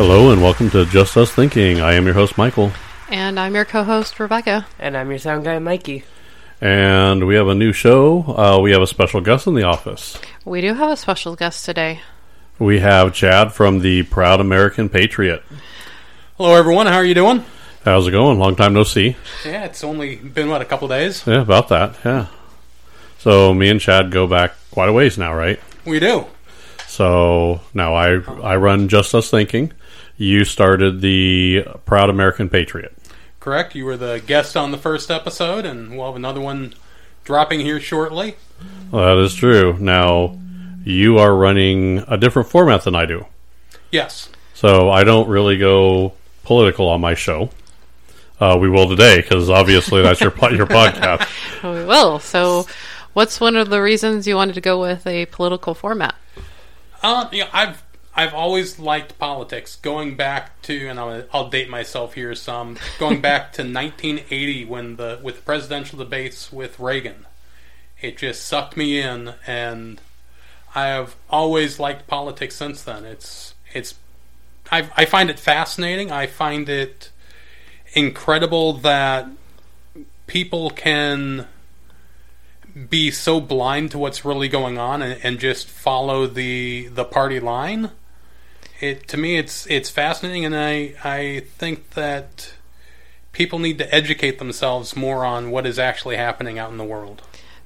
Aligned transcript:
Hello 0.00 0.32
and 0.32 0.40
welcome 0.40 0.70
to 0.70 0.86
Just 0.86 1.14
Us 1.18 1.30
Thinking. 1.30 1.82
I 1.82 1.92
am 1.92 2.06
your 2.06 2.14
host, 2.14 2.38
Michael. 2.38 2.72
And 3.10 3.38
I'm 3.38 3.54
your 3.54 3.66
co 3.66 3.84
host, 3.84 4.18
Rebecca. 4.18 4.66
And 4.78 4.96
I'm 4.96 5.10
your 5.10 5.18
sound 5.18 5.44
guy, 5.44 5.58
Mikey. 5.58 6.04
And 6.58 7.26
we 7.26 7.34
have 7.34 7.48
a 7.48 7.54
new 7.54 7.74
show. 7.74 8.22
Uh, 8.22 8.58
we 8.62 8.72
have 8.72 8.80
a 8.80 8.86
special 8.86 9.20
guest 9.20 9.46
in 9.46 9.52
the 9.52 9.64
office. 9.64 10.18
We 10.42 10.62
do 10.62 10.72
have 10.72 10.90
a 10.90 10.96
special 10.96 11.36
guest 11.36 11.66
today. 11.66 12.00
We 12.58 12.80
have 12.80 13.12
Chad 13.12 13.52
from 13.52 13.80
the 13.80 14.04
Proud 14.04 14.40
American 14.40 14.88
Patriot. 14.88 15.42
Hello, 16.38 16.54
everyone. 16.54 16.86
How 16.86 16.96
are 16.96 17.04
you 17.04 17.12
doing? 17.12 17.44
How's 17.84 18.08
it 18.08 18.12
going? 18.12 18.38
Long 18.38 18.56
time 18.56 18.72
no 18.72 18.84
see. 18.84 19.16
Yeah, 19.44 19.66
it's 19.66 19.84
only 19.84 20.16
been, 20.16 20.48
what, 20.48 20.62
a 20.62 20.64
couple 20.64 20.88
days? 20.88 21.26
Yeah, 21.26 21.42
about 21.42 21.68
that. 21.68 21.94
Yeah. 22.06 22.28
So 23.18 23.52
me 23.52 23.68
and 23.68 23.78
Chad 23.78 24.10
go 24.10 24.26
back 24.26 24.54
quite 24.70 24.88
a 24.88 24.94
ways 24.94 25.18
now, 25.18 25.34
right? 25.34 25.60
We 25.84 26.00
do. 26.00 26.24
So 26.86 27.60
now 27.74 27.94
I 27.94 28.14
I 28.42 28.56
run 28.56 28.88
Just 28.88 29.14
Us 29.14 29.30
Thinking. 29.30 29.74
You 30.20 30.44
started 30.44 31.00
the 31.00 31.64
Proud 31.86 32.10
American 32.10 32.50
Patriot. 32.50 32.94
Correct. 33.40 33.74
You 33.74 33.86
were 33.86 33.96
the 33.96 34.22
guest 34.26 34.54
on 34.54 34.70
the 34.70 34.76
first 34.76 35.10
episode, 35.10 35.64
and 35.64 35.96
we'll 35.96 36.08
have 36.08 36.14
another 36.14 36.42
one 36.42 36.74
dropping 37.24 37.60
here 37.60 37.80
shortly. 37.80 38.36
Well, 38.90 39.16
that 39.16 39.24
is 39.24 39.34
true. 39.34 39.78
Now 39.80 40.38
you 40.84 41.16
are 41.16 41.34
running 41.34 42.04
a 42.06 42.18
different 42.18 42.50
format 42.50 42.84
than 42.84 42.94
I 42.94 43.06
do. 43.06 43.24
Yes. 43.90 44.28
So 44.52 44.90
I 44.90 45.04
don't 45.04 45.26
really 45.26 45.56
go 45.56 46.12
political 46.44 46.90
on 46.90 47.00
my 47.00 47.14
show. 47.14 47.48
Uh, 48.38 48.58
we 48.60 48.68
will 48.68 48.90
today 48.90 49.22
because 49.22 49.48
obviously 49.48 50.02
that's 50.02 50.20
your 50.20 50.34
your 50.52 50.66
podcast. 50.66 51.26
Oh, 51.64 51.72
we 51.72 51.84
will. 51.86 52.18
So, 52.18 52.66
what's 53.14 53.40
one 53.40 53.56
of 53.56 53.70
the 53.70 53.80
reasons 53.80 54.26
you 54.26 54.34
wanted 54.34 54.54
to 54.54 54.60
go 54.60 54.78
with 54.80 55.06
a 55.06 55.24
political 55.26 55.72
format? 55.74 56.14
Uh, 57.02 57.28
you 57.32 57.44
know, 57.44 57.50
I've 57.54 57.82
I've 58.20 58.34
always 58.34 58.78
liked 58.78 59.18
politics. 59.18 59.76
Going 59.76 60.14
back 60.14 60.60
to, 60.62 60.88
and 60.88 61.00
I'll, 61.00 61.24
I'll 61.32 61.48
date 61.48 61.70
myself 61.70 62.12
here 62.12 62.34
some. 62.34 62.76
Going 62.98 63.20
back 63.22 63.54
to 63.54 63.62
1980 63.62 64.66
when 64.66 64.96
the 64.96 65.18
with 65.22 65.36
the 65.36 65.42
presidential 65.42 65.98
debates 65.98 66.52
with 66.52 66.78
Reagan, 66.78 67.26
it 67.98 68.18
just 68.18 68.44
sucked 68.44 68.76
me 68.76 69.00
in, 69.00 69.32
and 69.46 70.02
I 70.74 70.88
have 70.88 71.16
always 71.30 71.80
liked 71.80 72.08
politics 72.08 72.56
since 72.56 72.82
then. 72.82 73.06
It's 73.06 73.54
it's 73.72 73.94
I 74.70 74.90
I 74.98 75.06
find 75.06 75.30
it 75.30 75.38
fascinating. 75.38 76.12
I 76.12 76.26
find 76.26 76.68
it 76.68 77.08
incredible 77.94 78.74
that 78.74 79.28
people 80.26 80.68
can 80.68 81.46
be 82.90 83.10
so 83.10 83.40
blind 83.40 83.92
to 83.92 83.98
what's 83.98 84.26
really 84.26 84.48
going 84.48 84.76
on 84.76 85.00
and, 85.00 85.18
and 85.24 85.38
just 85.40 85.68
follow 85.68 86.26
the 86.26 86.88
the 86.88 87.04
party 87.06 87.40
line. 87.40 87.92
It 88.80 89.06
to 89.08 89.16
me 89.16 89.36
it's 89.36 89.66
it's 89.66 89.90
fascinating 89.90 90.44
and 90.44 90.56
I 90.56 90.94
I 91.04 91.44
think 91.58 91.90
that 91.90 92.52
people 93.32 93.58
need 93.58 93.78
to 93.78 93.94
educate 93.94 94.38
themselves 94.38 94.96
more 94.96 95.24
on 95.24 95.50
what 95.50 95.66
is 95.66 95.78
actually 95.78 96.16
happening 96.16 96.58
out 96.58 96.70
in 96.70 96.78
the 96.78 96.84
world. 96.84 97.22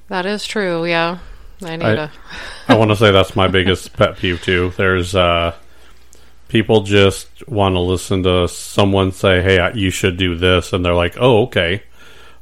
That 0.09 0.25
is 0.25 0.45
true, 0.45 0.85
yeah. 0.85 1.19
I 1.63 1.77
need 1.77 1.85
I- 1.85 1.95
to. 1.95 2.11
I 2.67 2.75
want 2.75 2.91
to 2.91 2.95
say 2.97 3.11
that's 3.11 3.35
my 3.35 3.47
biggest 3.47 3.93
pet 3.93 4.17
peeve 4.17 4.41
too. 4.41 4.73
There's 4.77 5.15
uh, 5.15 5.55
people 6.49 6.81
just 6.81 7.47
want 7.47 7.75
to 7.75 7.79
listen 7.79 8.23
to 8.23 8.47
someone 8.47 9.11
say, 9.11 9.41
"Hey, 9.41 9.71
you 9.73 9.89
should 9.89 10.17
do 10.17 10.35
this," 10.35 10.73
and 10.73 10.83
they're 10.85 10.93
like, 10.93 11.15
"Oh, 11.19 11.43
okay." 11.43 11.83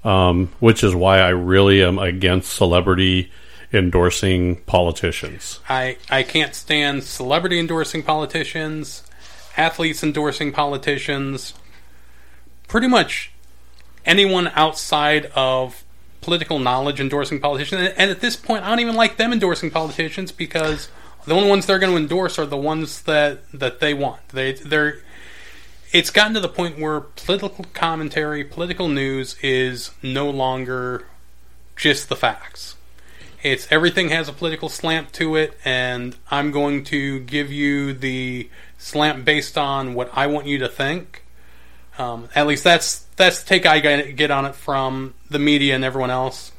Um, 0.03 0.51
which 0.59 0.83
is 0.83 0.93
why 0.93 1.19
I 1.19 1.29
really 1.29 1.81
am 1.83 1.97
against 1.99 2.51
celebrity 2.53 3.31
endorsing 3.73 4.57
politicians. 4.63 5.59
I 5.67 5.97
I 6.09 6.23
can't 6.23 6.55
stand 6.55 7.03
celebrity 7.03 7.59
endorsing 7.59 8.03
politicians, 8.03 9.03
athletes 9.57 10.03
endorsing 10.03 10.51
politicians, 10.51 11.53
pretty 12.67 12.87
much 12.87 13.31
anyone 14.05 14.51
outside 14.55 15.25
of 15.35 15.83
political 16.21 16.59
knowledge 16.59 16.99
endorsing 16.99 17.39
politicians. 17.39 17.93
And, 17.97 18.09
at 18.09 18.21
this 18.21 18.35
point, 18.35 18.63
I 18.63 18.69
don't 18.69 18.79
even 18.79 18.95
like 18.95 19.17
them 19.17 19.33
endorsing 19.33 19.71
politicians 19.71 20.31
because 20.31 20.87
the 21.25 21.33
only 21.33 21.49
ones 21.49 21.65
they're 21.65 21.79
going 21.79 21.91
to 21.91 21.97
endorse 21.97 22.39
are 22.39 22.45
the 22.45 22.57
ones 22.57 23.01
that 23.03 23.49
that 23.51 23.79
they 23.79 23.93
want. 23.93 24.29
They 24.29 24.53
they're 24.53 24.99
it's 25.91 26.09
gotten 26.09 26.33
to 26.33 26.39
the 26.39 26.49
point 26.49 26.79
where 26.79 27.01
political 27.01 27.65
commentary, 27.73 28.43
political 28.43 28.87
news 28.87 29.35
is 29.43 29.91
no 30.01 30.29
longer 30.29 31.05
just 31.75 32.09
the 32.09 32.15
facts. 32.15 32.75
It's 33.43 33.69
everything 33.69 34.09
has 34.09 34.29
a 34.29 34.33
political 34.33 34.69
slant 34.69 35.11
to 35.13 35.35
it, 35.35 35.57
and 35.65 36.15
I'm 36.31 36.51
going 36.51 36.85
to 36.85 37.19
give 37.19 37.51
you 37.51 37.93
the 37.93 38.49
slant 38.77 39.25
based 39.25 39.57
on 39.57 39.93
what 39.93 40.09
I 40.13 40.27
want 40.27 40.47
you 40.47 40.59
to 40.59 40.69
think. 40.69 41.23
Um, 41.97 42.29
at 42.33 42.47
least 42.47 42.63
that's 42.63 42.99
that's 43.17 43.43
the 43.43 43.49
take 43.49 43.65
I 43.65 43.79
get 43.79 44.31
on 44.31 44.45
it 44.45 44.55
from 44.55 45.13
the 45.29 45.39
media 45.39 45.75
and 45.75 45.83
everyone 45.83 46.09
else. 46.09 46.53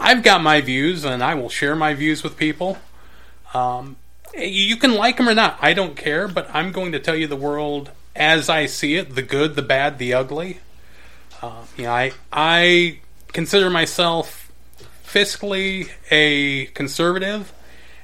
I've 0.00 0.22
got 0.22 0.42
my 0.42 0.60
views, 0.60 1.04
and 1.04 1.22
I 1.22 1.34
will 1.34 1.48
share 1.48 1.76
my 1.76 1.94
views 1.94 2.24
with 2.24 2.36
people. 2.36 2.78
Um, 3.54 3.96
you 4.36 4.76
can 4.76 4.94
like 4.94 5.16
them 5.16 5.28
or 5.28 5.34
not, 5.34 5.58
I 5.60 5.72
don't 5.72 5.96
care, 5.96 6.28
but 6.28 6.48
I'm 6.52 6.72
going 6.72 6.92
to 6.92 6.98
tell 6.98 7.16
you 7.16 7.26
the 7.26 7.36
world 7.36 7.90
as 8.14 8.48
I 8.48 8.66
see 8.66 8.96
it, 8.96 9.14
the 9.14 9.22
good, 9.22 9.54
the 9.54 9.62
bad, 9.62 9.98
the 9.98 10.14
ugly. 10.14 10.60
Uh, 11.42 11.64
you 11.76 11.84
know, 11.84 11.92
I 11.92 12.12
I 12.32 12.98
consider 13.32 13.70
myself 13.70 14.39
fiscally 15.12 15.88
a 16.10 16.66
conservative, 16.66 17.52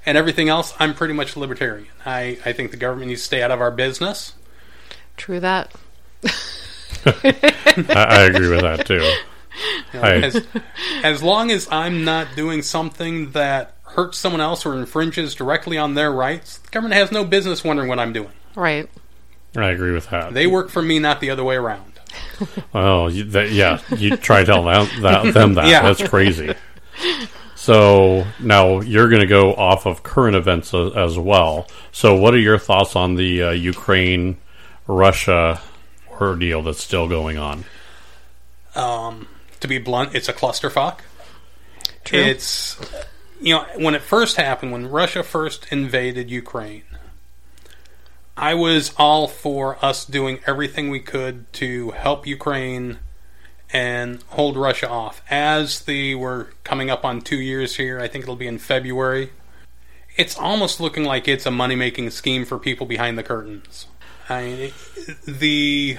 and 0.04 0.16
everything 0.18 0.48
else 0.48 0.74
I'm 0.78 0.94
pretty 0.94 1.14
much 1.14 1.36
libertarian. 1.36 1.88
I, 2.04 2.38
I 2.44 2.52
think 2.52 2.70
the 2.70 2.76
government 2.76 3.08
needs 3.08 3.20
to 3.22 3.26
stay 3.26 3.42
out 3.42 3.50
of 3.50 3.60
our 3.60 3.70
business. 3.70 4.32
True 5.16 5.40
that. 5.40 5.72
I, 7.06 7.92
I 7.94 8.22
agree 8.24 8.48
with 8.48 8.60
that 8.62 8.86
too. 8.86 8.94
You 9.92 10.00
know, 10.00 10.02
I- 10.02 10.12
as, 10.16 10.46
as 11.02 11.22
long 11.22 11.50
as 11.50 11.68
I'm 11.70 12.04
not 12.04 12.28
doing 12.36 12.62
something 12.62 13.30
that 13.32 13.74
hurts 13.84 14.18
someone 14.18 14.40
else 14.40 14.66
or 14.66 14.74
infringes 14.76 15.34
directly 15.34 15.78
on 15.78 15.94
their 15.94 16.12
rights, 16.12 16.58
the 16.58 16.68
government 16.70 16.94
has 16.94 17.10
no 17.12 17.24
business 17.24 17.64
wondering 17.64 17.88
what 17.88 17.98
I'm 17.98 18.12
doing. 18.12 18.32
Right. 18.54 18.90
I 19.56 19.70
agree 19.70 19.92
with 19.92 20.10
that. 20.10 20.34
They 20.34 20.46
work 20.46 20.68
for 20.68 20.82
me, 20.82 20.98
not 20.98 21.20
the 21.20 21.30
other 21.30 21.44
way 21.44 21.56
around. 21.56 21.92
Oh, 22.74 23.08
you, 23.08 23.24
that, 23.24 23.50
yeah. 23.52 23.80
You 23.96 24.16
try 24.16 24.44
telling 24.44 24.66
them 24.72 25.02
that, 25.02 25.32
them 25.32 25.54
that. 25.54 25.66
Yeah. 25.68 25.82
That's 25.82 26.06
crazy. 26.06 26.54
So 27.56 28.26
now 28.38 28.80
you're 28.80 29.08
going 29.08 29.22
to 29.22 29.26
go 29.26 29.54
off 29.54 29.86
of 29.86 30.02
current 30.02 30.36
events 30.36 30.74
a, 30.74 30.92
as 30.94 31.18
well. 31.18 31.66
So, 31.90 32.14
what 32.14 32.34
are 32.34 32.38
your 32.38 32.58
thoughts 32.58 32.94
on 32.94 33.16
the 33.16 33.42
uh, 33.42 33.50
Ukraine 33.50 34.36
Russia 34.86 35.60
ordeal 36.20 36.62
that's 36.62 36.82
still 36.82 37.08
going 37.08 37.38
on? 37.38 37.64
Um, 38.74 39.26
to 39.60 39.68
be 39.68 39.78
blunt, 39.78 40.14
it's 40.14 40.28
a 40.28 40.32
clusterfuck. 40.32 41.00
True. 42.04 42.20
It's 42.20 42.78
you 43.40 43.54
know 43.54 43.66
when 43.76 43.94
it 43.94 44.02
first 44.02 44.36
happened, 44.36 44.70
when 44.72 44.86
Russia 44.86 45.22
first 45.22 45.66
invaded 45.72 46.30
Ukraine, 46.30 46.84
I 48.36 48.54
was 48.54 48.92
all 48.98 49.26
for 49.26 49.82
us 49.84 50.04
doing 50.04 50.40
everything 50.46 50.90
we 50.90 51.00
could 51.00 51.50
to 51.54 51.90
help 51.92 52.26
Ukraine 52.26 52.98
and 53.72 54.22
hold 54.28 54.56
Russia 54.56 54.88
off. 54.88 55.22
As 55.30 55.80
the 55.80 56.14
we're 56.14 56.46
coming 56.64 56.90
up 56.90 57.04
on 57.04 57.20
two 57.20 57.40
years 57.40 57.76
here, 57.76 58.00
I 58.00 58.08
think 58.08 58.24
it'll 58.24 58.36
be 58.36 58.46
in 58.46 58.58
February. 58.58 59.30
It's 60.16 60.36
almost 60.36 60.80
looking 60.80 61.04
like 61.04 61.28
it's 61.28 61.46
a 61.46 61.50
money 61.50 61.76
making 61.76 62.10
scheme 62.10 62.44
for 62.44 62.58
people 62.58 62.86
behind 62.86 63.18
the 63.18 63.22
curtains. 63.22 63.86
I 64.28 64.72
the 65.26 65.98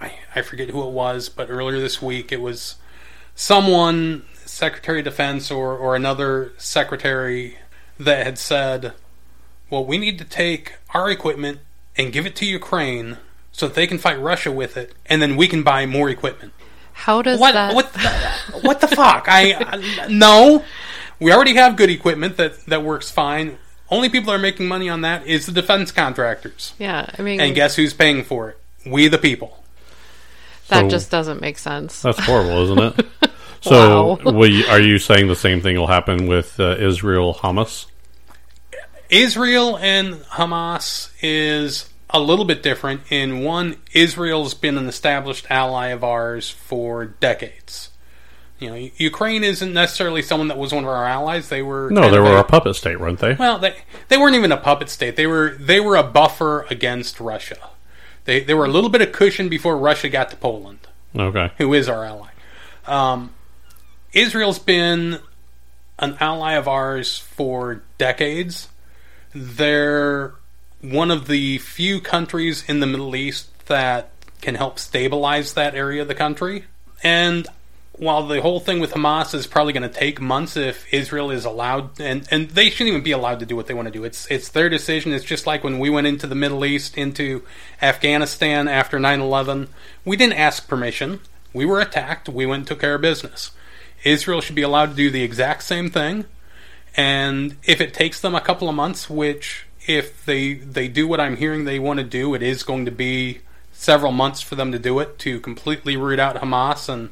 I, 0.00 0.12
I 0.34 0.42
forget 0.42 0.70
who 0.70 0.86
it 0.86 0.92
was, 0.92 1.28
but 1.28 1.50
earlier 1.50 1.80
this 1.80 2.00
week 2.00 2.30
it 2.30 2.40
was 2.40 2.76
someone, 3.34 4.24
Secretary 4.44 4.98
of 4.98 5.04
Defense 5.04 5.50
or, 5.50 5.76
or 5.76 5.96
another 5.96 6.52
secretary, 6.56 7.58
that 7.98 8.24
had 8.24 8.38
said, 8.38 8.92
well, 9.70 9.84
we 9.84 9.98
need 9.98 10.18
to 10.18 10.24
take 10.24 10.74
our 10.94 11.10
equipment 11.10 11.60
and 11.96 12.12
give 12.12 12.26
it 12.26 12.36
to 12.36 12.46
Ukraine 12.46 13.18
so 13.52 13.66
that 13.66 13.74
they 13.74 13.86
can 13.86 13.98
fight 13.98 14.20
Russia 14.20 14.52
with 14.52 14.76
it, 14.76 14.94
and 15.06 15.20
then 15.20 15.36
we 15.36 15.48
can 15.48 15.62
buy 15.62 15.84
more 15.84 16.08
equipment. 16.08 16.52
How 16.98 17.22
does 17.22 17.38
What? 17.38 17.52
that? 17.52 17.74
What? 17.74 17.92
The, 17.92 18.60
what 18.62 18.80
the 18.80 18.88
fuck? 18.88 19.26
I, 19.28 19.54
I 19.54 20.06
no. 20.08 20.64
We 21.20 21.32
already 21.32 21.54
have 21.54 21.76
good 21.76 21.90
equipment 21.90 22.36
that 22.38 22.58
that 22.66 22.82
works 22.82 23.10
fine. 23.10 23.58
Only 23.90 24.08
people 24.08 24.32
that 24.32 24.38
are 24.38 24.42
making 24.42 24.66
money 24.68 24.88
on 24.88 25.00
that 25.02 25.26
is 25.26 25.46
the 25.46 25.52
defense 25.52 25.90
contractors. 25.92 26.74
yeah, 26.78 27.08
I 27.18 27.22
mean, 27.22 27.40
And 27.40 27.54
guess 27.54 27.76
who's 27.76 27.94
paying 27.94 28.22
for 28.24 28.50
it? 28.50 28.58
We 28.84 29.08
the 29.08 29.16
people. 29.18 29.62
that 30.68 30.82
So- 30.82 30.88
just 30.90 31.10
doesn't 31.10 31.40
make 31.40 31.56
sense. 31.58 32.02
That's 32.02 32.18
horrible, 32.18 32.64
isn't 32.64 32.78
it? 33.00 33.06
So, 33.60 34.18
Wow. 34.24 34.32
will 34.32 34.48
you, 34.48 34.66
are 34.66 34.78
you 34.80 34.98
saying 35.00 35.26
the 35.26 35.34
same 35.34 35.60
thing 35.60 35.76
will 35.76 35.88
happen 35.88 36.28
with 36.28 36.60
uh, 36.60 36.76
Israel 36.78 37.34
Hamas? 37.34 37.86
Israel 39.10 39.76
and 39.78 40.14
Hamas 40.38 41.10
is 41.22 41.87
a 42.10 42.20
little 42.20 42.44
bit 42.44 42.62
different. 42.62 43.02
In 43.10 43.40
one, 43.40 43.76
Israel's 43.92 44.54
been 44.54 44.78
an 44.78 44.86
established 44.86 45.46
ally 45.50 45.88
of 45.88 46.02
ours 46.04 46.48
for 46.50 47.04
decades. 47.06 47.90
You 48.58 48.70
know, 48.70 48.90
Ukraine 48.96 49.44
isn't 49.44 49.72
necessarily 49.72 50.20
someone 50.22 50.48
that 50.48 50.58
was 50.58 50.72
one 50.72 50.82
of 50.84 50.90
our 50.90 51.04
allies. 51.06 51.48
They 51.48 51.62
were 51.62 51.90
No, 51.90 52.10
they 52.10 52.18
were 52.18 52.36
a- 52.36 52.40
a 52.40 52.44
puppet 52.44 52.74
state, 52.74 52.98
weren't 52.98 53.20
they? 53.20 53.34
Well, 53.34 53.58
they 53.58 53.76
they 54.08 54.16
weren't 54.16 54.34
even 54.34 54.50
a 54.50 54.56
puppet 54.56 54.88
state. 54.88 55.14
They 55.16 55.26
were 55.28 55.50
they 55.60 55.78
were 55.80 55.96
a 55.96 56.02
buffer 56.02 56.66
against 56.70 57.20
Russia. 57.20 57.58
They 58.24 58.40
they 58.40 58.54
were 58.54 58.64
a 58.64 58.68
little 58.70 58.90
bit 58.90 59.00
of 59.00 59.12
cushion 59.12 59.48
before 59.48 59.76
Russia 59.78 60.08
got 60.08 60.30
to 60.30 60.36
Poland, 60.36 60.80
Okay. 61.16 61.52
who 61.58 61.72
is 61.72 61.88
our 61.88 62.04
ally. 62.04 62.30
Um, 62.86 63.32
Israel's 64.12 64.58
been 64.58 65.20
an 66.00 66.16
ally 66.18 66.54
of 66.54 66.66
ours 66.66 67.18
for 67.18 67.82
decades. 67.96 68.68
They're 69.34 70.34
one 70.80 71.10
of 71.10 71.26
the 71.26 71.58
few 71.58 72.00
countries 72.00 72.64
in 72.68 72.80
the 72.80 72.86
Middle 72.86 73.16
East 73.16 73.48
that 73.66 74.10
can 74.40 74.54
help 74.54 74.78
stabilize 74.78 75.54
that 75.54 75.74
area 75.74 76.02
of 76.02 76.08
the 76.08 76.14
country. 76.14 76.64
And 77.02 77.46
while 77.92 78.26
the 78.26 78.40
whole 78.40 78.60
thing 78.60 78.78
with 78.78 78.92
Hamas 78.92 79.34
is 79.34 79.46
probably 79.46 79.72
going 79.72 79.88
to 79.88 79.88
take 79.88 80.20
months 80.20 80.56
if 80.56 80.92
Israel 80.94 81.30
is 81.30 81.44
allowed, 81.44 82.00
and, 82.00 82.26
and 82.30 82.48
they 82.50 82.70
shouldn't 82.70 82.88
even 82.88 83.02
be 83.02 83.10
allowed 83.10 83.40
to 83.40 83.46
do 83.46 83.56
what 83.56 83.66
they 83.66 83.74
want 83.74 83.86
to 83.86 83.92
do. 83.92 84.04
It's 84.04 84.26
it's 84.30 84.50
their 84.50 84.68
decision. 84.68 85.12
It's 85.12 85.24
just 85.24 85.46
like 85.46 85.64
when 85.64 85.78
we 85.78 85.90
went 85.90 86.06
into 86.06 86.26
the 86.26 86.34
Middle 86.34 86.64
East, 86.64 86.96
into 86.96 87.42
Afghanistan 87.82 88.68
after 88.68 88.98
9 88.98 89.20
11. 89.20 89.68
We 90.04 90.16
didn't 90.16 90.38
ask 90.38 90.68
permission. 90.68 91.20
We 91.52 91.66
were 91.66 91.80
attacked. 91.80 92.28
We 92.28 92.46
went 92.46 92.60
and 92.60 92.66
took 92.68 92.80
care 92.80 92.94
of 92.94 93.00
business. 93.00 93.50
Israel 94.04 94.40
should 94.40 94.54
be 94.54 94.62
allowed 94.62 94.90
to 94.90 94.94
do 94.94 95.10
the 95.10 95.24
exact 95.24 95.64
same 95.64 95.90
thing. 95.90 96.24
And 96.96 97.56
if 97.64 97.80
it 97.80 97.94
takes 97.94 98.20
them 98.20 98.34
a 98.34 98.40
couple 98.40 98.68
of 98.68 98.74
months, 98.74 99.10
which 99.10 99.66
if 99.88 100.24
they 100.24 100.54
they 100.54 100.86
do 100.86 101.08
what 101.08 101.18
I'm 101.18 101.36
hearing 101.36 101.64
they 101.64 101.80
want 101.80 101.98
to 101.98 102.04
do, 102.04 102.34
it 102.34 102.42
is 102.42 102.62
going 102.62 102.84
to 102.84 102.92
be 102.92 103.40
several 103.72 104.12
months 104.12 104.40
for 104.40 104.54
them 104.54 104.70
to 104.70 104.78
do 104.78 104.98
it 105.00 105.18
to 105.20 105.40
completely 105.40 105.96
root 105.96 106.20
out 106.20 106.36
Hamas 106.36 106.88
and 106.88 107.10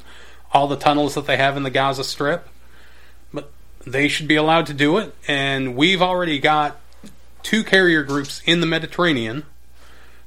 all 0.53 0.67
the 0.67 0.77
tunnels 0.77 1.15
that 1.15 1.25
they 1.25 1.37
have 1.37 1.57
in 1.57 1.63
the 1.63 1.69
Gaza 1.69 2.03
Strip. 2.03 2.47
But 3.33 3.51
they 3.85 4.07
should 4.07 4.27
be 4.27 4.35
allowed 4.35 4.67
to 4.67 4.73
do 4.73 4.97
it, 4.97 5.13
and 5.27 5.75
we've 5.75 6.01
already 6.01 6.39
got 6.39 6.79
two 7.41 7.63
carrier 7.63 8.03
groups 8.03 8.41
in 8.45 8.61
the 8.61 8.67
Mediterranean. 8.67 9.43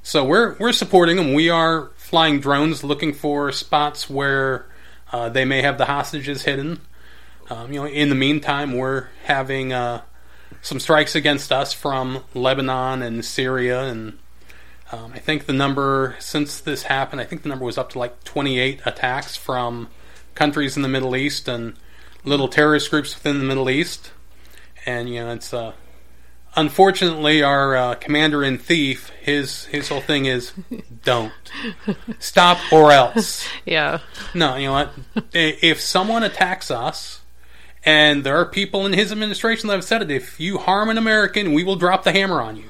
So 0.03 0.25
we're 0.25 0.55
we're 0.57 0.73
supporting 0.73 1.15
them. 1.15 1.33
We 1.33 1.49
are 1.49 1.91
flying 1.95 2.41
drones 2.41 2.83
looking 2.83 3.13
for 3.13 3.51
spots 3.53 4.09
where 4.09 4.65
uh, 5.13 5.29
they 5.29 5.45
may 5.45 5.61
have 5.61 5.77
the 5.77 5.85
hostages 5.85 6.43
hidden. 6.43 6.81
Um, 7.49 7.71
you 7.71 7.79
know, 7.79 7.87
in 7.87 8.09
the 8.09 8.15
meantime, 8.15 8.73
we're 8.73 9.07
having 9.23 9.71
uh, 9.71 10.01
some 10.61 10.79
strikes 10.79 11.15
against 11.15 11.51
us 11.51 11.73
from 11.73 12.23
Lebanon 12.33 13.01
and 13.01 13.25
Syria, 13.25 13.83
and 13.83 14.17
um, 14.91 15.13
I 15.13 15.19
think 15.19 15.45
the 15.45 15.53
number 15.53 16.15
since 16.19 16.59
this 16.59 16.83
happened, 16.83 17.21
I 17.21 17.23
think 17.23 17.43
the 17.43 17.49
number 17.49 17.65
was 17.65 17.77
up 17.77 17.91
to 17.91 17.99
like 17.99 18.23
28 18.23 18.81
attacks 18.85 19.35
from 19.35 19.87
countries 20.35 20.75
in 20.75 20.81
the 20.81 20.89
Middle 20.89 21.15
East 21.15 21.47
and 21.47 21.75
little 22.23 22.47
terrorist 22.47 22.91
groups 22.91 23.15
within 23.15 23.39
the 23.39 23.45
Middle 23.45 23.69
East. 23.69 24.11
And 24.85 25.09
you 25.09 25.21
know, 25.21 25.31
it's 25.31 25.53
uh, 25.53 25.73
unfortunately 26.55 27.41
our 27.41 27.75
uh, 27.75 27.95
commander 27.95 28.43
in 28.43 28.57
thief. 28.57 29.09
His 29.21 29.65
his 29.65 29.89
whole 29.89 30.01
thing 30.01 30.25
is 30.25 30.51
don't 31.03 31.33
stop 32.19 32.59
or 32.71 32.91
else. 32.91 33.47
Yeah. 33.65 33.99
No, 34.33 34.55
you 34.55 34.67
know 34.67 34.73
what? 34.73 34.91
If 35.33 35.79
someone 35.79 36.23
attacks 36.23 36.71
us, 36.71 37.20
and 37.83 38.23
there 38.23 38.37
are 38.37 38.45
people 38.45 38.85
in 38.85 38.93
his 38.93 39.11
administration 39.11 39.67
that 39.67 39.75
have 39.75 39.83
said 39.83 40.01
it, 40.01 40.11
if 40.11 40.39
you 40.39 40.57
harm 40.57 40.89
an 40.89 40.97
American, 40.97 41.53
we 41.53 41.63
will 41.63 41.75
drop 41.75 42.03
the 42.03 42.11
hammer 42.11 42.41
on 42.41 42.57
you. 42.57 42.63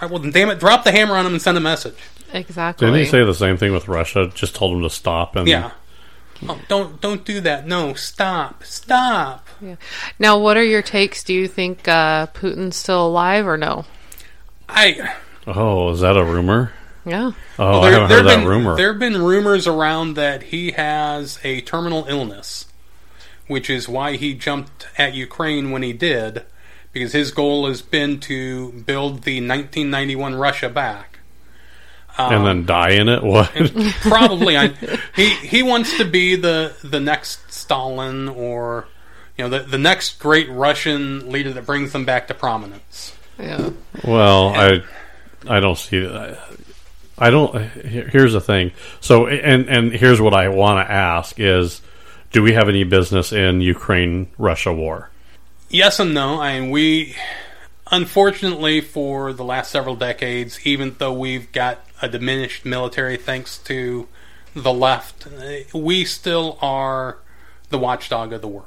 All 0.00 0.02
right, 0.02 0.10
well, 0.10 0.20
then 0.22 0.30
damn 0.30 0.50
it, 0.50 0.58
drop 0.60 0.84
the 0.84 0.92
hammer 0.92 1.14
on 1.14 1.26
him 1.26 1.32
and 1.32 1.42
send 1.42 1.56
a 1.58 1.60
message. 1.60 1.98
Exactly. 2.32 2.86
Didn't 2.86 3.00
he 3.00 3.06
say 3.06 3.24
the 3.24 3.34
same 3.34 3.56
thing 3.56 3.72
with 3.72 3.88
Russia? 3.88 4.30
Just 4.34 4.54
told 4.54 4.76
him 4.76 4.82
to 4.82 4.90
stop 4.90 5.36
and 5.36 5.48
Yeah. 5.48 5.72
Oh, 6.48 6.58
don't 6.68 7.00
don't 7.00 7.24
do 7.24 7.40
that. 7.40 7.66
No, 7.66 7.94
stop, 7.94 8.62
stop. 8.62 9.48
Yeah. 9.60 9.74
Now, 10.20 10.38
what 10.38 10.56
are 10.56 10.62
your 10.62 10.82
takes? 10.82 11.24
Do 11.24 11.34
you 11.34 11.48
think 11.48 11.88
uh, 11.88 12.28
Putin's 12.28 12.76
still 12.76 13.08
alive 13.08 13.46
or 13.46 13.56
no? 13.56 13.86
I 14.68 15.14
Oh, 15.48 15.90
is 15.90 16.00
that 16.00 16.16
a 16.16 16.24
rumor? 16.24 16.72
Yeah. 17.04 17.32
Oh, 17.58 17.80
I 17.80 17.90
haven't 17.90 18.10
heard 18.10 18.16
there've 18.16 18.24
that 18.26 18.36
been, 18.40 18.46
rumor. 18.46 18.76
There 18.76 18.92
have 18.92 19.00
been 19.00 19.20
rumors 19.20 19.66
around 19.66 20.14
that 20.14 20.42
he 20.44 20.72
has 20.72 21.38
a 21.42 21.62
terminal 21.62 22.04
illness, 22.06 22.66
which 23.48 23.68
is 23.68 23.88
why 23.88 24.16
he 24.16 24.34
jumped 24.34 24.86
at 24.96 25.14
Ukraine 25.14 25.70
when 25.70 25.82
he 25.82 25.92
did, 25.92 26.44
because 26.92 27.12
his 27.12 27.32
goal 27.32 27.66
has 27.66 27.82
been 27.82 28.20
to 28.20 28.72
build 28.72 29.22
the 29.22 29.40
1991 29.40 30.34
Russia 30.36 30.68
back. 30.68 31.18
and 32.16 32.34
um, 32.34 32.44
then 32.44 32.66
die 32.66 32.90
in 32.90 33.08
it? 33.08 33.22
What? 33.22 33.50
Probably, 34.02 34.56
I, 34.56 34.68
he 35.16 35.30
he 35.30 35.62
wants 35.62 35.96
to 35.98 36.04
be 36.04 36.36
the 36.36 36.74
the 36.82 37.00
next 37.00 37.52
Stalin 37.52 38.28
or 38.28 38.86
you 39.36 39.44
know 39.44 39.50
the 39.50 39.64
the 39.64 39.78
next 39.78 40.18
great 40.18 40.48
Russian 40.50 41.30
leader 41.30 41.52
that 41.52 41.66
brings 41.66 41.92
them 41.92 42.04
back 42.04 42.28
to 42.28 42.34
prominence. 42.34 43.14
Yeah. 43.38 43.70
well, 44.04 44.48
I 44.48 44.82
I 45.48 45.60
don't 45.60 45.78
see 45.78 46.00
that. 46.00 46.38
I 47.18 47.30
don't. 47.30 47.54
Here's 47.56 48.32
the 48.32 48.40
thing. 48.40 48.72
So, 49.00 49.26
and 49.26 49.68
and 49.68 49.92
here's 49.92 50.20
what 50.20 50.34
I 50.34 50.48
want 50.48 50.86
to 50.86 50.92
ask 50.92 51.38
is, 51.38 51.80
do 52.32 52.42
we 52.42 52.52
have 52.52 52.68
any 52.68 52.84
business 52.84 53.32
in 53.32 53.60
Ukraine 53.60 54.28
Russia 54.38 54.72
war? 54.72 55.10
Yes 55.70 56.00
and 56.00 56.14
no. 56.14 56.40
I 56.40 56.60
mean, 56.60 56.70
we, 56.70 57.14
unfortunately, 57.90 58.80
for 58.80 59.32
the 59.32 59.44
last 59.44 59.70
several 59.70 59.96
decades, 59.96 60.58
even 60.66 60.96
though 60.98 61.12
we've 61.12 61.50
got 61.52 61.84
a 62.00 62.08
diminished 62.08 62.64
military 62.64 63.16
thanks 63.16 63.58
to 63.58 64.08
the 64.54 64.72
left, 64.72 65.26
we 65.74 66.04
still 66.04 66.58
are 66.62 67.18
the 67.70 67.78
watchdog 67.78 68.32
of 68.32 68.40
the 68.40 68.48
world. 68.48 68.64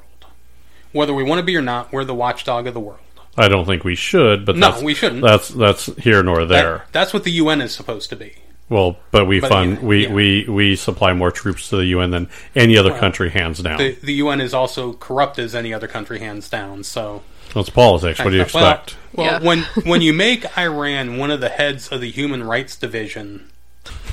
Whether 0.92 1.14
we 1.14 1.22
want 1.24 1.38
to 1.38 1.42
be 1.44 1.56
or 1.56 1.62
not, 1.62 1.92
we're 1.92 2.04
the 2.04 2.14
watchdog 2.14 2.66
of 2.66 2.74
the 2.74 2.80
world. 2.80 2.98
I 3.36 3.48
don't 3.48 3.64
think 3.64 3.82
we 3.82 3.94
should, 3.94 4.44
but 4.44 4.56
No, 4.56 4.72
that's, 4.72 4.82
we 4.82 4.94
shouldn't. 4.94 5.22
That's 5.22 5.48
that's 5.48 5.86
here 5.96 6.22
nor 6.22 6.44
there. 6.44 6.78
That- 6.78 6.92
that's 6.92 7.12
what 7.14 7.24
the 7.24 7.30
UN 7.32 7.62
is 7.62 7.74
supposed 7.74 8.10
to 8.10 8.16
be. 8.16 8.34
Well, 8.72 8.96
but 9.10 9.26
we 9.26 9.38
But, 9.40 9.50
fund 9.50 9.72
yeah, 9.74 9.84
we, 9.86 10.02
yeah. 10.06 10.12
we 10.12 10.46
we 10.48 10.76
supply 10.76 11.12
more 11.12 11.30
troops 11.30 11.68
to 11.68 11.76
the 11.76 11.84
UN 11.86 12.10
than 12.10 12.28
any 12.56 12.76
other 12.78 12.96
country, 12.98 13.30
hands 13.30 13.58
down. 13.60 13.78
The, 13.78 13.92
the 14.02 14.14
UN 14.14 14.40
is 14.40 14.54
also 14.54 14.94
corrupt 14.94 15.38
as 15.38 15.54
any 15.54 15.74
other 15.74 15.86
country, 15.86 16.18
hands 16.18 16.48
down. 16.48 16.82
So, 16.82 17.22
That's 17.54 17.70
politics. 17.70 18.18
What 18.18 18.30
do 18.30 18.36
you 18.36 18.42
expect? 18.42 18.96
Well, 19.12 19.26
Yeah. 19.26 19.46
when 19.46 19.58
when 19.84 20.00
you 20.00 20.12
make 20.12 20.56
Iran 20.58 21.18
one 21.18 21.30
of 21.30 21.40
the 21.40 21.50
heads 21.50 21.88
of 21.92 22.00
the 22.00 22.10
Human 22.10 22.42
Rights 22.42 22.74
Division, 22.76 23.50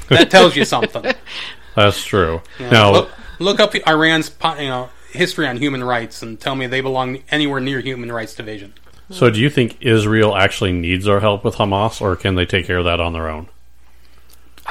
that 0.09 0.29
tells 0.29 0.56
you 0.56 0.65
something. 0.65 1.13
that's 1.75 2.03
true. 2.03 2.41
You 2.59 2.69
now, 2.69 2.91
look, 2.91 3.09
look 3.39 3.59
up 3.59 3.73
Iran's 3.88 4.29
you 4.59 4.67
know 4.67 4.89
history 5.11 5.47
on 5.47 5.57
human 5.57 5.83
rights 5.83 6.21
and 6.21 6.39
tell 6.39 6.56
me 6.56 6.67
they 6.67 6.81
belong 6.81 7.19
anywhere 7.31 7.59
near 7.61 7.80
Human 7.80 8.11
Rights 8.11 8.35
Division. 8.35 8.73
so 9.09 9.30
do 9.31 9.39
you 9.39 9.49
think 9.49 9.78
Israel 9.81 10.35
actually 10.35 10.71
needs 10.73 11.07
our 11.07 11.19
help 11.21 11.44
with 11.44 11.56
Hamas, 11.56 11.99
or 12.01 12.16
can 12.16 12.35
they 12.35 12.45
take 12.45 12.68
care 12.68 12.78
of 12.78 12.85
that 12.85 12.99
on 12.99 13.13
their 13.13 13.28
own? 13.30 13.47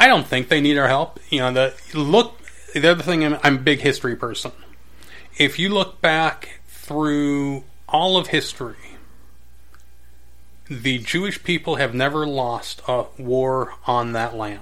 I 0.00 0.06
don't 0.06 0.26
think 0.26 0.48
they 0.48 0.60
need 0.60 0.78
our 0.78 0.88
help. 0.88 1.18
You 1.30 1.40
know, 1.40 1.52
the 1.52 1.74
look. 1.98 2.34
The 2.74 2.90
other 2.90 3.02
thing, 3.02 3.24
I'm, 3.24 3.38
I'm 3.42 3.56
a 3.56 3.60
big 3.60 3.80
history 3.80 4.14
person. 4.14 4.52
If 5.38 5.58
you 5.58 5.70
look 5.70 6.00
back 6.02 6.60
through 6.68 7.64
all 7.88 8.16
of 8.18 8.28
history, 8.28 8.76
the 10.68 10.98
Jewish 10.98 11.42
people 11.42 11.76
have 11.76 11.94
never 11.94 12.26
lost 12.26 12.82
a 12.86 13.06
war 13.16 13.74
on 13.86 14.12
that 14.12 14.36
land. 14.36 14.60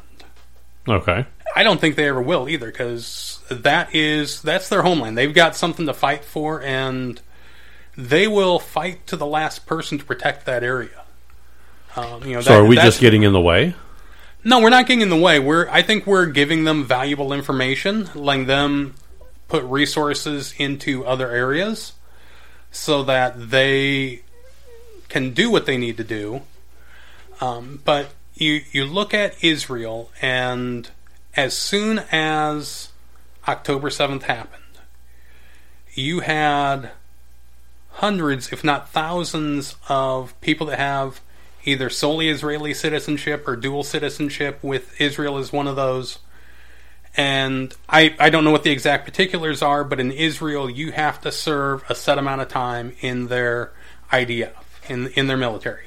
Okay. 0.89 1.27
I 1.55 1.63
don't 1.65 1.81
think 1.81 1.97
they 1.97 2.09
ever 2.09 2.23
will 2.23 2.49
either, 2.49 2.67
because 2.71 3.41
that 3.51 3.95
is 3.95 4.41
that's 4.43 4.69
their 4.69 4.83
homeland. 4.83 5.19
They've 5.19 5.35
got 5.35 5.57
something 5.57 5.87
to 5.87 5.95
fight 5.95 6.25
for, 6.25 6.63
and 6.63 7.21
they 7.97 8.29
will 8.29 8.59
fight 8.59 9.07
to 9.09 9.17
the 9.17 9.27
last 9.27 9.67
person 9.67 9.99
to 9.99 10.05
protect 10.05 10.47
that 10.47 10.63
area. 10.63 11.03
Um, 11.97 12.25
you 12.25 12.35
know, 12.35 12.41
So 12.41 12.51
that- 12.51 12.61
are 12.61 12.65
we 12.67 12.77
just 12.77 13.01
getting 13.01 13.23
in 13.25 13.33
the 13.33 13.41
way? 13.41 13.75
No, 14.47 14.61
we're 14.61 14.71
not 14.71 14.87
getting 14.87 15.01
in 15.01 15.09
the 15.09 15.17
way. 15.17 15.41
We're 15.41 15.69
I 15.71 15.83
think 15.83 16.07
we're 16.07 16.27
giving 16.27 16.63
them 16.63 16.85
valuable 16.85 17.33
information, 17.33 18.09
letting 18.15 18.47
them 18.47 18.95
put 19.49 19.65
resources 19.65 20.55
into 20.57 21.05
other 21.05 21.29
areas 21.33 21.95
so 22.71 23.03
that 23.03 23.51
they 23.51 24.23
can 25.09 25.35
do 25.35 25.51
what 25.51 25.67
they 25.67 25.77
need 25.77 25.97
to 25.97 26.05
do. 26.05 26.43
Um, 27.41 27.81
but 27.85 28.11
you 28.37 28.63
you 28.71 28.85
look 28.85 29.13
at 29.13 29.43
Israel, 29.43 30.13
and 30.23 30.89
as 31.35 31.59
soon 31.59 32.05
as 32.13 32.91
October 33.49 33.91
seventh 33.91 34.23
happened, 34.23 34.63
you 35.93 36.21
had 36.21 36.91
hundreds, 37.95 38.53
if 38.53 38.63
not 38.63 38.91
thousands, 38.91 39.75
of 39.89 40.41
people 40.41 40.69
that 40.69 40.79
have 40.79 41.21
either 41.67 41.91
solely 41.91 42.29
Israeli 42.29 42.73
citizenship 42.73 43.47
or 43.47 43.57
dual 43.57 43.83
citizenship, 43.83 44.59
with 44.63 44.99
Israel 45.01 45.37
as 45.37 45.53
one 45.53 45.67
of 45.67 45.77
those. 45.77 46.19
And 47.17 47.75
I, 47.89 48.15
I 48.19 48.31
don't 48.31 48.45
know 48.45 48.51
what 48.51 48.63
the 48.63 48.71
exact 48.71 49.05
particulars 49.07 49.63
are, 49.63 49.85
but 49.85 49.99
in 50.01 50.13
Israel, 50.13 50.71
you 50.71 50.93
have 50.93 51.21
to 51.23 51.33
serve 51.33 51.83
a 51.89 51.95
set 51.95 52.19
amount 52.19 52.43
of 52.43 52.49
time 52.49 52.95
in 53.01 53.29
their 53.29 53.73
IDF, 54.13 54.53
in, 54.89 55.09
in 55.09 55.27
their 55.27 55.39
military. 55.39 55.85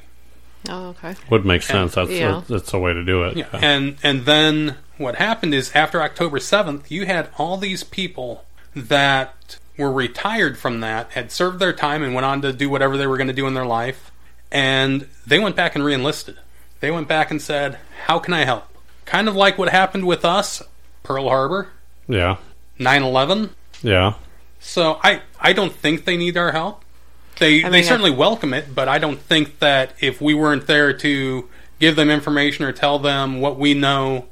Oh, 0.68 0.88
okay. 0.90 1.16
Would 1.30 1.46
make 1.46 1.62
sense. 1.62 1.96
That's 1.96 2.10
Yeah. 2.10 2.42
that's 2.50 2.74
a 2.74 2.80
way 2.80 2.94
to 2.94 3.04
do 3.04 3.24
it. 3.24 3.38
Yeah. 3.38 3.48
And 3.54 3.96
and 4.04 4.26
then 4.26 4.76
what 4.98 5.16
happened 5.16 5.54
is 5.54 5.72
after 5.74 6.02
October 6.02 6.40
7th, 6.40 6.92
you 6.92 7.06
had 7.06 7.30
all 7.38 7.56
these 7.56 7.84
people 7.84 8.44
that 8.76 9.58
were 9.78 9.92
retired 9.92 10.58
from 10.58 10.82
that, 10.82 11.12
had 11.12 11.32
served 11.32 11.60
their 11.60 11.72
time 11.72 12.04
and 12.04 12.14
went 12.14 12.26
on 12.26 12.42
to 12.42 12.52
do 12.52 12.70
whatever 12.70 12.98
they 12.98 13.08
were 13.08 13.16
going 13.16 13.28
to 13.28 13.34
do 13.34 13.48
in 13.48 13.54
their 13.54 13.66
life, 13.66 14.12
and 14.52 15.08
they 15.26 15.40
went 15.40 15.56
back 15.56 15.76
and 15.76 15.84
reenlisted. 15.84 16.38
They 16.80 16.92
went 16.92 17.08
back 17.08 17.32
and 17.32 17.42
said, 17.42 17.78
"How 18.06 18.20
can 18.20 18.34
I 18.34 18.46
help?" 18.46 18.66
kind 19.06 19.28
of 19.28 19.36
like 19.36 19.58
what 19.58 19.70
happened 19.70 20.06
with 20.06 20.24
us, 20.24 20.62
Pearl 21.04 21.30
Harbor, 21.30 21.70
Yeah. 22.08 22.36
9/11. 22.80 23.50
Yeah. 23.82 24.14
So 24.60 25.00
I 25.04 25.22
I 25.40 25.54
don't 25.54 25.74
think 25.74 26.06
they 26.06 26.18
need 26.18 26.38
our 26.38 26.52
help. 26.52 26.84
They 27.40 27.64
I 27.64 27.70
they 27.70 27.78
mean, 27.78 27.84
certainly 27.86 28.12
welcome 28.12 28.54
it, 28.54 28.76
but 28.76 28.88
I 28.88 28.98
don't 29.00 29.20
think 29.20 29.60
that 29.60 29.94
if 30.00 30.22
we 30.22 30.34
weren't 30.34 30.68
there 30.68 30.94
to 30.94 31.50
give 31.80 31.96
them 31.96 32.10
information 32.10 32.66
or 32.66 32.72
tell 32.72 33.00
them 33.00 33.40
what 33.42 33.58
we 33.58 33.74
know, 33.74 34.26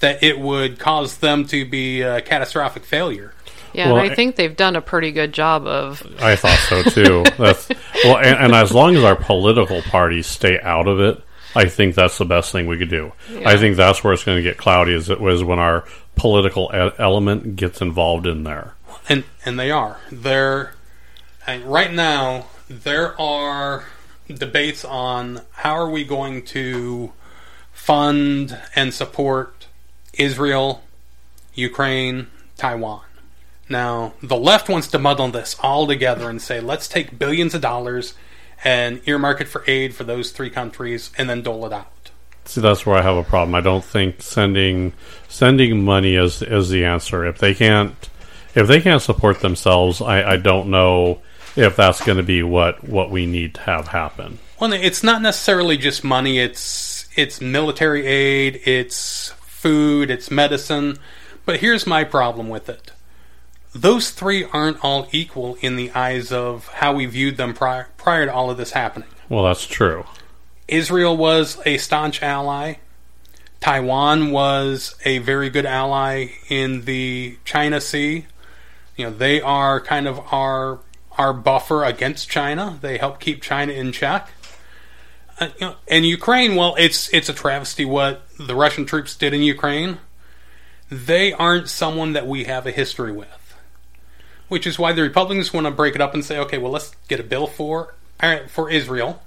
that 0.00 0.22
it 0.22 0.38
would 0.38 0.78
cause 0.78 1.18
them 1.18 1.46
to 1.46 1.64
be 1.64 2.02
a 2.02 2.20
catastrophic 2.20 2.84
failure. 2.84 3.32
Yeah, 3.74 3.88
Well, 3.88 3.98
and 3.98 4.08
I 4.10 4.12
I- 4.12 4.14
think 4.14 4.36
they've 4.36 4.56
done 4.56 4.76
a 4.76 4.80
pretty 4.80 5.12
good 5.12 5.32
job 5.32 5.66
of. 5.66 6.02
I 6.20 6.36
thought 6.36 6.58
so 6.68 6.82
too. 6.82 7.24
That's 7.38 7.68
well, 8.04 8.18
and, 8.18 8.38
and 8.46 8.54
as 8.54 8.72
long 8.72 8.96
as 8.96 9.04
our 9.04 9.16
political 9.16 9.82
parties 9.82 10.26
stay 10.26 10.58
out 10.60 10.86
of 10.88 11.00
it, 11.00 11.22
I 11.54 11.66
think 11.66 11.94
that's 11.94 12.16
the 12.16 12.24
best 12.24 12.50
thing 12.50 12.66
we 12.66 12.78
could 12.78 12.88
do. 12.88 13.12
I 13.44 13.58
think 13.58 13.76
that's 13.76 14.02
where 14.02 14.14
it's 14.14 14.24
going 14.24 14.38
to 14.38 14.42
get 14.42 14.56
cloudy. 14.56 14.94
Is 14.94 15.10
it 15.10 15.20
was 15.20 15.44
when 15.44 15.58
our 15.58 15.84
political 16.16 16.70
e- 16.74 16.92
element 16.98 17.56
gets 17.56 17.82
involved 17.82 18.26
in 18.26 18.44
there. 18.44 18.74
and 19.08 19.24
and 19.44 19.58
they 19.60 19.70
are 19.70 19.98
there 20.10 20.74
and 21.46 21.64
right 21.64 21.92
now 21.92 22.46
there 22.70 23.20
are 23.20 23.84
debates 24.32 24.82
on 24.84 25.40
how 25.50 25.72
are 25.74 25.90
we 25.90 26.04
going 26.04 26.42
to 26.42 27.12
fund 27.72 28.58
and 28.74 28.94
support 28.94 29.66
Israel, 30.14 30.82
Ukraine, 31.54 32.28
Taiwan. 32.56 33.02
Now, 33.72 34.12
the 34.22 34.36
left 34.36 34.68
wants 34.68 34.86
to 34.88 34.98
muddle 34.98 35.28
this 35.28 35.56
all 35.60 35.86
together 35.86 36.28
and 36.28 36.40
say, 36.40 36.60
let's 36.60 36.86
take 36.86 37.18
billions 37.18 37.54
of 37.54 37.62
dollars 37.62 38.14
and 38.62 39.00
earmark 39.06 39.40
it 39.40 39.48
for 39.48 39.64
aid 39.66 39.94
for 39.94 40.04
those 40.04 40.30
three 40.30 40.50
countries 40.50 41.10
and 41.16 41.28
then 41.28 41.42
dole 41.42 41.66
it 41.66 41.72
out. 41.72 42.10
See, 42.44 42.60
that's 42.60 42.84
where 42.84 42.98
I 42.98 43.02
have 43.02 43.16
a 43.16 43.24
problem. 43.24 43.54
I 43.54 43.60
don't 43.60 43.84
think 43.84 44.20
sending 44.20 44.92
sending 45.28 45.84
money 45.84 46.16
is 46.16 46.42
is 46.42 46.68
the 46.68 46.84
answer. 46.84 47.24
If 47.24 47.38
they 47.38 47.54
can't 47.54 47.94
if 48.54 48.66
they 48.66 48.80
can't 48.80 49.00
support 49.00 49.40
themselves, 49.40 50.02
I, 50.02 50.32
I 50.32 50.36
don't 50.36 50.68
know 50.68 51.22
if 51.56 51.74
that's 51.76 52.04
going 52.04 52.18
to 52.18 52.24
be 52.24 52.42
what 52.42 52.84
what 52.86 53.10
we 53.10 53.26
need 53.26 53.54
to 53.54 53.60
have 53.62 53.88
happen. 53.88 54.38
Well, 54.60 54.72
it's 54.72 55.02
not 55.02 55.22
necessarily 55.22 55.78
just 55.78 56.04
money. 56.04 56.38
It's 56.38 57.08
it's 57.16 57.40
military 57.40 58.06
aid, 58.06 58.60
it's 58.64 59.30
food, 59.40 60.10
it's 60.10 60.30
medicine. 60.30 60.98
But 61.46 61.60
here's 61.60 61.86
my 61.86 62.04
problem 62.04 62.48
with 62.48 62.68
it: 62.68 62.92
those 63.74 64.10
three 64.10 64.44
aren't 64.44 64.82
all 64.84 65.08
equal 65.12 65.56
in 65.60 65.76
the 65.76 65.90
eyes 65.92 66.30
of 66.32 66.68
how 66.68 66.94
we 66.94 67.06
viewed 67.06 67.36
them 67.36 67.54
prior 67.54 67.88
prior 67.96 68.26
to 68.26 68.32
all 68.32 68.50
of 68.50 68.56
this 68.56 68.72
happening. 68.72 69.08
Well, 69.28 69.44
that's 69.44 69.66
true. 69.66 70.04
Israel 70.68 71.16
was 71.16 71.60
a 71.64 71.78
staunch 71.78 72.22
ally. 72.22 72.74
Taiwan 73.60 74.30
was 74.32 74.96
a 75.04 75.18
very 75.18 75.48
good 75.48 75.66
ally 75.66 76.28
in 76.48 76.82
the 76.82 77.38
China 77.44 77.80
Sea. 77.80 78.26
You 78.96 79.06
know, 79.06 79.12
they 79.12 79.40
are 79.40 79.80
kind 79.80 80.08
of 80.08 80.20
our 80.32 80.80
our 81.18 81.32
buffer 81.32 81.84
against 81.84 82.28
China. 82.28 82.78
They 82.80 82.98
help 82.98 83.20
keep 83.20 83.42
China 83.42 83.72
in 83.72 83.92
check. 83.92 84.30
Uh, 85.38 85.48
you 85.58 85.66
know, 85.66 85.76
and 85.88 86.04
Ukraine, 86.06 86.56
well, 86.56 86.74
it's 86.78 87.12
it's 87.12 87.28
a 87.28 87.34
travesty 87.34 87.84
what 87.84 88.22
the 88.38 88.54
Russian 88.54 88.84
troops 88.84 89.14
did 89.14 89.32
in 89.32 89.42
Ukraine. 89.42 89.98
They 90.90 91.32
aren't 91.32 91.68
someone 91.68 92.12
that 92.12 92.26
we 92.26 92.44
have 92.44 92.66
a 92.66 92.70
history 92.70 93.12
with, 93.12 93.28
which 94.52 94.66
is 94.66 94.78
why 94.78 94.92
the 94.92 95.00
Republicans 95.00 95.50
want 95.50 95.66
to 95.66 95.70
break 95.70 95.94
it 95.94 96.02
up 96.02 96.12
and 96.12 96.22
say, 96.22 96.36
okay, 96.36 96.58
well, 96.58 96.70
let's 96.70 96.94
get 97.08 97.18
a 97.18 97.22
bill 97.22 97.46
for 97.46 97.94
for 98.48 98.68
Israel, 98.68 99.22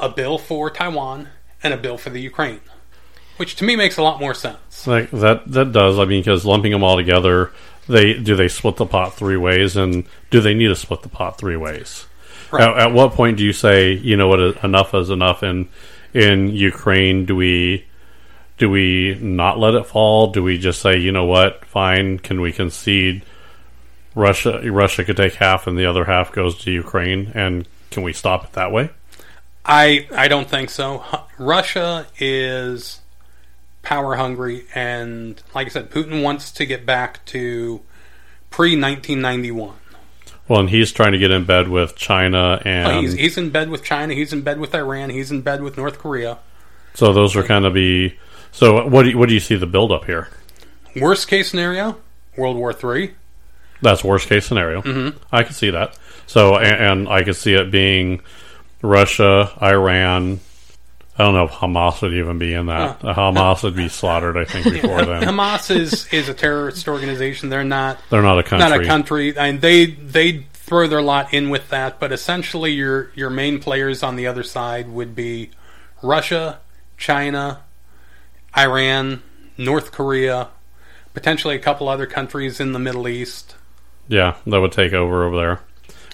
a 0.00 0.08
bill 0.08 0.38
for 0.38 0.70
Taiwan, 0.70 1.28
and 1.60 1.74
a 1.74 1.76
bill 1.76 1.98
for 1.98 2.10
the 2.10 2.20
Ukraine, 2.20 2.60
which 3.36 3.56
to 3.56 3.64
me 3.64 3.74
makes 3.74 3.96
a 3.96 4.02
lot 4.02 4.20
more 4.20 4.34
sense. 4.34 4.86
Like 4.86 5.10
that 5.10 5.50
that 5.50 5.72
does. 5.72 5.98
I 5.98 6.04
mean, 6.04 6.20
because 6.20 6.44
lumping 6.44 6.70
them 6.70 6.84
all 6.84 6.96
together, 6.96 7.50
they 7.88 8.14
do 8.14 8.36
they 8.36 8.46
split 8.46 8.76
the 8.76 8.86
pot 8.86 9.14
three 9.14 9.36
ways, 9.36 9.76
and 9.76 10.04
do 10.30 10.40
they 10.40 10.54
need 10.54 10.68
to 10.68 10.76
split 10.76 11.02
the 11.02 11.08
pot 11.08 11.36
three 11.36 11.56
ways? 11.56 12.06
Right. 12.52 12.62
At, 12.62 12.78
at 12.78 12.92
what 12.92 13.14
point 13.14 13.38
do 13.38 13.44
you 13.44 13.52
say, 13.52 13.92
you 13.92 14.16
know 14.16 14.28
what, 14.28 14.62
enough 14.62 14.94
is 14.94 15.10
enough? 15.10 15.42
In 15.42 15.68
in 16.14 16.50
Ukraine, 16.50 17.24
do 17.24 17.34
we 17.34 17.86
do 18.56 18.70
we 18.70 19.18
not 19.20 19.58
let 19.58 19.74
it 19.74 19.86
fall? 19.86 20.28
Do 20.28 20.44
we 20.44 20.58
just 20.58 20.80
say, 20.80 20.96
you 20.96 21.10
know 21.10 21.24
what, 21.24 21.64
fine? 21.64 22.20
Can 22.20 22.40
we 22.40 22.52
concede? 22.52 23.24
Russia 24.14 24.60
Russia 24.70 25.04
could 25.04 25.16
take 25.16 25.34
half, 25.34 25.66
and 25.66 25.78
the 25.78 25.86
other 25.86 26.04
half 26.04 26.32
goes 26.32 26.58
to 26.58 26.70
Ukraine, 26.70 27.32
and 27.34 27.66
can 27.90 28.02
we 28.02 28.12
stop 28.12 28.44
it 28.44 28.52
that 28.52 28.72
way? 28.72 28.90
I 29.64 30.08
I 30.14 30.28
don't 30.28 30.48
think 30.48 30.70
so. 30.70 31.04
Russia 31.38 32.06
is 32.18 33.00
power 33.82 34.16
hungry, 34.16 34.64
and 34.74 35.40
like 35.54 35.66
I 35.66 35.70
said, 35.70 35.90
Putin 35.90 36.22
wants 36.22 36.50
to 36.52 36.66
get 36.66 36.84
back 36.84 37.24
to 37.26 37.80
pre 38.50 38.70
1991. 38.70 39.74
Well, 40.48 40.60
and 40.60 40.70
he's 40.70 40.92
trying 40.92 41.12
to 41.12 41.18
get 41.18 41.30
in 41.30 41.44
bed 41.44 41.68
with 41.68 41.94
China, 41.94 42.60
and 42.64 43.00
he's, 43.04 43.12
he's 43.12 43.36
in 43.36 43.50
bed 43.50 43.68
with 43.68 43.84
China. 43.84 44.14
He's 44.14 44.32
in 44.32 44.40
bed 44.40 44.58
with 44.58 44.74
Iran. 44.74 45.10
He's 45.10 45.30
in 45.30 45.42
bed 45.42 45.62
with 45.62 45.76
North 45.76 45.98
Korea. 45.98 46.38
so 46.94 47.12
those 47.12 47.36
are 47.36 47.42
kind 47.42 47.66
of 47.66 47.74
be. 47.74 48.18
So 48.50 48.88
what 48.88 49.02
do 49.02 49.10
you, 49.10 49.18
what 49.18 49.28
do 49.28 49.34
you 49.34 49.40
see 49.40 49.56
the 49.56 49.66
build 49.66 49.92
up 49.92 50.06
here? 50.06 50.28
Worst 50.96 51.28
case 51.28 51.50
scenario, 51.50 51.98
World 52.36 52.56
War 52.56 52.72
Three. 52.72 53.12
That's 53.80 54.02
worst 54.02 54.28
case 54.28 54.46
scenario. 54.46 54.82
Mm-hmm. 54.82 55.18
I 55.32 55.42
can 55.42 55.54
see 55.54 55.70
that. 55.70 55.96
So, 56.26 56.56
and, 56.56 56.84
and 56.84 57.08
I 57.08 57.22
could 57.22 57.36
see 57.36 57.54
it 57.54 57.70
being 57.70 58.20
Russia, 58.82 59.50
Iran. 59.62 60.40
I 61.16 61.24
don't 61.24 61.34
know 61.34 61.44
if 61.44 61.50
Hamas 61.50 62.00
would 62.02 62.14
even 62.14 62.38
be 62.38 62.54
in 62.54 62.66
that. 62.66 63.00
Hamas 63.00 63.64
would 63.64 63.74
be 63.74 63.88
slaughtered, 63.88 64.36
I 64.36 64.44
think, 64.44 64.64
before 64.72 65.04
then. 65.04 65.22
Hamas 65.22 65.74
is 65.74 66.06
is 66.12 66.28
a 66.28 66.34
terrorist 66.34 66.86
organization. 66.86 67.48
They're 67.48 67.64
not 67.64 67.98
They're 68.10 68.22
not 68.22 68.38
a 68.38 68.42
country. 68.44 68.68
not 68.68 68.80
a 68.80 68.86
country. 68.86 69.32
Mean, 69.32 69.58
they 69.60 69.86
they 69.86 70.46
throw 70.52 70.86
their 70.86 71.02
lot 71.02 71.32
in 71.34 71.50
with 71.50 71.70
that, 71.70 71.98
but 71.98 72.12
essentially 72.12 72.72
your 72.72 73.10
your 73.14 73.30
main 73.30 73.58
players 73.58 74.02
on 74.02 74.16
the 74.16 74.26
other 74.26 74.44
side 74.44 74.88
would 74.88 75.16
be 75.16 75.50
Russia, 76.02 76.60
China, 76.96 77.62
Iran, 78.56 79.22
North 79.56 79.90
Korea, 79.90 80.48
potentially 81.14 81.56
a 81.56 81.58
couple 81.58 81.88
other 81.88 82.06
countries 82.06 82.60
in 82.60 82.72
the 82.72 82.78
Middle 82.78 83.08
East. 83.08 83.56
Yeah, 84.08 84.36
that 84.46 84.60
would 84.60 84.72
take 84.72 84.92
over 84.92 85.24
over 85.24 85.36
there. 85.36 85.60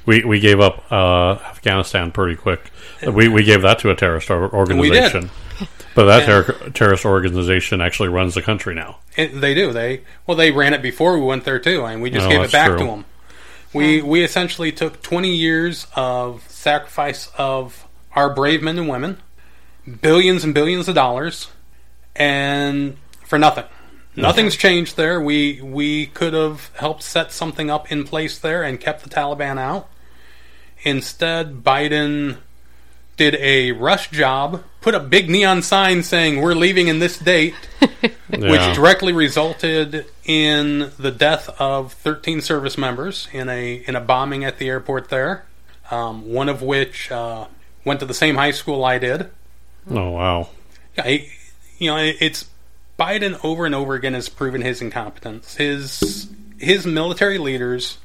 We 0.07 0.25
we 0.25 0.41
gave 0.41 0.61
up 0.61 0.85
uh, 0.93 1.39
Afghanistan 1.47 2.11
pretty 2.13 2.37
quick. 2.37 2.71
We 3.07 3.29
we 3.29 3.45
gave 3.45 3.63
that 3.63 3.79
to 3.81 3.91
a 3.91 3.95
terrorist 3.95 4.31
or- 4.31 4.53
organization. 4.55 5.31
But 5.95 6.07
that 6.07 6.27
ter- 6.27 6.71
terrorist 6.71 7.05
organization 7.05 7.81
actually 7.81 8.09
runs 8.09 8.35
the 8.35 8.43
country 8.43 8.75
now. 8.75 8.99
It, 9.17 9.41
they 9.41 9.55
do. 9.55 9.73
They 9.73 10.03
well, 10.27 10.37
they 10.37 10.51
ran 10.51 10.75
it 10.75 10.83
before 10.83 11.17
we 11.19 11.25
went 11.25 11.45
there 11.45 11.61
too, 11.61 11.85
and 11.85 12.03
we 12.03 12.11
just 12.11 12.27
Oh, 12.27 12.31
gave 12.31 12.41
it 12.43 12.53
back 12.53 12.69
true. 12.71 12.79
to 12.79 12.85
them. 12.85 13.05
We 13.73 14.03
we 14.03 14.23
essentially 14.25 14.73
took 14.73 15.03
20 15.03 15.35
years 15.35 15.87
of 15.95 16.43
sacrifice 16.51 17.31
of 17.39 17.87
our 18.15 18.29
brave 18.35 18.63
men 18.63 18.79
and 18.79 18.89
women, 18.89 19.19
billions 20.03 20.43
and 20.45 20.53
billions 20.53 20.89
of 20.89 20.95
dollars, 20.97 21.49
and 22.17 22.97
for 23.25 23.39
nothing. 23.39 23.65
Nothing's 24.16 24.56
changed 24.56 24.97
there. 24.97 25.21
We 25.21 25.61
we 25.62 26.06
could 26.06 26.35
have 26.35 26.71
helped 26.76 27.02
set 27.02 27.33
something 27.33 27.71
up 27.71 27.90
in 27.90 28.04
place 28.04 28.38
there 28.38 28.62
and 28.62 28.78
kept 28.80 29.02
the 29.02 29.11
Taliban 29.11 29.59
out. 29.59 29.88
Instead, 30.83 31.62
Biden 31.64 32.38
did 33.16 33.37
a 33.37 33.73
rush 33.73 34.11
job, 34.11 34.62
put 34.80 34.94
a 34.94 35.00
big 35.00 35.30
neon 35.30 35.62
sign 35.62 36.02
saying 36.02 36.40
we're 36.40 36.54
leaving 36.54 36.88
in 36.88 36.99
this 36.99 37.18
date, 37.18 37.54
Yeah. 37.80 38.50
which 38.50 38.75
directly 38.75 39.12
resulted 39.12 40.06
in 40.25 40.90
the 40.99 41.11
death 41.12 41.49
of 41.61 41.92
13 41.94 42.40
service 42.40 42.76
members 42.76 43.28
in 43.33 43.49
a 43.49 43.75
in 43.87 43.94
a 43.97 44.00
bombing 44.00 44.44
at 44.44 44.59
the 44.59 44.68
airport 44.68 45.09
there. 45.11 45.44
Um, 45.90 46.33
one 46.33 46.49
of 46.49 46.61
which 46.62 47.11
uh, 47.12 47.47
went 47.85 48.00
to 48.00 48.06
the 48.06 48.14
same 48.14 48.35
high 48.37 48.50
school 48.52 48.85
I 48.85 48.99
did. 48.99 49.30
oh 49.90 50.11
wow. 50.11 50.49
Yeah, 50.97 51.18
you 51.78 51.90
know, 51.90 51.97
it- 51.99 52.16
it's 52.21 52.47
Biden 52.99 53.43
over 53.45 53.67
and 53.67 53.75
over 53.75 53.95
again 53.95 54.15
has 54.15 54.29
proven 54.29 54.63
his 54.63 54.81
incompetence. 54.81 55.57
His 55.57 56.29
his 56.59 56.87
military 56.87 57.39
leaders 57.39 57.99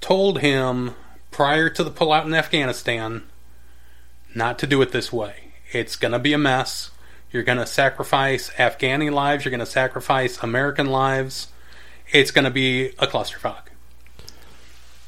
told 0.00 0.40
him 0.40 0.94
prior 1.30 1.68
to 1.70 1.82
the 1.82 1.90
pullout 1.90 2.26
in 2.26 2.34
Afghanistan 2.34 3.24
not 4.34 4.58
to 4.58 4.66
do 4.66 4.82
it 4.82 4.92
this 4.92 5.12
way. 5.12 5.52
It's 5.72 5.96
going 5.96 6.12
to 6.12 6.18
be 6.18 6.32
a 6.32 6.38
mess. 6.38 6.90
You're 7.32 7.42
going 7.42 7.58
to 7.58 7.66
sacrifice 7.66 8.50
Afghani 8.50 9.10
lives. 9.10 9.44
You're 9.44 9.50
going 9.50 9.60
to 9.60 9.66
sacrifice 9.66 10.42
American 10.42 10.86
lives. 10.86 11.48
It's 12.12 12.30
going 12.30 12.44
to 12.44 12.50
be 12.50 12.88
a 12.98 13.06
clusterfuck. 13.06 13.62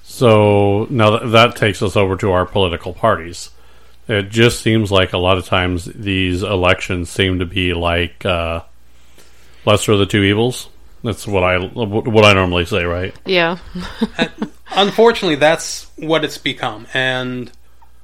So 0.03 0.87
now 0.89 1.19
that, 1.19 1.31
that 1.33 1.57
takes 1.57 1.83
us 1.83 1.97
over 1.97 2.17
to 2.17 2.33
our 2.33 2.47
political 2.47 2.95
parties. 2.95 3.51
It 4.09 4.31
just 4.31 4.61
seems 4.61 4.91
like 4.91 5.13
a 5.13 5.19
lot 5.19 5.37
of 5.37 5.47
times 5.47 5.85
these 5.85 6.43
elections 6.43 7.11
seem 7.11 7.41
to 7.41 7.47
be 7.47 7.75
like 7.75 8.25
uh, 8.25 8.63
lesser 9.67 9.93
of 9.93 9.99
the 9.99 10.07
two 10.07 10.23
evils. 10.23 10.69
That's 11.03 11.27
what 11.27 11.45
I 11.45 11.59
what 11.59 12.25
I 12.25 12.33
normally 12.33 12.65
say, 12.65 12.85
right? 12.85 13.15
Yeah. 13.27 13.59
Unfortunately, 14.71 15.37
that's 15.37 15.91
what 15.97 16.25
it's 16.25 16.39
become, 16.39 16.87
and 16.95 17.51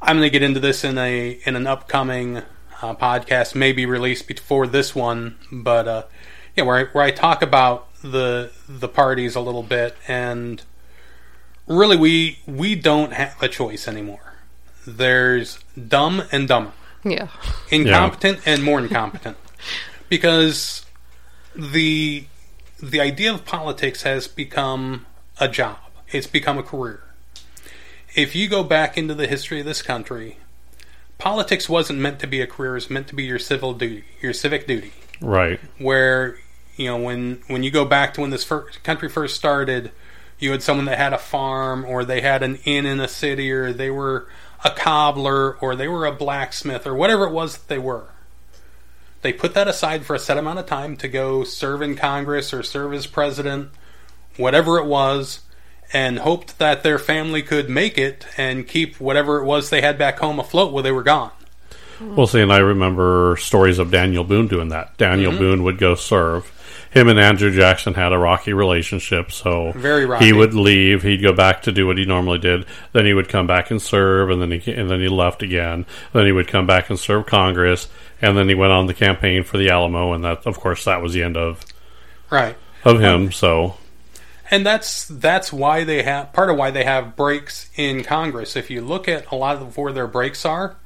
I'm 0.00 0.16
going 0.19 0.26
to 0.26 0.31
get 0.31 0.42
into 0.42 0.61
this 0.61 0.85
in 0.85 0.99
a 0.99 1.38
in 1.45 1.57
an 1.57 1.66
upcoming 1.66 2.38
uh, 2.81 2.95
podcast 2.95 3.54
may 3.54 3.73
be 3.73 3.87
released 3.87 4.26
before 4.28 4.66
this 4.66 4.95
one, 4.95 5.37
but 5.50 5.88
uh, 5.88 6.02
yeah, 6.57 6.64
where 6.64 6.76
I, 6.76 6.85
where 6.92 7.04
I 7.04 7.11
talk 7.11 7.42
about 7.42 7.88
the 8.02 8.50
the 8.69 8.88
parties 8.88 9.35
a 9.35 9.40
little 9.40 9.62
bit, 9.62 9.97
and 10.07 10.62
really 11.66 11.97
we 11.97 12.38
we 12.47 12.75
don't 12.75 13.12
have 13.12 13.42
a 13.42 13.49
choice 13.49 13.88
anymore. 13.88 14.35
There's 14.87 15.59
dumb 15.88 16.23
and 16.33 16.47
dumber, 16.49 16.73
Yeah. 17.04 17.28
incompetent 17.71 18.40
and 18.47 18.62
more 18.62 18.78
incompetent, 18.81 19.37
because 20.09 20.85
the 21.54 22.25
the 22.82 23.00
idea 23.00 23.32
of 23.32 23.44
politics 23.44 24.02
has 24.02 24.26
become 24.26 25.06
a 25.38 25.49
job. 25.49 25.78
It's 26.11 26.26
become 26.26 26.59
a 26.59 26.62
career. 26.62 27.02
If 28.14 28.35
you 28.35 28.49
go 28.49 28.62
back 28.62 28.99
into 28.99 29.14
the 29.14 29.26
history 29.26 29.61
of 29.61 29.66
this 29.66 29.80
country, 29.80 30.38
politics 31.18 31.68
wasn't 31.68 32.00
meant 32.00 32.18
to 32.21 32.26
be 32.26 32.40
a 32.40 32.47
career; 32.47 32.76
it's 32.76 32.90
meant 32.90 33.09
to 33.09 33.14
be 33.14 33.25
your 33.25 33.38
civil 33.38 33.73
duty, 33.73 34.04
your 34.21 34.32
civic 34.32 34.66
duty. 34.66 34.92
Right. 35.21 35.61
Where 35.78 36.38
you 36.76 36.87
know 36.87 36.99
when 36.99 37.42
when 37.47 37.62
you 37.62 37.71
go 37.71 37.85
back 37.85 38.14
to 38.14 38.21
when 38.21 38.30
this 38.30 38.44
fir- 38.44 38.71
country 38.82 39.09
first 39.09 39.37
started, 39.37 39.92
you 40.38 40.50
had 40.50 40.62
someone 40.62 40.87
that 40.87 40.99
had 40.99 41.12
a 41.12 41.18
farm, 41.18 41.85
or 41.85 42.04
they 42.04 42.21
had 42.21 42.42
an 42.42 42.56
inn 42.64 42.85
in 42.85 43.00
a 43.00 43.09
city, 43.09 43.50
or 43.52 43.73
they 43.73 43.90
were 43.90 44.28
a 44.64 44.71
cobbler, 44.71 45.56
or 45.59 45.75
they 45.76 45.88
were 45.88 46.04
a 46.04 46.12
blacksmith, 46.12 46.87
or 46.87 46.94
whatever 46.94 47.25
it 47.25 47.32
was 47.32 47.56
that 47.56 47.68
they 47.68 47.78
were. 47.78 48.09
They 49.23 49.33
put 49.33 49.55
that 49.55 49.69
aside 49.69 50.05
for 50.05 50.14
a 50.14 50.19
set 50.19 50.37
amount 50.37 50.59
of 50.59 50.67
time 50.67 50.97
to 50.99 51.09
go 51.09 51.45
serve 51.45 51.81
in 51.83 51.97
Congress 51.97 52.52
or 52.52 52.62
serve 52.62 52.93
as 52.93 53.07
president, 53.07 53.71
whatever 54.37 54.79
it 54.79 54.87
was, 54.87 55.41
and 55.93 56.19
hoped 56.19 56.59
that 56.59 56.83
their 56.83 56.99
family 56.99 57.43
could 57.43 57.69
make 57.71 57.99
it 57.99 58.26
and 58.37 58.67
keep 58.67 58.97
whatever 59.00 59.38
it 59.38 59.45
was 59.45 59.71
they 59.71 59.81
had 59.81 59.97
back 59.99 60.19
home 60.19 60.38
afloat 60.41 60.73
while 60.73 60.83
they 60.83 60.93
were 60.93 61.02
gone. 61.02 61.31
Well, 62.00 62.26
see, 62.26 62.41
and 62.41 62.52
I 62.52 62.59
remember 62.59 63.37
stories 63.38 63.79
of 63.79 63.93
Daniel 63.93 64.25
Boone 64.25 64.49
doing 64.49 64.71
that. 64.71 64.97
Daniel 64.97 65.31
Mm-hmm. 65.31 65.41
Boone 65.41 65.62
would 65.64 65.79
go 65.79 65.95
serve. 65.95 66.50
Him 66.91 67.09
and 67.09 67.19
Andrew 67.19 67.50
Jackson 67.55 67.95
had 67.95 68.12
a 68.12 68.19
rocky 68.19 68.52
relationship, 68.52 69.31
so 69.33 69.73
Very 69.73 70.05
rocky. 70.05 70.26
he 70.26 70.33
would 70.33 70.52
leave. 70.52 71.02
He'd 71.02 71.23
go 71.23 71.33
back 71.33 71.62
to 71.62 71.73
do 71.73 71.87
what 71.87 71.97
he 71.97 72.05
normally 72.05 72.38
did. 72.38 72.67
Then 72.93 73.07
he 73.07 73.14
would 73.14 73.29
come 73.29 73.47
back 73.47 73.71
and 73.71 73.81
serve, 73.81 74.31
and 74.31 74.43
then 74.43 74.50
he 74.50 74.73
and 74.73 74.91
then 74.91 75.00
he 75.00 75.09
left 75.09 75.43
again. 75.43 75.87
Then 76.12 76.26
he 76.26 76.33
would 76.33 76.49
come 76.49 76.67
back 76.67 76.91
and 76.91 76.99
serve 76.99 77.25
Congress, 77.25 77.88
and 78.23 78.38
then 78.38 78.49
he 78.49 78.55
went 78.55 78.73
on 78.73 78.87
the 78.87 78.95
campaign 78.95 79.43
for 79.43 79.59
the 79.59 79.69
Alamo, 79.69 80.12
and 80.12 80.25
that, 80.25 80.47
of 80.47 80.59
course, 80.59 80.85
that 80.85 81.02
was 81.02 81.12
the 81.12 81.23
end 81.23 81.37
of 81.37 81.64
Right. 82.31 82.57
of 82.85 83.00
him. 83.00 83.33
So, 83.33 83.76
and 84.50 84.64
that's 84.64 85.07
that's 85.07 85.52
why 85.52 85.85
they 85.85 86.02
have 86.02 86.33
part 86.33 86.49
of 86.49 86.57
why 86.57 86.71
they 86.71 86.85
have 86.85 87.17
breaks 87.17 87.69
in 87.76 88.02
Congress. 88.05 88.57
If 88.57 88.71
you 88.71 88.81
look 88.81 89.09
at 89.09 89.31
a 89.31 89.35
lot 89.35 89.57
of 89.57 89.76
where 89.76 89.93
their 89.93 90.07
breaks 90.07 90.47
are, 90.47 90.76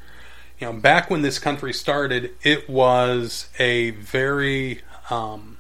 you 0.59 0.67
know, 0.67 0.73
back 0.73 1.11
when 1.11 1.23
this 1.23 1.39
country 1.39 1.73
started, 1.73 2.31
it 2.43 2.69
was 2.69 3.49
a 3.59 3.91
very 3.91 4.81
um, 5.11 5.59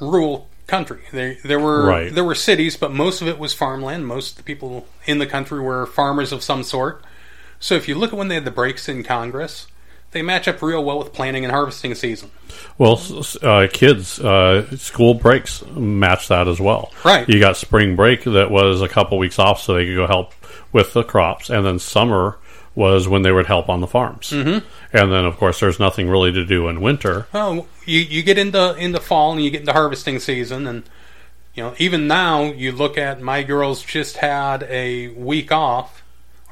rural 0.00 0.48
country. 0.66 1.02
There 1.12 1.36
there 1.44 1.60
were 1.60 1.86
Right. 1.86 2.14
there 2.14 2.24
were 2.24 2.34
cities, 2.34 2.76
but 2.76 2.92
most 2.92 3.20
of 3.20 3.28
it 3.28 3.38
was 3.38 3.52
farmland. 3.54 4.06
Most 4.06 4.32
of 4.32 4.36
the 4.38 4.42
people 4.42 4.86
in 5.06 5.18
the 5.18 5.26
country 5.26 5.60
were 5.60 5.86
farmers 5.86 6.32
of 6.32 6.42
some 6.42 6.62
sort. 6.62 7.04
So 7.60 7.74
if 7.74 7.88
you 7.88 7.94
look 7.94 8.12
at 8.12 8.18
when 8.18 8.28
they 8.28 8.34
had 8.34 8.44
the 8.44 8.50
breaks 8.50 8.88
in 8.88 9.02
Congress, 9.04 9.66
they 10.14 10.22
match 10.22 10.48
up 10.48 10.62
real 10.62 10.82
well 10.82 10.98
with 10.98 11.12
planting 11.12 11.44
and 11.44 11.52
harvesting 11.52 11.94
season. 11.94 12.30
well, 12.78 12.98
uh, 13.42 13.68
kids, 13.70 14.18
uh, 14.20 14.74
school 14.76 15.12
breaks 15.14 15.62
match 15.66 16.28
that 16.28 16.48
as 16.48 16.58
well. 16.58 16.90
Right. 17.04 17.28
You 17.28 17.38
got 17.38 17.58
spring 17.58 17.96
break 17.96 18.24
that 18.24 18.50
was 18.50 18.80
a 18.80 18.88
couple 18.88 19.18
weeks 19.18 19.38
off, 19.38 19.60
so 19.60 19.74
they 19.74 19.84
could 19.84 19.96
go 19.96 20.06
help 20.06 20.32
with 20.72 20.94
the 20.94 21.04
crops, 21.04 21.50
and 21.50 21.66
then 21.66 21.78
summer 21.78 22.38
was 22.74 23.06
when 23.06 23.22
they 23.22 23.30
would 23.30 23.46
help 23.46 23.68
on 23.68 23.80
the 23.80 23.86
farms. 23.86 24.30
Mm-hmm. 24.30 24.66
And 24.96 25.12
then, 25.12 25.24
of 25.24 25.36
course, 25.36 25.60
there's 25.60 25.78
nothing 25.78 26.08
really 26.08 26.32
to 26.32 26.44
do 26.44 26.68
in 26.68 26.80
winter. 26.80 27.26
Well, 27.32 27.66
you 27.84 28.00
you 28.00 28.22
get 28.22 28.38
into 28.38 28.74
into 28.76 29.00
fall 29.00 29.32
and 29.32 29.42
you 29.42 29.50
get 29.50 29.60
into 29.60 29.72
harvesting 29.72 30.18
season, 30.18 30.66
and 30.66 30.84
you 31.54 31.62
know 31.62 31.74
even 31.78 32.06
now 32.06 32.44
you 32.44 32.72
look 32.72 32.96
at 32.96 33.20
my 33.20 33.42
girls 33.42 33.82
just 33.82 34.16
had 34.18 34.62
a 34.64 35.08
week 35.08 35.52
off, 35.52 36.02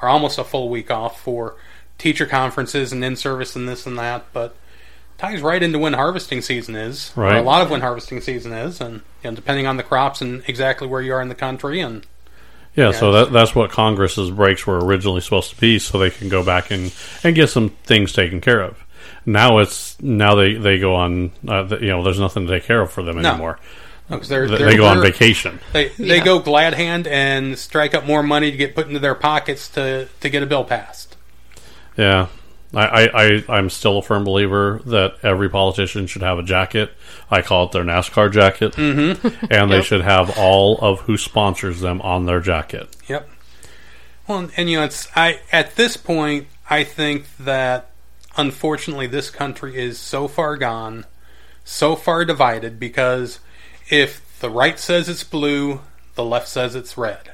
or 0.01 0.09
almost 0.09 0.39
a 0.39 0.45
full 0.45 0.69
week 0.69 0.91
off 0.91 1.21
for 1.21 1.57
teacher 2.03 2.27
conferences 2.27 2.93
and 2.93 3.03
in 3.05 3.17
service 3.17 3.57
and 3.57 3.69
this 3.69 3.87
and 3.87 3.99
that, 3.99 4.25
but 4.33 4.55
ties 5.19 5.41
right 5.41 5.63
into 5.63 5.79
when 5.79 5.93
harvesting 5.93 6.41
season 6.43 6.75
is, 6.75 7.13
or 7.17 7.23
Right. 7.25 7.37
a 7.37 7.43
lot 7.43 7.63
of 7.63 7.71
when 7.71 7.81
harvesting 7.81 8.21
season 8.21 8.53
is, 8.53 8.81
and 8.81 9.03
you 9.23 9.31
know, 9.31 9.35
depending 9.37 9.67
on 9.67 9.77
the 9.77 9.83
crops 9.83 10.21
and 10.21 10.43
exactly 10.49 10.87
where 10.89 11.01
you 11.01 11.13
are 11.15 11.23
in 11.23 11.29
the 11.29 11.35
country, 11.35 11.81
and 11.81 12.05
Yeah, 12.75 12.91
so 12.91 13.13
that, 13.13 13.33
that's 13.33 13.55
what 13.55 13.71
Congress's 13.71 14.31
breaks 14.31 14.67
were 14.67 14.85
originally 14.85 15.21
supposed 15.21 15.51
to 15.55 15.61
be, 15.61 15.79
so 15.79 15.99
they 15.99 16.11
can 16.11 16.29
go 16.29 16.45
back 16.45 16.71
and, 16.71 16.93
and 17.23 17.35
get 17.37 17.51
some 17.51 17.69
things 17.85 18.13
taken 18.13 18.41
care 18.41 18.61
of. 18.63 18.83
Now 19.25 19.59
it's 19.59 19.97
now 20.03 20.35
they, 20.35 20.55
they 20.55 20.79
go 20.81 20.97
on. 20.97 21.31
Uh, 21.47 21.69
th- 21.69 21.81
you 21.83 21.89
know, 21.89 22.03
there's 22.03 22.19
nothing 22.19 22.47
to 22.49 22.53
take 22.53 22.65
care 22.65 22.81
of 22.81 22.91
for 22.91 23.03
them 23.05 23.19
anymore. 23.19 23.23
No. 23.23 23.31
anymore. 23.35 23.59
because 24.09 24.29
they're, 24.29 24.49
they're 24.49 24.71
they 24.71 24.77
go 24.77 24.87
on 24.87 24.99
they're- 25.01 25.13
vacation. 25.13 25.61
They 25.73 25.89
they 25.91 26.17
Yeah. 26.19 26.25
go 26.25 26.39
glad 26.41 26.75
hand 26.75 27.07
and 27.07 27.57
strike 27.57 27.95
up 27.95 28.05
more 28.05 28.23
money 28.25 28.51
to 28.51 28.57
get 28.57 28.75
put 28.75 28.89
into 28.89 28.99
their 28.99 29.15
pockets 29.15 29.69
to 29.71 30.09
to 30.21 30.29
get 30.29 30.43
a 30.43 30.47
bill 30.47 30.65
passed. 30.65 31.12
Yeah. 31.97 32.29
I, 32.75 32.87
I, 32.87 33.25
I, 33.25 33.45
I'm 33.51 33.69
still 33.69 33.99
a 33.99 34.03
firm 34.03 34.25
believer 34.25 34.81
that 34.87 35.17
every 35.23 35.51
politician 35.51 36.07
should 36.07 36.23
have 36.23 36.39
a 36.39 36.43
jacket. 36.43 36.91
I 37.31 37.43
call 37.43 37.67
it 37.67 37.73
their 37.73 37.85
NASCAR 37.85 38.33
jacket. 38.33 38.73
Mm-hmm. 38.73 39.47
And 39.53 39.71
they 39.71 39.77
Yep. 39.77 39.85
should 39.85 40.01
have 40.01 40.39
all 40.39 40.79
of 40.79 41.01
who 41.01 41.19
sponsors 41.19 41.81
them 41.81 42.01
on 42.01 42.25
their 42.25 42.41
jacket. 42.41 42.97
Yep. 43.09 43.29
Well, 44.27 44.39
and, 44.39 44.53
and 44.57 44.71
you 44.71 44.79
know, 44.79 44.85
it's 44.85 45.09
I 45.15 45.41
at 45.53 45.77
this 45.77 45.97
point, 45.99 46.47
I 46.71 46.85
think 46.85 47.27
that 47.39 47.91
unfortunately 48.39 49.07
this 49.07 49.29
country 49.29 49.77
is 49.77 49.99
so 49.99 50.27
far 50.27 50.57
gone, 50.57 51.05
so 51.65 51.95
far 51.95 52.25
divided 52.25 52.81
because 52.81 53.41
if 53.91 54.39
the 54.41 54.49
right 54.49 54.79
says 54.79 55.11
it's 55.11 55.25
blue, 55.25 55.81
the 56.15 56.25
left 56.25 56.49
says 56.49 56.75
it's 56.75 56.97
red. 56.97 57.33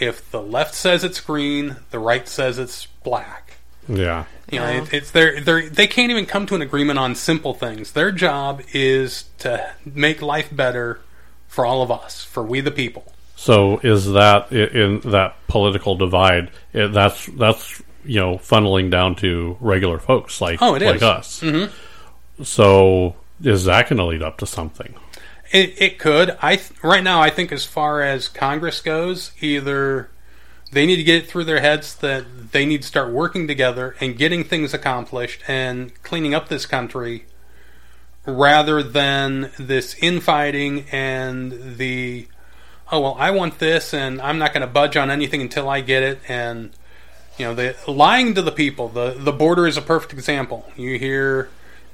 If 0.00 0.28
the 0.32 0.42
left 0.42 0.74
says 0.74 1.04
it's 1.04 1.20
green, 1.20 1.76
the 1.90 1.98
right 2.00 2.26
says 2.26 2.58
it's 2.58 2.86
black. 3.04 3.57
Yeah. 3.88 4.24
You 4.50 4.58
know, 4.60 4.66
it, 4.68 4.92
it's 4.94 5.10
their 5.10 5.40
they 5.40 5.68
they 5.68 5.86
can't 5.86 6.10
even 6.10 6.24
come 6.26 6.46
to 6.46 6.54
an 6.54 6.62
agreement 6.62 6.98
on 6.98 7.14
simple 7.14 7.52
things. 7.54 7.92
Their 7.92 8.12
job 8.12 8.62
is 8.72 9.24
to 9.38 9.72
make 9.84 10.22
life 10.22 10.48
better 10.54 11.00
for 11.48 11.66
all 11.66 11.82
of 11.82 11.90
us, 11.90 12.24
for 12.24 12.42
we 12.42 12.60
the 12.60 12.70
people. 12.70 13.12
So 13.36 13.78
is 13.78 14.12
that 14.12 14.50
in 14.52 15.00
that 15.10 15.36
political 15.48 15.96
divide? 15.96 16.50
that's 16.72 17.26
that's 17.26 17.82
you 18.04 18.20
know 18.20 18.36
funneling 18.36 18.90
down 18.90 19.16
to 19.16 19.56
regular 19.60 19.98
folks 19.98 20.40
like 20.40 20.60
Oh, 20.62 20.74
it 20.74 20.82
like 20.82 20.96
is. 20.96 21.02
us. 21.02 21.40
Mm-hmm. 21.40 22.42
So 22.44 23.16
is 23.42 23.64
that 23.64 23.88
going 23.88 23.98
to 23.98 24.04
lead 24.04 24.22
up 24.22 24.38
to 24.38 24.46
something? 24.46 24.94
It, 25.52 25.80
it 25.80 25.98
could. 25.98 26.36
I 26.42 26.56
th- 26.56 26.72
right 26.82 27.02
now, 27.02 27.20
I 27.22 27.30
think 27.30 27.52
as 27.52 27.64
far 27.64 28.02
as 28.02 28.28
Congress 28.28 28.80
goes, 28.80 29.32
either 29.40 30.10
they 30.72 30.86
need 30.86 30.96
to 30.96 31.02
get 31.02 31.24
it 31.24 31.28
through 31.28 31.44
their 31.44 31.60
heads 31.60 31.94
that 31.96 32.52
they 32.52 32.66
need 32.66 32.82
to 32.82 32.88
start 32.88 33.12
working 33.12 33.46
together 33.46 33.96
and 34.00 34.16
getting 34.16 34.44
things 34.44 34.74
accomplished 34.74 35.42
and 35.48 35.92
cleaning 36.02 36.34
up 36.34 36.48
this 36.48 36.66
country, 36.66 37.26
rather 38.26 38.82
than 38.82 39.50
this 39.58 39.94
infighting 40.02 40.84
and 40.92 41.76
the 41.76 42.28
oh 42.90 43.00
well, 43.00 43.16
I 43.18 43.30
want 43.30 43.58
this 43.58 43.92
and 43.94 44.20
I'm 44.20 44.38
not 44.38 44.52
going 44.52 44.62
to 44.62 44.66
budge 44.66 44.96
on 44.96 45.10
anything 45.10 45.40
until 45.40 45.68
I 45.68 45.80
get 45.80 46.02
it 46.02 46.20
and 46.28 46.70
you 47.38 47.44
know 47.44 47.54
the 47.54 47.76
lying 47.86 48.34
to 48.34 48.42
the 48.42 48.52
people. 48.52 48.88
The 48.88 49.14
the 49.16 49.32
border 49.32 49.66
is 49.66 49.76
a 49.76 49.82
perfect 49.82 50.12
example. 50.12 50.70
You 50.76 50.98
hear 50.98 51.48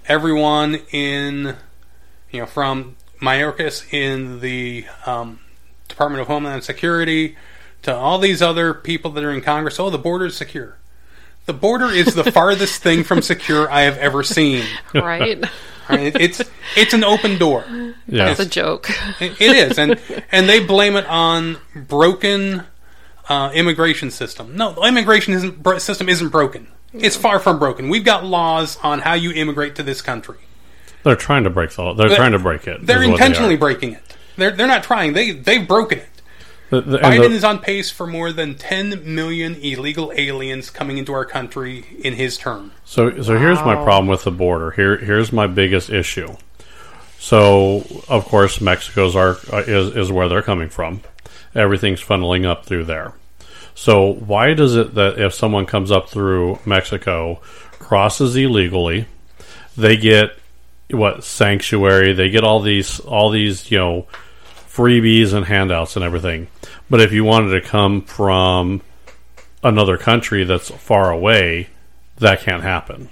everyone 0.09 0.81
in 0.91 1.57
you 2.35 2.41
know, 2.41 2.47
from 2.47 2.97
Mayorkas 3.21 3.93
in 3.93 4.41
the 4.41 4.85
um, 5.07 5.39
Department 5.87 6.21
of 6.21 6.27
Homeland 6.27 6.65
Security 6.65 7.37
to 7.85 7.95
all 7.95 8.19
these 8.19 8.43
other 8.43 8.75
people 8.75 9.13
that 9.13 9.25
are 9.25 9.31
in 9.31 9.41
Congress. 9.41 9.79
Oh, 9.81 9.89
the 9.91 9.99
border 9.99 10.27
is 10.27 10.37
secure. 10.37 10.77
The 11.47 11.53
border 11.53 11.87
is 11.87 12.15
the 12.15 12.25
farthest 12.33 12.83
thing 12.83 13.05
from 13.05 13.23
secure 13.23 13.71
I 13.71 13.83
have 13.83 13.97
ever 13.99 14.23
seen. 14.23 14.65
right? 14.95 15.43
Mean, 15.91 16.13
it's 16.19 16.41
it's 16.77 16.95
an 16.95 17.05
open 17.05 17.37
door. 17.39 17.63
Yeah. 17.69 17.93
That's 18.27 18.41
a 18.41 18.47
joke. 18.49 18.89
It, 19.21 19.39
it 19.39 19.55
is, 19.71 19.79
and 19.79 20.01
and 20.33 20.49
they 20.49 20.65
blame 20.65 20.97
it 20.97 21.05
on 21.07 21.59
broken 21.75 22.63
uh, 23.29 23.51
immigration 23.55 24.11
system. 24.11 24.57
No, 24.57 24.73
the 24.73 24.81
immigration 24.83 25.35
isn't, 25.35 25.81
system 25.81 26.09
isn't 26.09 26.31
broken. 26.31 26.69
It's 26.95 27.17
far 27.17 27.39
from 27.39 27.59
broken. 27.59 27.91
We've 27.91 28.05
got 28.05 28.25
laws 28.25 28.79
on 28.83 29.01
how 29.01 29.13
you 29.13 29.33
immigrate 29.33 29.77
to 29.77 29.83
this 29.83 30.01
country. 30.01 30.39
They're 31.03 31.17
trying 31.17 31.45
to 31.45 31.51
break 31.51 31.71
the. 31.73 31.93
They're 31.93 32.09
They're- 32.09 32.17
trying 32.17 32.33
to 32.33 32.39
break 32.39 32.67
it. 32.67 32.87
They're 32.87 32.97
what 33.01 33.07
they 33.07 33.13
intentionally 33.13 33.57
breaking 33.57 33.93
it. 33.93 34.17
They're 34.37 34.53
they're 34.53 34.67
not 34.67 34.85
trying. 34.85 35.13
They 35.13 35.33
they've 35.33 35.69
broken 35.69 35.99
it. 35.99 36.09
The- 36.71 36.81
the- 36.81 36.99
Biden 36.99 37.29
the- 37.31 37.37
is 37.37 37.45
on 37.45 37.59
pace 37.59 37.91
for 37.91 38.07
more 38.07 38.33
than 38.33 38.55
10 38.55 39.03
million 39.15 39.55
illegal 39.57 40.13
aliens 40.17 40.71
coming 40.71 40.99
into 40.99 41.13
our 41.13 41.25
country 41.25 41.85
in 42.03 42.15
his 42.15 42.37
term. 42.37 42.73
So, 42.85 43.23
so 43.23 43.39
here's 43.39 43.61
my 43.61 43.75
problem 43.75 44.09
with 44.09 44.25
the 44.25 44.31
border. 44.31 44.71
Here, 44.71 44.97
here's 44.97 45.33
my 45.33 45.47
biggest 45.47 45.91
issue. 45.91 46.35
So, 47.19 47.85
of 48.09 48.27
course, 48.27 48.61
Mexico's 48.61 49.17
are 49.17 49.39
uh, 49.53 49.63
is 49.67 49.97
is 49.97 50.13
where 50.13 50.29
they're 50.29 50.43
coming 50.43 50.69
from. 50.69 51.01
Everything's 51.55 52.03
funneling 52.03 52.45
up 52.45 52.67
through 52.67 52.85
there. 52.85 53.15
So 53.75 54.13
why 54.13 54.55
does 54.55 54.77
it 54.77 54.95
that 54.95 55.19
if 55.19 55.35
someone 55.35 55.67
comes 55.67 55.91
up 55.91 56.09
through 56.09 56.59
Mexico, 56.65 57.41
crosses 57.79 58.37
illegally, 58.37 59.07
they 59.77 59.97
get 59.97 60.31
what 60.91 61.25
sanctuary, 61.25 62.13
they 62.13 62.31
get 62.31 62.45
all 62.45 62.61
these 62.61 63.01
all 63.01 63.31
these, 63.31 63.71
you 63.71 63.79
know, 63.79 64.07
freebies 64.75 65.33
and 65.33 65.47
handouts 65.47 65.97
and 65.97 66.05
everything. 66.05 66.49
But 66.91 67.01
if 67.01 67.13
you 67.13 67.25
wanted 67.25 67.61
to 67.61 67.67
come 67.67 68.03
from 68.03 68.83
another 69.63 69.97
country 69.97 70.45
that's 70.45 70.71
far 70.71 71.11
away, 71.11 71.69
that 72.19 72.41
can't 72.41 72.63
happen. 72.63 73.09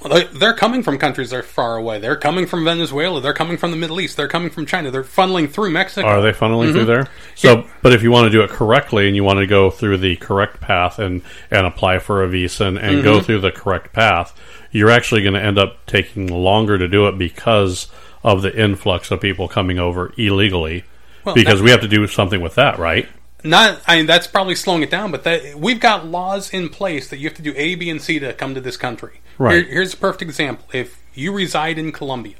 Well, 0.00 0.18
they- 0.18 0.38
they're 0.38 0.54
coming 0.54 0.82
from 0.82 0.98
countries 0.98 1.30
that 1.30 1.36
are 1.36 1.42
far 1.42 1.76
away. 1.76 1.98
They're 1.98 2.16
coming 2.16 2.46
from 2.46 2.62
Venezuela. 2.64 3.22
They're 3.22 3.32
coming 3.32 3.56
from 3.56 3.70
the 3.70 3.76
Middle 3.78 4.00
East. 4.00 4.18
They're 4.18 4.28
coming 4.28 4.50
from 4.50 4.66
China. 4.66 4.90
They're 4.90 5.02
funneling 5.02 5.50
through 5.50 5.70
Mexico. 5.70 6.06
Are 6.06 6.20
they 6.20 6.32
funneling 6.32 6.72
through 6.72 6.82
mm-hmm. 6.82 6.90
there? 6.90 7.08
So, 7.34 7.64
but 7.80 7.94
if 7.94 8.02
you 8.02 8.10
want 8.10 8.26
to 8.26 8.30
do 8.30 8.42
it 8.42 8.50
correctly 8.50 9.06
and 9.06 9.16
you 9.16 9.24
want 9.24 9.38
to 9.38 9.46
go 9.46 9.70
through 9.70 9.98
the 9.98 10.16
correct 10.16 10.60
path 10.60 10.98
and, 10.98 11.22
and 11.50 11.66
apply 11.66 12.00
for 12.00 12.22
a 12.22 12.28
visa 12.28 12.66
and, 12.66 12.76
and 12.76 13.02
go 13.02 13.14
mm-hmm. 13.14 13.24
through 13.24 13.40
the 13.40 13.50
correct 13.50 13.94
path, 13.94 14.38
you're 14.72 14.90
actually 14.90 15.22
going 15.22 15.34
to 15.34 15.42
end 15.42 15.56
up 15.58 15.86
taking 15.86 16.26
longer 16.26 16.76
to 16.76 16.86
do 16.86 17.08
it 17.08 17.16
because 17.16 17.88
of 18.22 18.42
the 18.42 18.54
influx 18.60 19.10
of 19.10 19.22
people 19.22 19.48
coming 19.48 19.78
over 19.78 20.12
illegally. 20.18 20.84
Well, 21.24 21.34
because 21.34 21.58
that- 21.58 21.64
we 21.64 21.70
have 21.70 21.80
to 21.80 21.88
do 21.88 22.06
something 22.06 22.40
with 22.40 22.54
that, 22.56 22.78
right? 22.78 23.08
Not, 23.46 23.80
I 23.86 23.96
mean, 23.96 24.06
that's 24.06 24.26
probably 24.26 24.54
slowing 24.54 24.82
it 24.82 24.90
down, 24.90 25.10
but 25.10 25.24
that, 25.24 25.54
we've 25.58 25.80
got 25.80 26.06
laws 26.06 26.50
in 26.50 26.70
place 26.70 27.08
that 27.08 27.18
you 27.18 27.28
have 27.28 27.36
to 27.36 27.42
do 27.42 27.52
A, 27.56 27.74
B, 27.74 27.90
and 27.90 28.00
C 28.00 28.18
to 28.18 28.32
come 28.32 28.54
to 28.54 28.60
this 28.60 28.76
country. 28.78 29.20
Right. 29.36 29.54
Here- 29.56 29.64
here's 29.64 29.92
a 29.94 29.96
perfect 29.98 30.22
example. 30.22 30.66
If 30.72 30.96
you 31.14 31.30
reside 31.32 31.78
in 31.78 31.92
Colombia, 31.92 32.36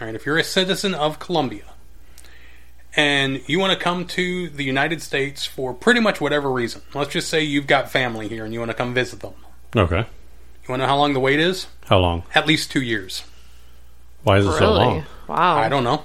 all 0.00 0.06
right, 0.06 0.14
if 0.14 0.24
you're 0.24 0.38
a 0.38 0.44
citizen 0.44 0.94
of 0.94 1.18
Colombia, 1.18 1.64
and 2.96 3.40
you 3.48 3.58
want 3.58 3.76
to 3.76 3.78
come 3.82 4.06
to 4.06 4.48
the 4.50 4.62
United 4.62 5.02
States 5.02 5.44
for 5.44 5.74
pretty 5.74 5.98
much 6.00 6.20
whatever 6.20 6.50
reason, 6.50 6.82
let's 6.94 7.12
just 7.12 7.28
say 7.28 7.42
you've 7.42 7.66
got 7.66 7.90
family 7.90 8.28
here 8.28 8.44
and 8.44 8.52
you 8.54 8.60
want 8.60 8.70
to 8.70 8.76
come 8.76 8.94
visit 8.94 9.18
them. 9.20 9.34
Okay. 9.74 9.98
You 9.98 10.68
want 10.68 10.80
to 10.80 10.84
know 10.84 10.86
how 10.86 10.96
long 10.96 11.12
the 11.12 11.20
wait 11.20 11.40
is? 11.40 11.66
How 11.86 11.98
long? 11.98 12.22
At 12.34 12.46
least 12.46 12.70
two 12.70 12.80
years. 12.82 13.24
Why 14.22 14.38
is 14.38 14.46
it 14.46 14.52
so 14.52 14.58
Really? 14.60 14.78
long? 14.78 15.06
Wow. 15.26 15.56
I 15.58 15.68
don't 15.68 15.82
know. 15.84 16.04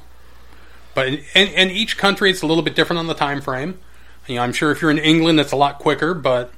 But 0.93 1.07
in, 1.07 1.23
in, 1.35 1.47
in 1.47 1.69
each 1.71 1.97
country, 1.97 2.29
it's 2.29 2.41
a 2.41 2.47
little 2.47 2.63
bit 2.63 2.75
different 2.75 2.99
on 2.99 3.07
the 3.07 3.13
time 3.13 3.41
frame. 3.41 3.79
You 4.27 4.35
know, 4.35 4.41
I'm 4.43 4.53
sure 4.53 4.71
if 4.71 4.81
you're 4.81 4.91
in 4.91 4.97
England, 4.99 5.39
it's 5.39 5.51
a 5.51 5.55
lot 5.55 5.79
quicker. 5.79 6.13
But 6.13 6.51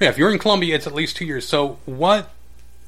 yeah, 0.00 0.08
if 0.08 0.18
you're 0.18 0.30
in 0.30 0.38
Colombia, 0.38 0.74
it's 0.74 0.86
at 0.86 0.94
least 0.94 1.16
two 1.16 1.24
years. 1.24 1.46
So 1.46 1.78
what 1.86 2.30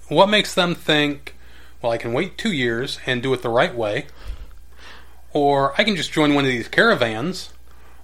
what 0.09 0.29
makes 0.29 0.55
them 0.55 0.75
think? 0.75 1.35
Well, 1.83 1.93
I 1.93 1.99
can 1.99 2.13
wait 2.13 2.37
two 2.37 2.53
years 2.53 2.99
and 3.07 3.23
do 3.23 3.33
it 3.33 3.43
the 3.43 3.49
right 3.49 3.75
way, 3.75 4.07
or 5.33 5.73
I 5.81 5.85
can 5.85 5.97
just 5.97 6.13
join 6.13 6.35
one 6.35 6.45
of 6.45 6.51
these 6.51 6.69
caravans, 6.69 7.51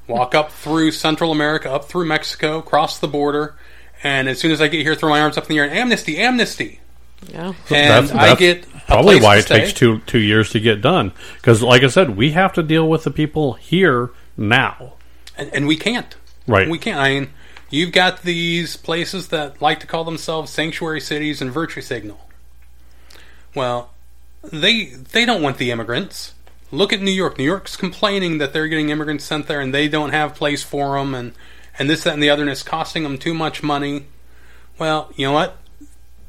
walk 0.06 0.34
up 0.34 0.50
through 0.50 0.92
Central 0.92 1.30
America, 1.30 1.70
up 1.70 1.84
through 1.84 2.06
Mexico, 2.06 2.62
cross 2.62 2.98
the 2.98 3.08
border, 3.08 3.54
and 4.02 4.28
as 4.28 4.38
soon 4.38 4.50
as 4.50 4.62
I 4.62 4.68
get 4.68 4.80
here, 4.80 4.94
throw 4.94 5.10
my 5.10 5.20
arms 5.20 5.36
up 5.36 5.44
in 5.44 5.50
the 5.50 5.58
air 5.58 5.64
and 5.64 5.74
amnesty, 5.74 6.18
amnesty, 6.18 6.80
Yeah. 7.32 7.54
and 7.70 8.10
I 8.12 8.34
get 8.34 8.68
probably 8.86 9.16
place 9.18 9.24
why 9.24 9.34
to 9.40 9.40
it 9.40 9.46
takes 9.46 9.72
two 9.72 10.00
two 10.00 10.18
years 10.18 10.50
to 10.50 10.60
get 10.60 10.80
done. 10.80 11.12
Because, 11.36 11.62
like 11.62 11.82
I 11.82 11.88
said, 11.88 12.16
we 12.16 12.32
have 12.32 12.52
to 12.54 12.62
deal 12.62 12.88
with 12.88 13.04
the 13.04 13.10
people 13.10 13.54
here 13.54 14.10
now. 14.36 14.94
and, 15.36 15.52
and 15.52 15.66
we 15.66 15.76
can't. 15.76 16.14
Right. 16.46 16.68
We 16.68 16.78
can't. 16.78 16.98
I 16.98 17.14
mean, 17.14 17.30
you've 17.70 17.92
got 17.92 18.22
these 18.22 18.76
places 18.76 19.28
that 19.28 19.60
like 19.60 19.80
to 19.80 19.86
call 19.86 20.04
themselves 20.04 20.52
sanctuary 20.52 21.00
cities 21.00 21.40
and 21.40 21.50
virtue 21.50 21.80
signal. 21.80 22.20
Well, 23.54 23.90
they 24.42 24.86
they 24.86 25.24
don't 25.24 25.42
want 25.42 25.58
the 25.58 25.70
immigrants. 25.70 26.34
Look 26.70 26.92
at 26.92 27.00
New 27.00 27.12
York. 27.12 27.38
New 27.38 27.44
York's 27.44 27.76
complaining 27.76 28.38
that 28.38 28.52
they're 28.52 28.68
getting 28.68 28.90
immigrants 28.90 29.24
sent 29.24 29.46
there 29.46 29.60
and 29.60 29.72
they 29.72 29.88
don't 29.88 30.10
have 30.10 30.34
place 30.34 30.62
for 30.62 30.98
them, 30.98 31.14
and 31.14 31.32
and 31.78 31.88
this, 31.88 32.04
that, 32.04 32.14
and 32.14 32.22
the 32.22 32.30
other, 32.30 32.42
and 32.42 32.50
it's 32.50 32.62
costing 32.62 33.02
them 33.02 33.18
too 33.18 33.34
much 33.34 33.62
money. 33.62 34.06
Well, 34.78 35.10
you 35.16 35.26
know 35.26 35.32
what? 35.32 35.56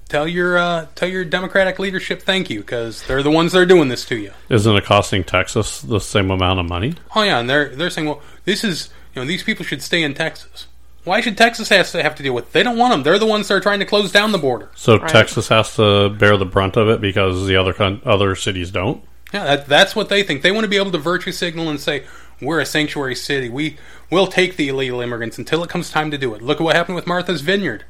Tell 0.08 0.28
your 0.28 0.58
uh, 0.58 0.88
tell 0.96 1.10
your 1.10 1.26
Democratic 1.26 1.80
leadership 1.80 2.22
thank 2.22 2.50
you 2.50 2.62
because 2.62 3.06
they're 3.08 3.24
the 3.24 3.32
ones 3.32 3.52
that 3.52 3.60
are 3.60 3.66
doing 3.66 3.90
this 3.90 4.06
to 4.06 4.18
you. 4.18 4.32
Isn't 4.50 4.76
it 4.76 4.86
costing 4.86 5.24
Texas 5.24 5.82
the 5.82 6.00
same 6.00 6.32
amount 6.32 6.60
of 6.60 6.66
money? 6.68 6.94
Oh 7.16 7.24
yeah, 7.24 7.40
and 7.40 7.50
they're 7.50 7.70
they're 7.76 7.90
saying, 7.90 8.08
well, 8.08 8.22
this 8.46 8.64
is 8.64 8.90
you 9.14 9.22
know 9.22 9.28
these 9.28 9.44
people 9.44 9.66
should 9.66 9.82
stay 9.82 10.04
in 10.04 10.14
Texas. 10.14 10.68
Why 11.04 11.22
should 11.22 11.38
Texas 11.38 11.70
has 11.70 11.92
to 11.94 12.04
have 12.04 12.16
to 12.16 12.24
deal 12.24 12.34
with? 12.34 12.46
it? 12.48 12.52
They 12.54 12.64
don't 12.64 12.78
want 12.78 12.92
them. 12.94 13.04
They're 13.04 13.20
the 13.20 13.26
ones 13.26 13.48
that 13.48 13.54
are 13.56 13.60
trying 13.62 13.80
to 13.80 13.86
close 13.86 14.12
down 14.12 14.32
the 14.34 14.38
border. 14.38 14.70
So 14.76 14.98
Right. 14.98 15.10
Texas 15.10 15.48
has 15.50 15.76
to 15.78 16.10
bear 16.10 16.36
the 16.38 16.46
brunt 16.46 16.76
of 16.78 16.90
it 16.90 17.00
because 17.02 17.48
the 17.48 17.56
other 17.56 17.72
con- 17.74 18.02
other 18.06 18.36
cities 18.36 18.72
don't. 18.72 19.04
Yeah, 19.34 19.44
that, 19.44 19.68
that's 19.68 19.96
what 19.96 20.10
they 20.10 20.24
think. 20.24 20.42
They 20.42 20.52
want 20.52 20.64
to 20.66 20.70
be 20.70 20.78
able 20.78 20.92
to 20.92 20.98
virtue 20.98 21.32
signal 21.34 21.70
and 21.70 21.80
say 21.80 22.06
we're 22.42 22.60
a 22.62 22.66
sanctuary 22.66 23.16
city. 23.16 23.50
We 23.50 23.78
will 24.10 24.28
take 24.28 24.56
the 24.58 24.70
illegal 24.70 25.02
immigrants 25.02 25.38
until 25.38 25.64
it 25.64 25.70
comes 25.70 25.90
time 25.90 26.12
to 26.12 26.18
do 26.18 26.34
it. 26.34 26.42
Look 26.42 26.60
at 26.62 26.64
what 26.64 26.76
happened 26.76 26.96
with 26.96 27.08
Martha's 27.08 27.42
Vineyard. 27.42 27.84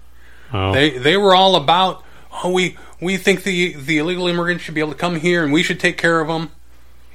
Oh, 0.54 0.72
They 0.74 0.98
they 0.98 1.18
were 1.18 1.36
all 1.36 1.56
about 1.56 2.04
oh 2.44 2.50
we 2.52 2.78
we 3.02 3.18
think 3.18 3.44
the 3.44 3.74
the 3.74 3.98
illegal 3.98 4.28
immigrants 4.28 4.64
should 4.64 4.74
be 4.76 4.82
able 4.82 4.92
to 4.94 4.98
come 4.98 5.16
here 5.18 5.44
and 5.44 5.52
we 5.54 5.64
should 5.64 5.80
take 5.80 5.98
care 5.98 6.20
of 6.20 6.28
them 6.28 6.52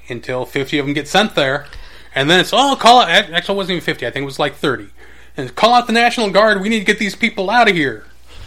until 0.09 0.45
50 0.45 0.79
of 0.79 0.87
them 0.87 0.95
get 0.95 1.09
sent 1.09 1.35
there. 1.35 1.67
And 2.15 2.29
then 2.31 2.41
it's 2.41 2.53
oh 2.53 2.77
call 2.77 3.01
out 3.01 3.09
actually 3.09 3.55
it 3.55 3.57
wasn't 3.57 3.77
even 3.77 3.85
50. 3.85 4.07
I 4.07 4.11
think 4.11 4.23
it 4.23 4.27
was 4.27 4.39
like 4.39 4.55
30. 4.57 4.89
And 5.37 5.55
call 5.55 5.75
out 5.75 5.87
the 5.87 5.93
National 5.95 6.31
Guard. 6.31 6.61
We 6.61 6.69
need 6.69 6.81
to 6.81 6.85
get 6.85 6.99
these 6.99 7.17
people 7.17 7.49
out 7.51 7.69
of 7.69 7.75
here. 7.75 8.05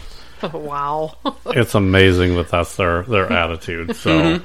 wow. 0.52 1.16
it's 1.46 1.74
amazing 1.74 2.36
that 2.36 2.48
that's 2.48 2.76
their 2.76 3.02
their 3.04 3.32
attitude. 3.32 3.96
So 3.96 4.10
Mm-hmm. 4.10 4.44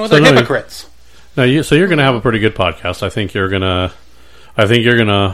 Well, 0.00 0.08
they're 0.08 0.20
no, 0.20 0.28
you- 0.30 0.34
hypocrites. 0.36 0.88
now, 1.36 1.44
you, 1.44 1.62
so 1.62 1.74
you're 1.74 1.88
going 1.88 1.98
to 1.98 2.04
have 2.04 2.14
a 2.14 2.20
pretty 2.20 2.38
good 2.38 2.54
podcast. 2.54 3.02
I 3.02 3.08
think 3.08 3.32
you're 3.32 3.48
gonna, 3.48 3.92
I 4.56 4.66
think 4.66 4.84
you're 4.84 4.98
gonna 4.98 5.32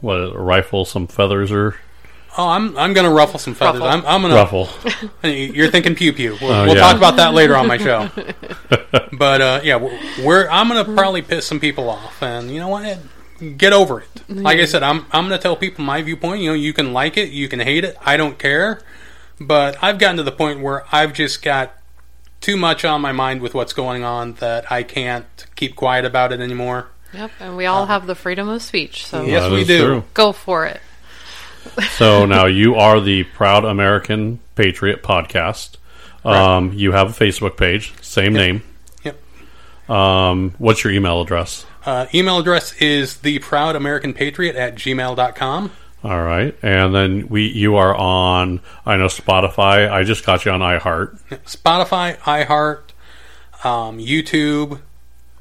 what 0.00 0.34
rifle 0.34 0.84
some 0.86 1.06
feathers 1.06 1.52
or 1.52 1.76
Oh, 2.36 2.48
I'm 2.48 2.76
I'm 2.76 2.92
gonna 2.92 3.10
ruffle 3.10 3.38
some 3.38 3.54
feathers. 3.54 3.80
Ruffle. 3.80 4.00
I'm, 4.00 4.06
I'm 4.06 4.22
gonna. 4.22 4.34
ruffle. 4.34 4.68
You're 5.28 5.70
thinking 5.70 5.94
pew 5.94 6.12
pew. 6.12 6.36
We'll, 6.40 6.52
Oh, 6.52 6.66
we'll 6.66 6.76
yeah. 6.76 6.82
talk 6.82 6.96
about 6.96 7.16
that 7.16 7.34
later 7.34 7.56
on 7.56 7.66
my 7.66 7.78
show. 7.78 8.08
but 9.12 9.40
uh, 9.40 9.60
yeah, 9.64 9.76
we're, 9.76 9.98
we're 10.24 10.48
I'm 10.48 10.68
gonna 10.68 10.84
probably 10.84 11.22
piss 11.22 11.46
some 11.46 11.58
people 11.60 11.88
off, 11.90 12.22
and 12.22 12.50
you 12.50 12.60
know 12.60 12.68
what? 12.68 12.98
Get 13.56 13.72
over 13.72 14.00
it. 14.00 14.08
Like 14.28 14.58
I 14.58 14.64
said, 14.66 14.82
I'm 14.82 15.06
I'm 15.12 15.24
gonna 15.24 15.38
tell 15.38 15.56
people 15.56 15.84
my 15.84 16.02
viewpoint. 16.02 16.42
You 16.42 16.50
know, 16.50 16.54
you 16.54 16.72
can 16.72 16.92
like 16.92 17.16
it, 17.16 17.30
you 17.30 17.48
can 17.48 17.60
hate 17.60 17.84
it. 17.84 17.96
I 18.04 18.16
don't 18.16 18.38
care. 18.38 18.80
But 19.40 19.76
I've 19.82 19.98
gotten 19.98 20.16
to 20.16 20.22
the 20.24 20.32
point 20.32 20.60
where 20.60 20.84
I've 20.92 21.12
just 21.12 21.42
got 21.42 21.72
too 22.40 22.56
much 22.56 22.84
on 22.84 23.00
my 23.00 23.12
mind 23.12 23.40
with 23.40 23.54
what's 23.54 23.72
going 23.72 24.02
on 24.04 24.34
that 24.34 24.70
I 24.70 24.82
can't 24.82 25.26
keep 25.56 25.76
quiet 25.76 26.04
about 26.04 26.32
it 26.32 26.40
anymore. 26.40 26.88
Yep. 27.12 27.30
And 27.40 27.56
we 27.56 27.66
all 27.66 27.86
have 27.86 28.06
the 28.06 28.14
freedom 28.14 28.48
of 28.48 28.62
speech, 28.62 29.06
so 29.06 29.22
Yes, 29.24 29.50
we 29.50 29.64
do. 29.64 29.84
true. 29.84 30.04
go 30.14 30.32
for 30.32 30.66
it. 30.66 30.80
So 31.90 32.26
now 32.26 32.46
you 32.46 32.74
are 32.76 33.00
the 33.00 33.24
Proud 33.24 33.64
American 33.64 34.40
Patriot 34.54 35.02
podcast. 35.02 35.76
Um, 36.24 36.72
you 36.72 36.92
have 36.92 37.10
a 37.10 37.24
Facebook 37.24 37.56
page, 37.56 37.94
same 38.02 38.32
name. 38.32 38.62
Yep. 39.04 39.90
Um, 39.90 40.54
what's 40.58 40.84
your 40.84 40.92
email 40.92 41.20
address? 41.22 41.64
Uh, 41.86 42.06
email 42.12 42.38
address 42.38 42.74
is 42.82 43.18
the 43.18 43.38
Proud 43.38 43.76
American 43.76 44.12
Patriot 44.12 44.56
at 44.56 44.74
gmail.com. 44.74 45.70
All 46.04 46.22
right, 46.22 46.56
and 46.62 46.94
then 46.94 47.28
we 47.28 47.48
you 47.48 47.76
are 47.76 47.94
on 47.94 48.60
I 48.86 48.96
know 48.96 49.06
Spotify. 49.06 49.90
I 49.90 50.04
just 50.04 50.24
got 50.24 50.44
you 50.44 50.52
on 50.52 50.60
iHeart. 50.60 51.18
Spotify, 51.44 52.16
iHeart, 52.18 52.82
um, 53.64 53.98
YouTube, 53.98 54.80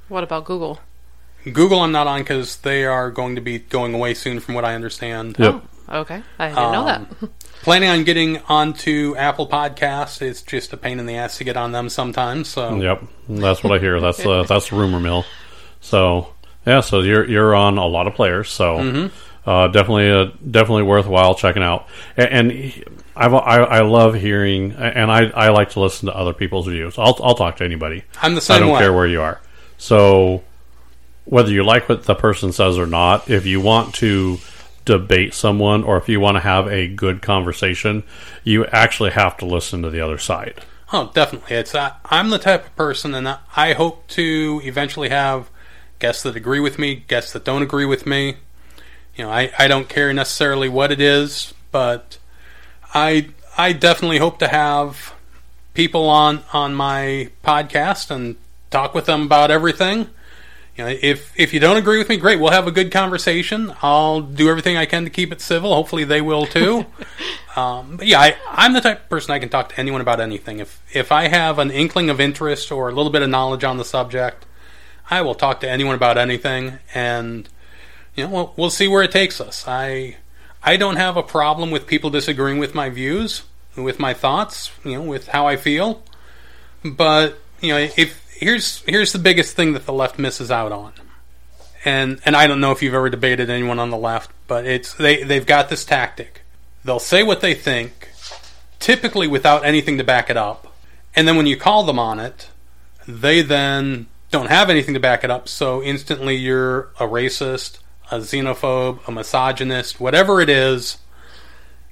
What 0.08 0.24
about 0.24 0.46
Google? 0.46 0.80
Google. 1.52 1.82
I'm 1.82 1.92
not 1.92 2.08
on 2.08 2.22
because 2.22 2.58
they 2.58 2.86
are 2.86 3.12
going 3.12 3.36
to 3.36 3.42
be 3.42 3.60
going 3.60 3.94
away 3.94 4.14
soon, 4.16 4.40
from 4.40 4.56
what 4.56 4.66
I 4.66 4.74
understand. 4.74 5.36
Yep. 5.38 5.64
Okay. 5.90 6.22
I 6.38 6.48
didn't 6.50 6.72
know 6.72 6.86
that. 6.86 7.00
Um, 7.22 7.32
Planning 7.62 7.90
on 7.90 8.04
getting 8.04 8.38
onto 8.50 9.16
Apple 9.18 9.48
Podcasts. 9.48 10.22
It's 10.22 10.42
just 10.42 10.74
a 10.74 10.78
pain 10.78 11.00
in 11.00 11.06
the 11.06 11.16
ass 11.16 11.38
to 11.38 11.44
get 11.44 11.58
on 11.58 11.72
them 11.72 11.90
sometimes. 11.90 12.48
So 12.50 12.76
Yep, 12.82 13.04
that's 13.30 13.64
what 13.64 13.74
I 13.74 13.80
hear. 13.80 14.00
That's 14.00 14.26
uh, 14.26 14.44
that's 14.48 14.72
rumor 14.72 15.00
mill. 15.00 15.26
So 15.82 16.34
yeah, 16.66 16.82
so 16.82 17.00
you're 17.02 17.28
you're 17.28 17.56
on 17.56 17.78
a 17.78 17.86
lot 17.86 18.08
of 18.08 18.14
players. 18.16 18.50
So 18.50 18.78
Mm-hmm. 18.78 19.50
uh, 19.50 19.68
definitely 19.70 20.12
uh, 20.12 20.32
definitely 20.50 20.84
worthwhile 20.84 21.36
checking 21.36 21.64
out. 21.64 21.88
And, 22.16 22.30
and 22.52 22.84
I've, 23.16 23.34
I 23.34 23.58
I 23.58 23.82
love 23.82 24.14
hearing, 24.16 24.74
and 24.74 25.12
I 25.12 25.26
I 25.28 25.50
like 25.50 25.72
to 25.72 25.80
listen 25.80 26.08
to 26.08 26.16
other 26.16 26.34
people's 26.34 26.68
views. 26.68 26.98
I'll 26.98 27.18
I'll 27.24 27.36
talk 27.36 27.58
to 27.58 27.64
anybody. 27.66 28.04
I'm 28.22 28.36
the 28.36 28.42
same. 28.42 28.58
I 28.58 28.60
don't 28.60 28.74
way. 28.74 28.80
care 28.80 28.94
where 28.94 29.08
you 29.08 29.22
are. 29.22 29.42
So 29.78 30.44
whether 31.26 31.52
you 31.52 31.64
like 31.64 31.90
what 31.90 32.04
the 32.04 32.16
person 32.16 32.52
says 32.52 32.78
or 32.78 32.86
not, 32.88 33.30
if 33.30 33.46
you 33.46 33.60
want 33.62 33.96
to 33.96 34.38
debate 34.88 35.34
someone 35.34 35.84
or 35.84 35.98
if 35.98 36.10
you 36.10 36.20
want 36.20 36.36
to 36.36 36.42
have 36.42 36.68
a 36.68 36.88
good 36.88 37.22
conversation, 37.22 38.04
you 38.44 38.66
actually 38.68 39.12
have 39.12 39.38
to 39.38 39.46
listen 39.46 39.82
to 39.84 39.90
the 39.90 40.02
other 40.02 40.18
side. 40.18 40.62
Oh, 40.94 41.12
definitely. 41.14 41.56
It's 41.58 41.76
I'm 42.06 42.30
the 42.30 42.40
type 42.40 42.66
of 42.66 42.76
person, 42.76 43.14
and 43.14 43.28
I- 43.28 43.40
I 43.56 43.74
hope 43.74 44.08
to 44.10 44.62
eventually 44.64 45.10
have 45.10 45.50
guests 46.00 46.24
that 46.24 46.36
agree 46.36 46.62
with 46.62 46.80
me, 46.80 47.04
guests 47.08 47.34
that 47.34 47.44
don't 47.44 47.62
agree 47.62 47.86
with 47.86 48.06
me. 48.06 48.38
You 49.16 49.26
know, 49.26 49.32
I, 49.32 49.52
I 49.60 49.68
don't 49.68 49.90
care 49.90 50.14
necessarily 50.14 50.70
what 50.70 50.92
it 50.92 51.02
is, 51.02 51.54
but 51.72 52.18
I 52.94 53.30
I 53.58 53.74
definitely 53.74 54.20
hope 54.20 54.40
to 54.40 54.48
have 54.48 55.14
people 55.74 56.08
on 56.08 56.44
on 56.54 56.74
my 56.74 57.30
podcast 57.44 58.10
and 58.12 58.38
talk 58.70 58.94
with 58.94 59.06
them 59.06 59.24
about 59.24 59.52
everything. 59.52 60.08
You 60.78 60.84
know, 60.84 60.96
if 61.02 61.34
if 61.36 61.54
you 61.54 61.60
don't 61.60 61.78
agree 61.78 61.98
with 61.98 62.08
me, 62.08 62.18
great. 62.18 62.40
We'll 62.40 62.52
have 62.52 62.68
a 62.68 62.72
good 62.72 62.92
conversation. 62.92 63.74
I'll 63.82 64.22
do 64.22 64.48
everything 64.48 64.78
I 64.78 64.86
can 64.86 65.06
to 65.06 65.10
keep 65.10 65.32
it 65.32 65.42
civil. 65.42 65.74
Hopefully, 65.74 66.04
they 66.04 66.22
will 66.22 66.46
too. 66.46 66.86
um, 67.56 67.98
but 67.98 68.06
yeah, 68.06 68.20
I, 68.20 68.36
I'm 68.48 68.74
the 68.74 68.82
type 68.82 69.02
of 69.02 69.10
person 69.10 69.32
I 69.32 69.40
can 69.40 69.50
talk 69.50 69.70
to 69.70 69.80
anyone 69.80 70.02
about 70.02 70.20
anything. 70.20 70.60
If 70.60 70.80
if 70.94 71.12
I 71.12 71.30
have 71.30 71.58
an 71.58 71.72
inkling 71.72 72.12
of 72.12 72.22
interest 72.22 72.72
or 72.72 72.90
a 72.90 72.94
little 72.94 73.12
bit 73.12 73.24
of 73.24 73.30
knowledge 73.30 73.64
on 73.64 73.78
the 73.78 73.86
subject, 73.86 74.46
I 75.10 75.24
will 75.24 75.34
talk 75.34 75.62
to 75.62 75.70
anyone 75.70 75.96
about 75.96 76.20
anything, 76.20 76.78
and 76.94 77.50
you 78.16 78.26
know, 78.26 78.30
we'll, 78.30 78.54
we'll 78.56 78.70
see 78.70 78.88
where 78.88 79.02
it 79.02 79.12
takes 79.12 79.42
us. 79.42 79.68
I 79.68 80.18
I 80.62 80.78
don't 80.78 80.98
have 80.98 81.18
a 81.18 81.24
problem 81.24 81.72
with 81.72 81.88
people 81.88 82.12
disagreeing 82.12 82.60
with 82.60 82.76
my 82.76 82.92
views, 82.92 83.42
with 83.76 83.98
my 84.00 84.14
thoughts, 84.14 84.72
you 84.84 84.94
know, 84.94 85.02
with 85.02 85.30
how 85.30 85.48
I 85.48 85.56
feel. 85.56 86.04
But 86.86 87.40
you 87.62 87.74
know, 87.74 87.90
if 87.98 88.27
here's 88.40 88.82
here's 88.82 89.14
the 89.14 89.20
biggest 89.20 89.56
thing 89.56 89.74
that 89.74 89.86
the 89.86 89.94
left 89.94 90.20
misses 90.20 90.52
out 90.52 90.72
on, 90.72 90.94
and 91.84 92.22
and 92.26 92.36
I 92.36 92.48
don't 92.48 92.60
know 92.60 92.72
if 92.72 92.82
you've 92.82 92.94
ever 92.94 93.10
debated 93.10 93.50
anyone 93.50 93.80
on 93.80 93.90
the 93.90 93.98
left, 93.98 94.32
but 94.48 94.66
it's 94.66 94.94
they 94.94 95.24
they've 95.24 95.46
got 95.46 95.70
this 95.70 95.84
tactic. 95.84 96.42
They'll 96.84 97.00
say 97.00 97.24
what 97.24 97.42
they 97.42 97.54
think, 97.54 98.10
typically 98.80 99.28
without 99.28 99.66
anything 99.66 99.98
to 99.98 100.04
back 100.04 100.30
it 100.30 100.38
up, 100.38 100.74
and 101.16 101.28
then 101.28 101.36
when 101.36 101.48
you 101.48 101.58
call 101.58 101.84
them 101.84 102.00
on 102.00 102.20
it, 102.20 102.50
they 103.08 103.42
then 103.42 104.08
don't 104.32 104.50
have 104.50 104.70
anything 104.70 104.94
to 104.94 105.00
back 105.00 105.24
it 105.24 105.32
up. 105.32 105.48
So 105.48 105.82
instantly, 105.82 106.36
you're 106.36 106.90
a 107.00 107.08
racist, 107.08 107.80
a 108.12 108.20
xenophobe, 108.20 109.06
a 109.08 109.12
misogynist, 109.12 110.00
whatever 110.00 110.42
it 110.42 110.50
is 110.50 110.98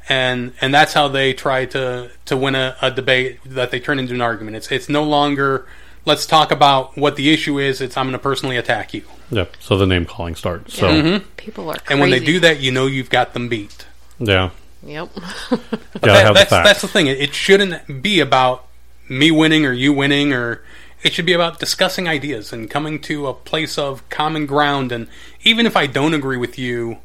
and 0.08 0.53
and 0.62 0.73
that's 0.73 0.93
how 0.93 1.08
they 1.08 1.34
try 1.34 1.65
to 1.65 2.12
to 2.25 2.38
win 2.38 2.55
a, 2.55 2.75
a, 2.81 2.91
debate 2.91 3.39
that 3.45 3.71
they 3.71 3.79
turn 3.79 3.99
into 3.99 4.13
an 4.13 4.21
argument. 4.21 4.55
It's 4.55 4.71
it's 4.71 4.88
no 4.88 5.03
longer 5.03 5.65
let's 6.06 6.26
talk 6.26 6.52
about 6.52 6.98
what 6.98 7.15
the 7.15 7.32
issue 7.32 7.60
is. 7.60 7.82
It's 7.82 7.98
I'm 7.98 8.06
going 8.06 8.13
to 8.13 8.20
personally 8.20 8.58
attack 8.58 8.94
you. 8.94 9.04
Yep. 9.32 9.56
So 9.60 9.78
the 9.78 9.88
name 9.88 10.06
calling 10.06 10.36
starts. 10.36 10.74
So 10.76 10.88
Mm-hmm. 10.89 11.26
People 11.38 11.70
are 11.70 11.76
crazy. 11.78 11.86
and 11.91 12.00
when 12.00 12.10
they 12.12 12.20
do 12.20 12.39
that, 12.41 12.60
you 12.60 12.72
know 12.72 12.86
you've 12.86 13.10
got 13.10 13.34
them 13.34 13.50
beat. 13.50 13.86
yeah, 14.20 14.52
Yep. 14.86 15.10
gotta 15.50 15.60
That- 16.02 16.10
have 16.26 16.28
the 16.28 16.34
that's 16.34 16.50
that's 16.52 16.82
the 16.82 16.88
thing. 16.88 17.08
It, 17.08 17.20
it 17.20 17.34
shouldn't 17.34 18.02
be 18.04 18.20
about 18.20 18.65
me 19.10 19.32
winning 19.32 19.65
or 19.65 19.72
you 19.72 19.94
winning 19.94 20.32
or 20.34 20.62
it 21.04 21.13
should 21.13 21.26
be 21.26 21.34
about 21.34 21.60
discussing 21.60 22.08
ideas 22.08 22.52
and 22.54 22.70
coming 22.70 23.00
to 23.00 23.28
a 23.28 23.34
place 23.34 23.78
of 23.78 24.08
common 24.10 24.46
ground 24.48 24.91
and 24.91 25.08
even 25.44 25.65
if 25.68 25.76
I 25.78 25.86
don't 25.88 26.13
agree 26.15 26.38
with 26.38 26.58
you, 26.58 26.98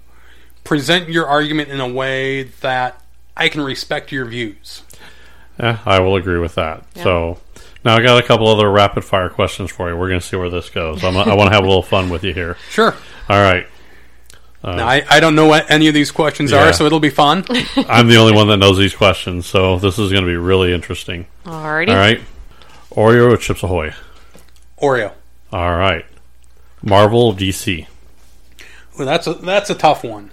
present 0.65 1.09
your 1.09 1.27
argument 1.27 1.69
in 1.71 1.81
a 1.81 1.89
way 1.89 2.45
that 2.45 3.01
I 3.37 3.49
can 3.49 3.61
respect 3.63 4.13
your 4.13 4.25
views. 4.27 4.83
Yeah, 5.59 5.79
I 5.85 6.01
will 6.01 6.17
agree 6.17 6.39
with 6.39 6.55
that. 6.55 6.85
Yeah. 6.95 7.03
So 7.03 7.39
now 7.85 7.97
I 7.97 8.03
got 8.03 8.23
a 8.23 8.27
couple 8.27 8.47
other 8.49 8.71
rapid 8.71 9.05
fire 9.05 9.29
questions 9.29 9.71
for 9.71 9.89
you. 9.91 9.97
We're 9.97 10.09
going 10.09 10.21
to 10.21 10.27
see 10.27 10.37
where 10.37 10.51
this 10.51 10.71
goes. 10.71 11.03
I'm, 11.05 11.17
I 11.17 11.35
want 11.35 11.49
to 11.51 11.55
have 11.55 11.65
a 11.65 11.67
little 11.69 11.83
fun 11.83 12.11
with 12.11 12.25
you 12.25 12.33
here. 12.35 12.57
Sure. 12.71 12.95
All 13.29 13.41
right. 13.43 13.67
Now, 14.63 14.71
uh, 14.73 14.85
I, 14.85 15.03
I 15.09 15.21
don't 15.21 15.35
know 15.35 15.47
what 15.47 15.71
any 15.71 15.89
of 15.89 15.95
these 15.95 16.11
questions 16.11 16.51
Yeah. 16.51 16.69
are, 16.69 16.73
so 16.75 16.85
it'll 16.85 17.01
be 17.01 17.09
fun. 17.11 17.45
I'm 17.89 18.09
the 18.09 18.17
only 18.17 18.35
one 18.35 18.49
that 18.49 18.59
knows 18.59 18.77
these 18.77 18.95
questions, 18.95 19.47
so 19.47 19.79
this 19.79 19.99
is 19.99 20.13
going 20.13 20.25
to 20.25 20.31
be 20.31 20.37
really 20.37 20.73
interesting. 20.75 21.27
Alrighty. 21.47 21.89
All 21.89 21.95
right. 21.97 22.21
Oreo 22.91 23.33
or 23.33 23.37
Chips 23.39 23.63
Ahoy? 23.63 23.95
Oreo. 24.83 25.13
All 25.53 25.75
right. 25.77 26.05
Marvel 26.83 27.35
DC? 27.35 27.87
Well, 28.99 29.07
that's 29.07 29.27
a 29.27 29.35
that's 29.35 29.71
a 29.71 29.75
tough 29.75 30.05
one. 30.05 30.31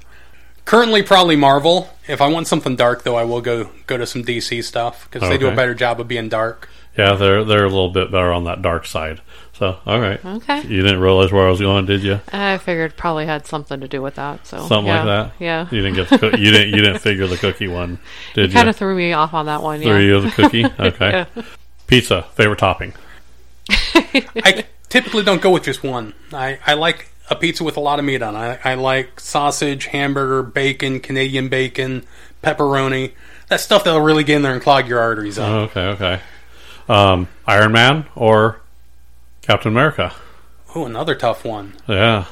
Currently, 0.66 1.04
probably 1.04 1.36
Marvel. 1.38 1.90
If 2.08 2.20
I 2.20 2.28
want 2.28 2.48
something 2.48 2.76
dark, 2.76 3.04
though, 3.04 3.16
I 3.16 3.24
will 3.24 3.40
go 3.42 3.70
go 3.86 3.96
to 3.98 4.06
some 4.06 4.24
DC 4.24 4.64
stuff 4.64 5.08
because 5.10 5.28
they 5.30 5.38
do 5.38 5.48
a 5.48 5.56
better 5.56 5.74
job 5.74 6.02
of 6.02 6.08
being 6.08 6.28
dark. 6.28 6.68
Yeah, 6.98 7.14
they're 7.14 7.44
they're 7.44 7.66
a 7.66 7.70
little 7.70 7.90
bit 7.90 8.12
better 8.12 8.32
on 8.32 8.46
that 8.46 8.62
dark 8.62 8.86
side. 8.86 9.22
So, 9.54 9.78
all 9.86 10.00
right. 10.00 10.24
Okay. 10.24 10.62
You 10.68 10.84
didn't 10.84 11.00
realize 11.00 11.32
where 11.32 11.48
I 11.48 11.50
was 11.50 11.60
going, 11.60 11.86
did 11.88 12.04
you? 12.04 12.20
I 12.32 12.58
figured 12.60 12.96
probably 12.96 13.26
had 13.26 13.48
something 13.48 13.80
to 13.80 13.88
do 13.88 14.02
with 14.04 14.16
that. 14.16 14.46
So 14.46 14.58
Something 14.68 14.86
yeah. 14.88 15.04
like 15.04 15.06
that. 15.06 15.32
Yeah. 15.44 15.68
You 15.72 15.82
didn't 15.82 15.96
get 15.96 16.10
the 16.10 16.18
coo- 16.20 16.38
you 16.38 16.52
didn't 16.52 16.70
you 16.76 16.82
didn't 16.82 17.00
figure 17.00 17.26
the 17.28 17.38
cookie 17.38 17.68
one, 17.68 17.98
did 18.36 18.52
you? 18.52 18.56
Kind 18.56 18.70
of 18.70 18.76
threw 18.76 18.96
me 18.96 19.14
off 19.14 19.34
on 19.34 19.48
that 19.48 19.64
one. 19.64 19.82
Yeah. 19.82 19.98
you 19.98 20.18
of 20.18 20.24
the 20.24 20.32
cookie. 20.32 20.66
Okay. 20.80 21.26
Yeah. 21.36 21.44
Pizza 21.88 22.24
favorite 22.36 22.60
topping. 22.60 22.94
I 23.70 24.66
typically 24.90 25.24
don't 25.24 25.42
go 25.42 25.52
with 25.52 25.64
just 25.64 25.84
one. 25.84 26.14
I, 26.34 26.60
I 26.66 26.74
like 26.74 27.10
a 27.30 27.36
pizza 27.36 27.64
with 27.64 27.78
a 27.78 27.80
lot 27.80 28.00
of 28.00 28.06
meat 28.06 28.22
on. 28.22 28.36
it. 28.36 28.60
I, 28.64 28.72
I 28.72 28.74
like 28.76 29.20
sausage, 29.20 29.86
hamburger, 29.88 30.44
bacon, 30.44 31.00
Canadian 31.00 31.50
bacon, 31.50 32.06
pepperoni. 32.44 33.14
That 33.50 33.60
stuff 33.60 33.84
that'll 33.86 34.02
really 34.02 34.24
get 34.24 34.38
in 34.38 34.42
there 34.44 34.54
and 34.54 34.62
clog 34.62 34.88
your 34.88 35.00
arteries 35.00 35.40
up. 35.40 35.50
Oh, 35.50 35.58
okay, 35.62 35.82
okay. 35.88 36.22
Um, 36.88 37.28
Iron 37.46 37.72
Man 37.72 38.06
or 38.16 38.62
Captain 39.42 39.72
America? 39.72 40.14
Oh, 40.76 40.86
another 40.86 41.16
tough 41.16 41.44
one. 41.46 41.74
Yeah. 41.88 42.26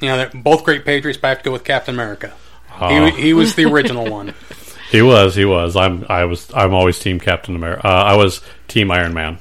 You 0.00 0.08
know, 0.08 0.16
they're 0.16 0.42
both 0.42 0.64
great 0.64 0.84
Patriots, 0.84 1.18
but 1.20 1.28
I 1.28 1.30
have 1.30 1.38
to 1.38 1.44
go 1.44 1.52
with 1.52 1.64
Captain 1.64 1.94
America. 1.94 2.34
Oh. 2.80 3.06
He, 3.06 3.22
he 3.22 3.32
was 3.32 3.54
the 3.54 3.64
original 3.64 4.10
one. 4.10 4.34
He 4.90 5.02
was. 5.02 5.34
He 5.34 5.44
was. 5.44 5.74
I'm. 5.74 6.06
I 6.08 6.24
was. 6.24 6.52
I'm 6.54 6.72
always 6.72 7.00
Team 7.00 7.18
Captain 7.18 7.56
America. 7.56 7.84
Uh, 7.84 7.90
I 7.90 8.16
was 8.16 8.40
Team 8.68 8.92
Iron 8.92 9.12
Man. 9.12 9.40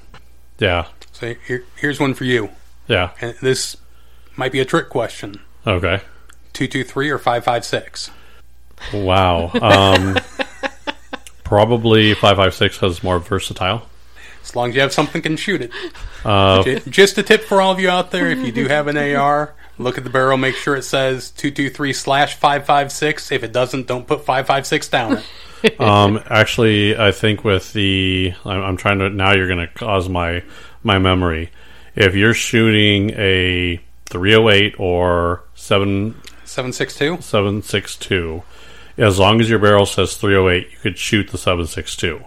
Yeah. 0.57 0.87
So 1.11 1.35
here, 1.45 1.63
here's 1.75 1.99
one 1.99 2.15
for 2.15 2.23
you. 2.23 2.49
Yeah. 2.87 3.11
And 3.21 3.35
this 3.39 3.77
might 4.35 4.51
be 4.51 4.61
a 4.61 4.65
trick 4.65 4.89
question. 4.89 5.41
Okay. 5.67 6.01
223 6.53 7.09
or 7.09 7.19
556? 7.19 8.09
Wow. 8.93 9.51
Um, 9.61 10.17
probably 11.43 12.15
five 12.15 12.37
five 12.37 12.55
six 12.55 12.77
has 12.79 13.03
more 13.03 13.19
versatile. 13.19 13.87
As 14.43 14.55
long 14.55 14.69
as 14.69 14.75
you 14.75 14.81
have 14.81 14.93
something 14.93 15.21
can 15.21 15.37
shoot 15.37 15.61
it. 15.61 15.71
Uh, 16.23 16.63
Ju- 16.63 16.79
Just 16.81 17.17
a 17.17 17.23
tip 17.23 17.43
for 17.43 17.61
all 17.61 17.71
of 17.71 17.79
you 17.79 17.89
out 17.89 18.11
there: 18.11 18.29
if 18.29 18.39
you 18.39 18.51
do 18.51 18.67
have 18.67 18.87
an 18.87 18.97
AR, 18.97 19.55
look 19.77 19.97
at 19.97 20.03
the 20.03 20.09
barrel, 20.09 20.37
make 20.37 20.55
sure 20.55 20.75
it 20.75 20.83
says 20.83 21.31
two 21.31 21.49
two 21.51 21.69
three 21.69 21.93
slash 21.93 22.35
five 22.35 22.65
five 22.65 22.91
six. 22.91 23.31
If 23.31 23.43
it 23.43 23.51
doesn't, 23.53 23.87
don't 23.87 24.05
put 24.07 24.25
five 24.25 24.45
five 24.47 24.67
six 24.67 24.87
down 24.89 25.21
um, 25.79 26.21
actually, 26.29 26.97
I 26.97 27.11
think 27.13 27.43
with 27.45 27.71
the, 27.71 28.33
I'm, 28.43 28.61
I'm 28.61 28.77
trying 28.77 28.99
to. 28.99 29.09
Now 29.09 29.33
you're 29.33 29.47
going 29.47 29.65
to 29.65 29.73
cause 29.73 30.09
my 30.09 30.43
my 30.83 30.99
memory. 30.99 31.51
If 31.95 32.15
you're 32.15 32.33
shooting 32.33 33.11
a 33.11 33.79
308 34.07 34.75
or 34.79 35.43
seven 35.55 36.15
Seven 36.43 36.73
six 36.73 36.95
two. 36.95 37.17
762. 37.21 38.43
As 38.97 39.17
long 39.17 39.39
as 39.41 39.49
your 39.49 39.57
barrel 39.59 39.85
says 39.87 40.17
308, 40.17 40.71
you 40.71 40.77
could 40.79 40.97
shoot 40.99 41.29
the 41.29 41.37
762. 41.37 42.23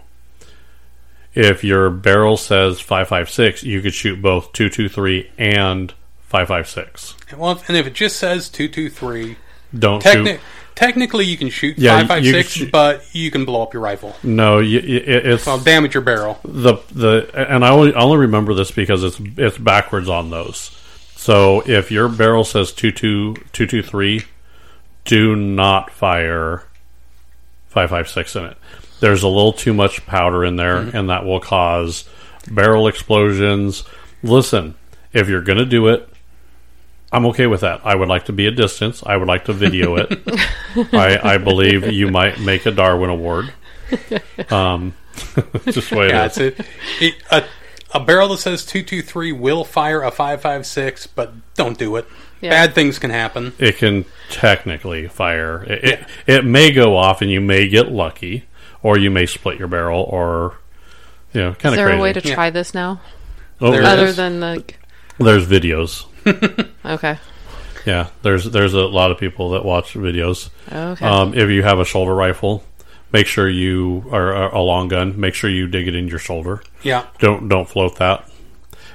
If 1.37 1.63
your 1.63 1.89
barrel 1.89 2.37
says 2.37 2.79
556, 2.79 3.63
you 3.63 3.81
could 3.81 3.93
shoot 3.93 4.21
both 4.21 4.53
223 4.53 5.29
and 5.37 5.93
556. 6.21 7.15
Well, 7.37 7.61
and 7.67 7.77
if 7.77 7.85
it 7.87 7.93
just 7.93 8.17
says 8.17 8.49
two 8.49 8.67
two 8.67 8.89
three, 8.89 9.37
Don't 9.77 10.01
techni- 10.03 10.25
shoot. 10.33 10.39
technically 10.75 11.25
you 11.25 11.37
can 11.37 11.49
shoot 11.49 11.77
Yeah, 11.77 11.97
five 11.99 12.07
five 12.07 12.25
you 12.25 12.33
can 12.33 12.43
six, 12.43 12.53
shoot- 12.53 12.71
but 12.71 13.03
you 13.13 13.31
can 13.31 13.45
blow 13.45 13.61
up 13.63 13.73
your 13.73 13.81
rifle. 13.83 14.15
No, 14.23 14.59
you, 14.59 14.79
it- 14.79 15.25
it's 15.25 15.45
Well, 15.45 15.57
damage 15.59 15.93
your 15.93 16.03
barrel. 16.03 16.39
the 16.43 16.75
the 16.91 17.29
and 17.33 17.63
I 17.63 17.69
only, 17.69 17.93
I 17.93 18.01
only 18.01 18.17
remember 18.17 18.53
this 18.53 18.71
because 18.71 19.03
it's 19.03 19.19
it's 19.37 19.57
backwards 19.57 20.09
on 20.09 20.29
those. 20.29 20.71
So 21.15 21.61
if 21.65 21.91
your 21.91 22.07
barrel 22.09 22.43
says 22.43 22.71
22 22.73 23.35
223, 23.53 24.23
do 25.05 25.35
not 25.35 25.91
fire 25.91 26.63
556 27.69 28.35
in 28.35 28.45
it. 28.45 28.57
There's 28.99 29.23
a 29.23 29.27
little 29.27 29.53
too 29.53 29.73
much 29.73 30.05
powder 30.05 30.43
in 30.43 30.55
there 30.55 30.77
and 30.77 31.09
that 31.09 31.25
will 31.25 31.39
cause 31.39 32.07
barrel 32.49 32.87
explosions. 32.87 33.83
Listen, 34.23 34.75
if 35.13 35.27
you're 35.29 35.41
going 35.41 35.59
to 35.59 35.65
do 35.65 35.87
it, 35.87 36.07
I'm 37.11 37.25
okay 37.27 37.47
with 37.47 37.61
that. 37.61 37.81
I 37.85 37.95
would 37.95 38.09
like 38.09 38.25
to 38.25 38.33
be 38.33 38.47
a 38.47 38.51
distance. 38.51 39.01
I 39.05 39.15
would 39.17 39.27
like 39.27 39.45
to 39.45 39.53
video 39.53 39.95
it. 39.97 40.19
I, 40.93 41.19
I 41.35 41.37
believe 41.37 41.91
you 41.91 42.09
might 42.11 42.39
make 42.39 42.65
a 42.65 42.71
Darwin 42.71 43.09
Award. 43.09 43.53
Um, 44.49 44.93
just 45.65 45.89
the 45.89 45.95
way 45.97 46.09
Yeah, 46.09 46.25
it 46.25 46.37
is. 46.37 46.37
it's 46.37 46.59
a, 46.59 47.05
it, 47.05 47.13
a 47.31 47.43
a 47.93 47.99
barrel 48.01 48.27
that 48.29 48.37
says 48.39 48.65
two 48.65 48.83
two 48.83 49.01
three 49.01 49.31
will 49.31 49.63
fire 49.63 50.03
a 50.03 50.11
five 50.11 50.41
five 50.41 50.65
six, 50.65 51.07
but 51.07 51.33
don't 51.55 51.77
do 51.77 51.95
it. 51.95 52.05
Yeah. 52.41 52.49
Bad 52.51 52.75
things 52.75 52.99
can 52.99 53.09
happen. 53.09 53.53
it 53.57 53.77
can 53.77 54.03
technically 54.29 55.07
fire. 55.07 55.63
It, 55.63 55.83
it, 55.83 55.99
it 56.27 56.45
may 56.45 56.71
go 56.71 56.95
off, 56.97 57.21
and 57.21 57.31
you 57.31 57.39
may 57.41 57.67
get 57.69 57.89
lucky, 57.91 58.45
or 58.83 58.97
you 58.97 59.09
may 59.11 59.25
split 59.25 59.57
your 59.59 59.67
barrel, 59.67 60.01
or 60.03 60.57
you 61.33 61.41
know, 61.41 61.53
kind 61.53 61.73
Is 61.73 61.77
there 61.77 61.87
crazy. 61.87 61.99
a 61.99 62.01
way 62.03 62.13
to 62.13 62.21
Yeah. 62.27 62.35
try 62.35 62.49
this 62.49 62.73
now? 62.73 63.01
Oh, 63.59 63.71
There 63.71 63.83
Other 63.83 64.05
is. 64.07 64.15
than 64.17 64.39
like, 64.39 64.79
there's 65.19 65.47
videos. 65.47 66.05
okay, 66.85 67.17
Yeah, 67.85 68.07
there's 68.21 68.45
there's 68.45 68.73
a 68.73 68.81
lot 68.85 69.11
of 69.11 69.17
people 69.17 69.51
that 69.51 69.63
watch 69.65 69.93
videos. 69.93 70.49
okay, 70.71 71.05
Um, 71.05 71.33
if 71.33 71.49
you 71.49 71.63
have 71.63 71.79
a 71.79 71.85
shoulder 71.85 72.13
rifle, 72.13 72.63
make 73.11 73.27
sure 73.27 73.47
you 73.49 74.05
are 74.11 74.53
a 74.53 74.61
long 74.61 74.87
gun. 74.89 75.19
Make 75.19 75.33
sure 75.33 75.49
you 75.49 75.67
dig 75.67 75.87
it 75.87 75.95
in 75.95 76.07
your 76.07 76.19
shoulder. 76.19 76.61
Yeah. 76.83 77.03
Don't 77.19 77.47
don't 77.49 77.67
float 77.67 77.95
that, 77.97 78.29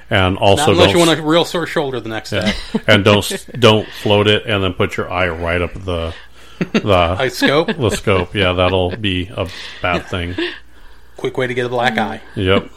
and 0.09 0.37
also 0.37 0.67
Not 0.67 0.69
unless 0.73 0.85
don't 0.93 0.99
you 1.01 1.07
want 1.07 1.19
a 1.19 1.23
real 1.23 1.43
sore 1.45 1.65
shoulder 1.67 1.99
the 1.99 2.09
next 2.09 2.29
day. 2.29 2.53
and 2.87 3.03
don't 3.03 3.45
don't 3.59 3.87
float 4.01 4.27
it 4.27 4.45
and 4.45 4.63
then 4.63 4.73
put 4.73 4.95
your 4.97 5.11
eye 5.11 5.27
right 5.27 5.61
up 5.61 5.73
the 5.73 6.13
the 6.71 6.93
I 7.19 7.27
scope. 7.29 7.67
the 7.67 7.89
scope. 7.91 8.33
Yeah, 8.35 8.53
that'll 8.53 8.95
be 8.97 9.27
a 9.35 9.47
bad 9.81 10.05
thing. 10.07 10.35
Quick 11.17 11.37
way 11.37 11.47
to 11.47 11.53
get 11.53 11.65
a 11.65 11.69
black 11.69 11.97
eye. 11.97 12.21
Yep. 12.35 12.69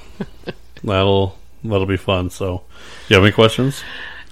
That'll 0.85 1.39
that'll 1.65 1.87
be 1.87 1.97
fun. 1.97 2.31
So, 2.31 2.63
you 3.09 3.17
have 3.17 3.25
any 3.25 3.33
questions? 3.33 3.83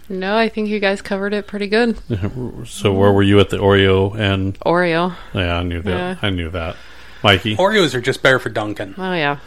No, 0.08 0.36
I 0.36 0.48
think 0.50 0.68
you 0.68 0.80
guys 0.80 1.00
covered 1.00 1.32
it 1.32 1.46
pretty 1.46 1.66
good. 1.66 1.98
So 2.66 2.92
where 2.92 3.12
were 3.12 3.22
you 3.22 3.40
at 3.40 3.48
the 3.50 3.56
Oreo 3.58 4.14
and 4.18 4.58
Oreo. 4.60 5.16
yeah, 5.34 5.56
I 5.58 5.62
knew 5.62 5.80
that. 5.82 5.90
Yeah. 5.90 6.16
I 6.20 6.30
knew 6.30 6.50
that. 6.50 6.76
Mikey. 7.22 7.56
Oreos 7.56 7.94
are 7.94 8.00
just 8.02 8.22
better 8.22 8.38
for 8.38 8.50
dunkin'. 8.50 8.94
Oh 8.98 9.12
yeah. 9.14 9.38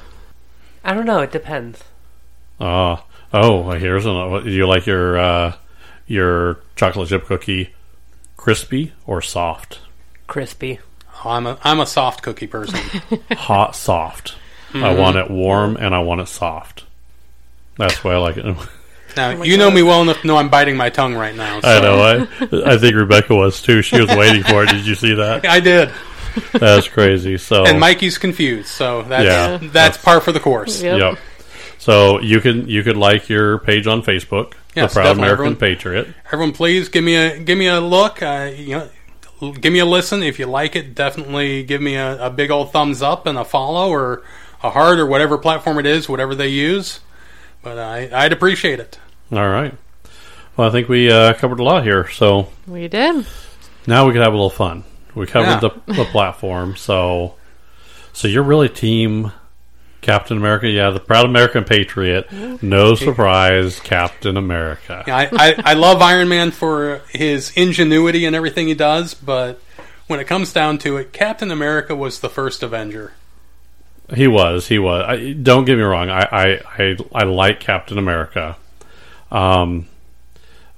I 0.84 0.93
don't 0.93 1.06
know. 1.06 1.22
It 1.22 1.32
depends. 1.32 1.84
Uh, 2.60 2.98
oh, 3.34 3.70
here's 3.72 4.06
another. 4.06 4.41
Do 4.43 4.50
you 4.50 4.67
like 4.67 4.86
your 4.88 5.17
uh, 5.20 5.56
your 6.08 6.60
chocolate 6.76 7.10
chip 7.10 7.26
cookie 7.26 7.74
crispy 8.36 8.93
or 9.06 9.22
soft? 9.22 9.80
Crispy. 10.28 10.80
Oh, 11.26 11.30
I'm 11.32 11.48
a 11.48 11.58
I'm 11.63 11.80
a 11.80 11.86
soft 11.86 12.22
cookie 12.22 12.48
person. 12.48 12.80
Hot, 13.32 13.76
soft. 13.76 14.36
I 14.74 14.94
want 14.94 15.16
it 15.18 15.32
warm 15.32 15.78
and 15.78 15.96
I 15.96 16.00
want 16.00 16.22
it 16.22 16.28
soft. 16.28 16.84
That's 17.78 18.04
why 18.04 18.13
I 18.13 18.18
like 18.18 18.38
it. 18.38 18.46
Now 19.16 19.42
you 19.42 19.58
know 19.58 19.72
me 19.72 19.82
well 19.82 20.04
enough 20.04 20.22
to 20.22 20.28
know 20.28 20.38
I'm 20.38 20.50
biting 20.50 20.78
my 20.78 20.92
tongue 20.92 21.16
right 21.16 21.34
now. 21.34 21.60
So. 21.62 21.68
I 21.68 21.80
know. 21.80 22.02
I 22.04 22.74
I 22.74 22.78
think 22.78 22.94
Rebecca 22.94 23.34
was 23.34 23.63
too. 23.63 23.82
She 23.82 24.00
was 24.00 24.10
waiting 24.16 24.44
for 24.44 24.63
it. 24.63 24.70
Did 24.70 24.86
you 24.86 24.94
see 24.94 25.16
that? 25.16 25.44
I 25.44 25.60
did, 25.60 25.90
That's 26.52 26.88
crazy. 26.88 27.38
So 27.40 27.66
and 27.66 27.80
Mikey's 27.80 28.20
confused. 28.20 28.68
So 28.68 29.02
that's 29.04 29.24
Yeah. 29.63 29.70
that's 29.72 29.98
par 29.98 30.22
for 30.22 30.32
the 30.32 30.40
course. 30.40 30.84
Yep. 30.84 31.00
Yep. 31.00 31.20
So 31.80 32.20
you 32.22 32.42
can 32.42 32.68
you 32.68 32.84
could 32.84 32.98
like 32.98 33.28
your 33.28 33.58
page 33.58 33.88
on 33.88 34.04
Facebook, 34.04 34.54
Yes, 34.76 34.92
the 34.94 35.00
Proud 35.00 35.04
definitely, 35.06 35.24
American 35.24 35.32
everyone. 35.32 35.56
Patriot. 35.56 36.08
Everyone, 36.32 36.54
please 36.54 36.90
give 36.90 37.04
me 37.04 37.16
a 37.16 37.40
give 37.40 37.58
me 37.58 37.66
a 37.68 37.80
look. 37.80 38.22
Uh, 38.22 38.52
you 38.56 38.78
know, 38.78 38.90
give 39.39 39.71
me 39.73 39.80
a 39.80 39.86
listen. 39.86 40.23
If 40.23 40.39
you 40.39 40.45
like 40.45 40.76
it, 40.76 40.95
definitely 40.95 41.63
give 41.63 41.82
me 41.82 41.95
a, 41.95 42.28
a 42.28 42.30
big 42.30 42.52
old 42.52 42.71
thumbs 42.71 43.02
up 43.02 43.26
and 43.26 43.38
a 43.38 43.45
follow 43.45 43.89
or 43.89 44.23
a 44.63 44.69
heart 44.69 45.00
or 45.00 45.06
whatever 45.06 45.38
platform 45.38 45.78
it 45.80 45.86
is, 45.86 46.10
whatever 46.10 46.34
they 46.36 46.47
use. 46.50 47.00
But 47.62 47.78
I, 47.78 48.10
I'd 48.13 48.34
appreciate 48.34 48.80
it. 48.80 49.00
All 49.32 49.47
right. 49.50 49.73
Well, 50.56 50.67
I 50.67 50.71
think 50.71 50.89
we 50.89 51.12
uh, 51.12 51.34
covered 51.34 51.60
a 51.60 51.63
lot 51.63 51.84
here. 51.84 52.10
So 52.10 52.47
We 52.65 52.88
did. 52.88 53.26
now 53.86 54.08
we 54.08 54.13
can 54.13 54.21
have 54.21 54.34
a 54.34 54.36
little 54.36 54.50
fun. 54.50 54.84
We 55.13 55.26
covered 55.28 55.62
Yeah. 55.63 55.69
the, 55.88 55.93
the 55.93 56.06
platform. 56.06 56.76
So 56.76 57.36
so 58.13 58.28
you're 58.28 58.43
really 58.43 58.69
team 58.69 59.32
Captain 60.08 60.38
America. 60.38 60.70
Yeah, 60.70 60.91
the 60.91 61.02
Proud 61.02 61.26
American 61.26 61.65
Patriot. 61.65 62.32
No 62.63 62.96
surprise, 62.96 63.82
Captain 63.82 64.38
America. 64.38 65.04
Yeah, 65.06 65.17
I, 65.17 65.30
I, 65.34 65.56
I 65.65 65.74
love 65.74 66.02
Iron 66.02 66.30
Man 66.30 66.52
for 66.52 67.02
his 67.10 67.52
ingenuity 67.58 68.24
and 68.24 68.34
everything 68.34 68.70
he 68.70 68.74
does, 68.74 69.13
but 69.13 69.62
when 70.08 70.22
it 70.22 70.26
comes 70.26 70.54
down 70.54 70.78
to 70.80 70.96
it, 70.96 71.12
Captain 71.12 71.52
America 71.52 71.93
was 71.93 72.22
the 72.22 72.30
first 72.30 72.63
Avenger. 72.63 73.15
He 74.15 74.28
was. 74.28 74.70
He 74.70 74.80
was. 74.80 75.04
I, 75.06 75.34
don't 75.34 75.65
get 75.65 75.76
me 75.76 75.84
wrong. 75.84 76.10
I, 76.10 76.22
I, 76.22 76.62
I, 76.78 76.98
I 77.13 77.24
like 77.26 77.60
Captain 77.60 77.98
America. 77.98 78.56
Um, 79.30 79.89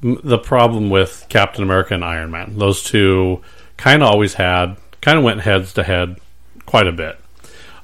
the 0.02 0.40
problem 0.40 0.90
with 0.90 1.28
Captain 1.30 1.62
America 1.62 1.94
and 1.94 2.04
Iron 2.04 2.32
Man, 2.32 2.58
those 2.58 2.82
two 2.82 3.44
kind 3.78 4.02
of 4.02 4.10
always 4.10 4.34
had, 4.34 4.78
kind 5.02 5.20
of 5.20 5.24
went 5.24 5.42
heads 5.42 5.74
to 5.74 5.84
head 5.84 6.18
quite 6.66 6.88
a 6.88 6.92
bit. 6.92 7.20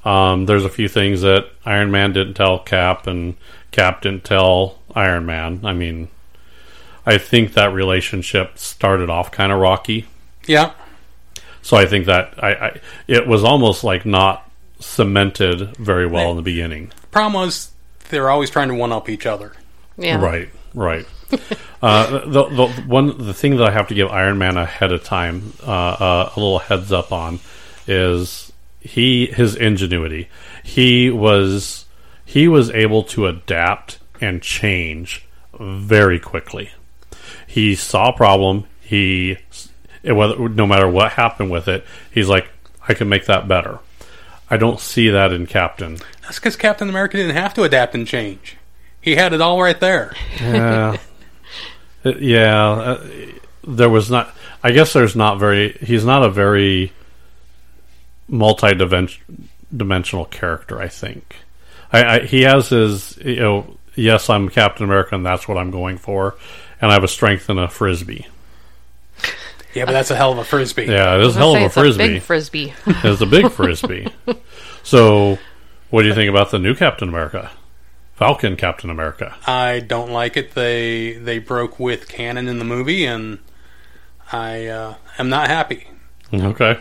Um, 0.06 0.46
there's 0.46 0.64
a 0.64 0.68
few 0.68 0.88
things 0.88 1.22
that 1.22 1.46
Iron 1.64 1.90
Man 1.90 2.12
didn't 2.12 2.34
tell 2.34 2.60
Cap, 2.60 3.08
and 3.08 3.34
Cap 3.72 4.02
didn't 4.02 4.22
tell 4.22 4.78
Iron 4.94 5.26
Man. 5.26 5.60
I 5.64 5.72
mean, 5.72 6.08
I 7.04 7.18
think 7.18 7.54
that 7.54 7.72
relationship 7.72 8.56
started 8.56 9.10
off 9.10 9.32
kind 9.32 9.50
of 9.50 9.58
rocky. 9.58 10.06
Yeah, 10.46 10.74
So 11.62 11.76
I 11.76 11.86
think 11.86 12.06
that 12.06 12.34
I, 12.42 12.54
I 12.54 12.80
it 13.08 13.26
was 13.26 13.42
almost 13.42 13.82
like 13.82 14.06
not 14.06 14.48
cemented 14.78 15.76
very 15.76 16.06
well 16.06 16.30
in 16.30 16.36
the 16.36 16.42
beginning. 16.42 16.92
problem 17.10 17.42
was 17.42 17.72
they're 18.10 18.30
always 18.30 18.48
trying 18.48 18.68
to 18.68 18.74
one 18.74 18.92
up 18.92 19.08
each 19.08 19.26
other. 19.26 19.54
Yeah. 19.98 20.22
Right, 20.22 20.50
right. 20.72 21.04
uh, 21.82 22.24
the 22.26 22.44
the 22.44 22.68
one 22.86 23.18
the 23.18 23.34
thing 23.34 23.56
that 23.56 23.66
I 23.66 23.72
have 23.72 23.88
to 23.88 23.94
give 23.94 24.08
Iron 24.08 24.38
Man 24.38 24.56
ahead 24.56 24.92
of 24.92 25.02
time 25.02 25.52
uh, 25.66 25.70
uh, 25.72 26.32
a 26.36 26.38
little 26.38 26.60
heads 26.60 26.92
up 26.92 27.10
on 27.10 27.40
is 27.88 28.45
he 28.86 29.26
his 29.26 29.54
ingenuity. 29.56 30.28
He 30.62 31.10
was 31.10 31.84
he 32.24 32.48
was 32.48 32.70
able 32.70 33.02
to 33.04 33.26
adapt 33.26 33.98
and 34.20 34.42
change 34.42 35.26
very 35.58 36.18
quickly. 36.18 36.70
He 37.46 37.74
saw 37.74 38.08
a 38.10 38.12
problem. 38.12 38.64
He 38.80 39.38
it- 40.02 40.12
whether 40.12 40.48
no 40.48 40.66
matter 40.66 40.88
what 40.88 41.12
happened 41.12 41.50
with 41.50 41.68
it, 41.68 41.84
he's 42.10 42.28
like, 42.28 42.48
I 42.88 42.94
can 42.94 43.08
make 43.08 43.26
that 43.26 43.48
better. 43.48 43.78
I 44.48 44.56
don't 44.56 44.78
see 44.78 45.10
that 45.10 45.32
in 45.32 45.46
Captain. 45.46 45.98
That's 46.22 46.38
because 46.38 46.54
Captain 46.56 46.88
America 46.88 47.16
didn't 47.16 47.34
have 47.36 47.54
to 47.54 47.64
adapt 47.64 47.94
and 47.96 48.06
change. 48.06 48.56
He 49.00 49.16
had 49.16 49.32
it 49.32 49.40
all 49.40 49.60
right 49.60 49.78
there. 49.80 50.14
Yeah, 50.40 50.96
Uh, 52.04 52.10
yeah. 52.20 52.68
Uh, 52.70 53.06
there 53.66 53.88
was 53.88 54.10
not. 54.10 54.32
I 54.62 54.70
guess 54.70 54.92
there's 54.92 55.16
not 55.16 55.38
very. 55.40 55.72
He's 55.80 56.04
not 56.04 56.22
a 56.22 56.28
very 56.30 56.92
multi-dimensional 58.28 60.24
character. 60.26 60.80
I 60.80 60.88
think. 60.88 61.36
I, 61.92 62.04
I 62.04 62.20
he 62.20 62.42
has 62.42 62.68
his. 62.68 63.16
You 63.18 63.36
know. 63.36 63.76
Yes, 63.94 64.28
I'm 64.28 64.50
Captain 64.50 64.84
America, 64.84 65.14
and 65.14 65.24
that's 65.24 65.48
what 65.48 65.56
I'm 65.56 65.70
going 65.70 65.96
for. 65.96 66.36
And 66.82 66.90
I 66.90 66.94
have 66.94 67.04
a 67.04 67.08
strength 67.08 67.48
and 67.48 67.58
a 67.58 67.66
frisbee. 67.66 68.26
Yeah, 69.76 69.84
but 69.84 69.92
that's 69.92 70.10
a 70.10 70.16
hell 70.16 70.32
of 70.32 70.38
a 70.38 70.44
frisbee. 70.44 70.86
Yeah, 70.86 71.16
it 71.16 71.20
is 71.20 71.36
a 71.36 71.38
hell 71.38 71.50
of 71.50 71.56
a 71.56 71.58
gonna 71.60 71.70
say 71.70 71.80
frisbee. 71.80 72.08
big 72.08 72.22
frisbee. 72.22 72.74
It's 72.86 73.20
a 73.20 73.26
big 73.26 73.50
frisbee. 73.52 74.08
so, 74.82 75.38
what 75.90 76.02
do 76.02 76.08
you 76.08 76.14
think 76.14 76.30
about 76.30 76.50
the 76.50 76.58
new 76.58 76.74
Captain 76.74 77.10
America, 77.10 77.50
Falcon 78.14 78.56
Captain 78.56 78.88
America? 78.88 79.34
I 79.46 79.80
don't 79.80 80.10
like 80.10 80.38
it. 80.38 80.52
They 80.54 81.14
they 81.14 81.38
broke 81.40 81.78
with 81.78 82.08
canon 82.08 82.48
in 82.48 82.58
the 82.58 82.64
movie, 82.64 83.04
and 83.04 83.38
I 84.32 84.66
uh, 84.66 84.94
am 85.18 85.28
not 85.28 85.48
happy. 85.48 85.88
Okay. 86.32 86.78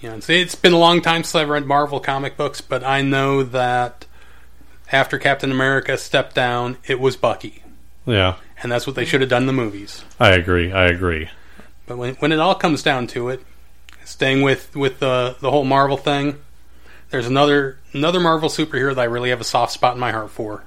You 0.00 0.10
know, 0.10 0.16
it's, 0.16 0.28
it's 0.28 0.54
been 0.54 0.72
a 0.72 0.78
long 0.78 1.00
time 1.00 1.22
since 1.24 1.34
I've 1.34 1.48
read 1.48 1.66
Marvel 1.66 2.00
comic 2.00 2.36
books, 2.36 2.60
but 2.60 2.84
I 2.84 3.02
know 3.02 3.42
that 3.42 4.04
after 4.92 5.18
Captain 5.18 5.50
America 5.50 5.96
stepped 5.96 6.34
down, 6.34 6.76
it 6.86 7.00
was 7.00 7.16
Bucky, 7.16 7.62
Yeah, 8.04 8.36
and 8.62 8.70
that's 8.70 8.86
what 8.86 8.94
they 8.94 9.04
should 9.04 9.20
have 9.22 9.30
done 9.30 9.42
in 9.44 9.46
the 9.46 9.52
movies. 9.52 10.04
I 10.20 10.30
agree. 10.30 10.70
I 10.72 10.86
agree. 10.86 11.28
But 11.86 11.96
when 11.98 12.14
when 12.16 12.32
it 12.32 12.38
all 12.40 12.54
comes 12.54 12.82
down 12.82 13.06
to 13.08 13.28
it, 13.30 13.42
staying 14.04 14.42
with 14.42 14.76
with 14.76 14.98
the 15.00 15.36
the 15.40 15.50
whole 15.50 15.64
Marvel 15.64 15.96
thing, 15.96 16.40
there's 17.10 17.26
another 17.26 17.78
another 17.92 18.20
Marvel 18.20 18.48
superhero 18.48 18.94
that 18.94 19.00
I 19.00 19.04
really 19.04 19.30
have 19.30 19.40
a 19.40 19.44
soft 19.44 19.72
spot 19.72 19.94
in 19.94 20.00
my 20.00 20.12
heart 20.12 20.30
for. 20.30 20.64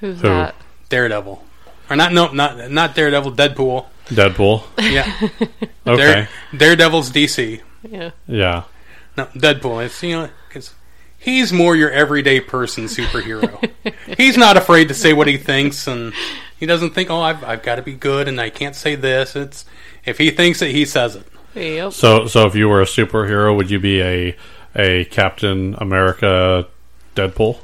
Who's 0.00 0.20
Who? 0.20 0.28
that? 0.28 0.54
Daredevil, 0.88 1.44
or 1.90 1.96
not? 1.96 2.12
No, 2.12 2.30
not 2.32 2.70
not 2.70 2.94
Daredevil. 2.94 3.32
Deadpool. 3.32 3.86
Deadpool. 4.06 4.62
Yeah, 4.78 5.12
Okay. 5.86 5.96
Dare, 5.96 6.28
Daredevil's 6.56 7.10
DC. 7.10 7.60
Yeah. 7.90 8.10
Yeah. 8.26 8.64
No, 9.16 9.26
Deadpool. 9.26 9.84
It's 9.84 10.02
you 10.02 10.16
know 10.16 10.28
because 10.48 10.74
he's 11.18 11.52
more 11.52 11.74
your 11.74 11.90
everyday 11.90 12.40
person 12.40 12.84
superhero. 12.84 13.70
he's 14.16 14.36
not 14.36 14.56
afraid 14.56 14.88
to 14.88 14.94
say 14.94 15.12
what 15.12 15.26
he 15.26 15.38
thinks, 15.38 15.86
and 15.86 16.12
he 16.58 16.66
doesn't 16.66 16.90
think, 16.90 17.10
"Oh, 17.10 17.20
I've 17.20 17.42
I've 17.44 17.62
got 17.62 17.76
to 17.76 17.82
be 17.82 17.94
good, 17.94 18.28
and 18.28 18.40
I 18.40 18.50
can't 18.50 18.76
say 18.76 18.94
this." 18.94 19.36
It's 19.36 19.64
if 20.04 20.18
he 20.18 20.30
thinks 20.30 20.62
it, 20.62 20.70
he 20.70 20.84
says 20.84 21.16
it. 21.16 21.26
Yep. 21.54 21.92
So, 21.94 22.26
so 22.26 22.46
if 22.46 22.54
you 22.54 22.68
were 22.68 22.82
a 22.82 22.86
superhero, 22.86 23.56
would 23.56 23.70
you 23.70 23.80
be 23.80 24.02
a 24.02 24.36
a 24.74 25.04
Captain 25.06 25.74
America, 25.78 26.66
Deadpool? 27.14 27.58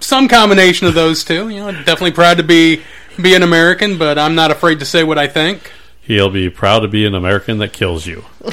Some 0.00 0.28
combination 0.28 0.86
of 0.86 0.94
those 0.94 1.24
two. 1.24 1.48
You 1.50 1.60
know, 1.60 1.72
definitely 1.72 2.12
proud 2.12 2.38
to 2.38 2.42
be 2.42 2.82
be 3.20 3.34
an 3.34 3.42
American, 3.42 3.98
but 3.98 4.18
I'm 4.18 4.34
not 4.34 4.50
afraid 4.50 4.80
to 4.80 4.84
say 4.84 5.04
what 5.04 5.18
I 5.18 5.28
think. 5.28 5.70
He'll 6.04 6.30
be 6.30 6.50
proud 6.50 6.80
to 6.80 6.88
be 6.88 7.06
an 7.06 7.14
American 7.14 7.58
that 7.58 7.72
kills 7.72 8.06
you. 8.06 8.24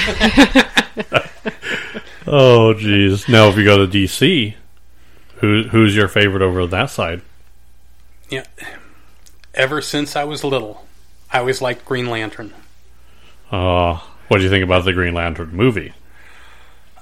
oh, 2.26 2.74
jeez. 2.74 3.28
Now, 3.28 3.50
if 3.50 3.58
you 3.58 3.66
go 3.66 3.86
to 3.86 3.92
DC, 3.92 4.56
who 5.38 5.64
who's 5.64 5.96
your 5.96 6.08
favorite 6.08 6.42
over 6.42 6.66
that 6.68 6.90
side? 6.90 7.22
Yeah. 8.30 8.46
Ever 9.54 9.82
since 9.82 10.16
I 10.16 10.24
was 10.24 10.44
little, 10.46 10.86
I 11.32 11.40
always 11.40 11.62
liked 11.62 11.84
Green 11.84 12.10
Lantern. 12.10 12.54
Uh, 13.52 14.00
what 14.30 14.38
do 14.38 14.44
you 14.44 14.50
think 14.50 14.64
about 14.64 14.86
the 14.86 14.94
Green 14.94 15.14
Lantern 15.14 15.54
movie? 15.54 15.94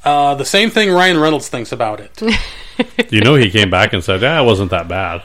Uh, 0.03 0.33
the 0.33 0.45
same 0.45 0.71
thing 0.71 0.89
Ryan 0.89 1.19
Reynolds 1.19 1.49
thinks 1.49 1.71
about 1.71 1.99
it. 1.99 2.21
You 3.09 3.19
know, 3.19 3.35
he 3.35 3.49
came 3.51 3.69
back 3.69 3.91
and 3.91 4.01
said, 4.01 4.21
"Yeah, 4.21 4.41
it 4.41 4.45
wasn't 4.45 4.71
that 4.71 4.87
bad." 4.87 5.23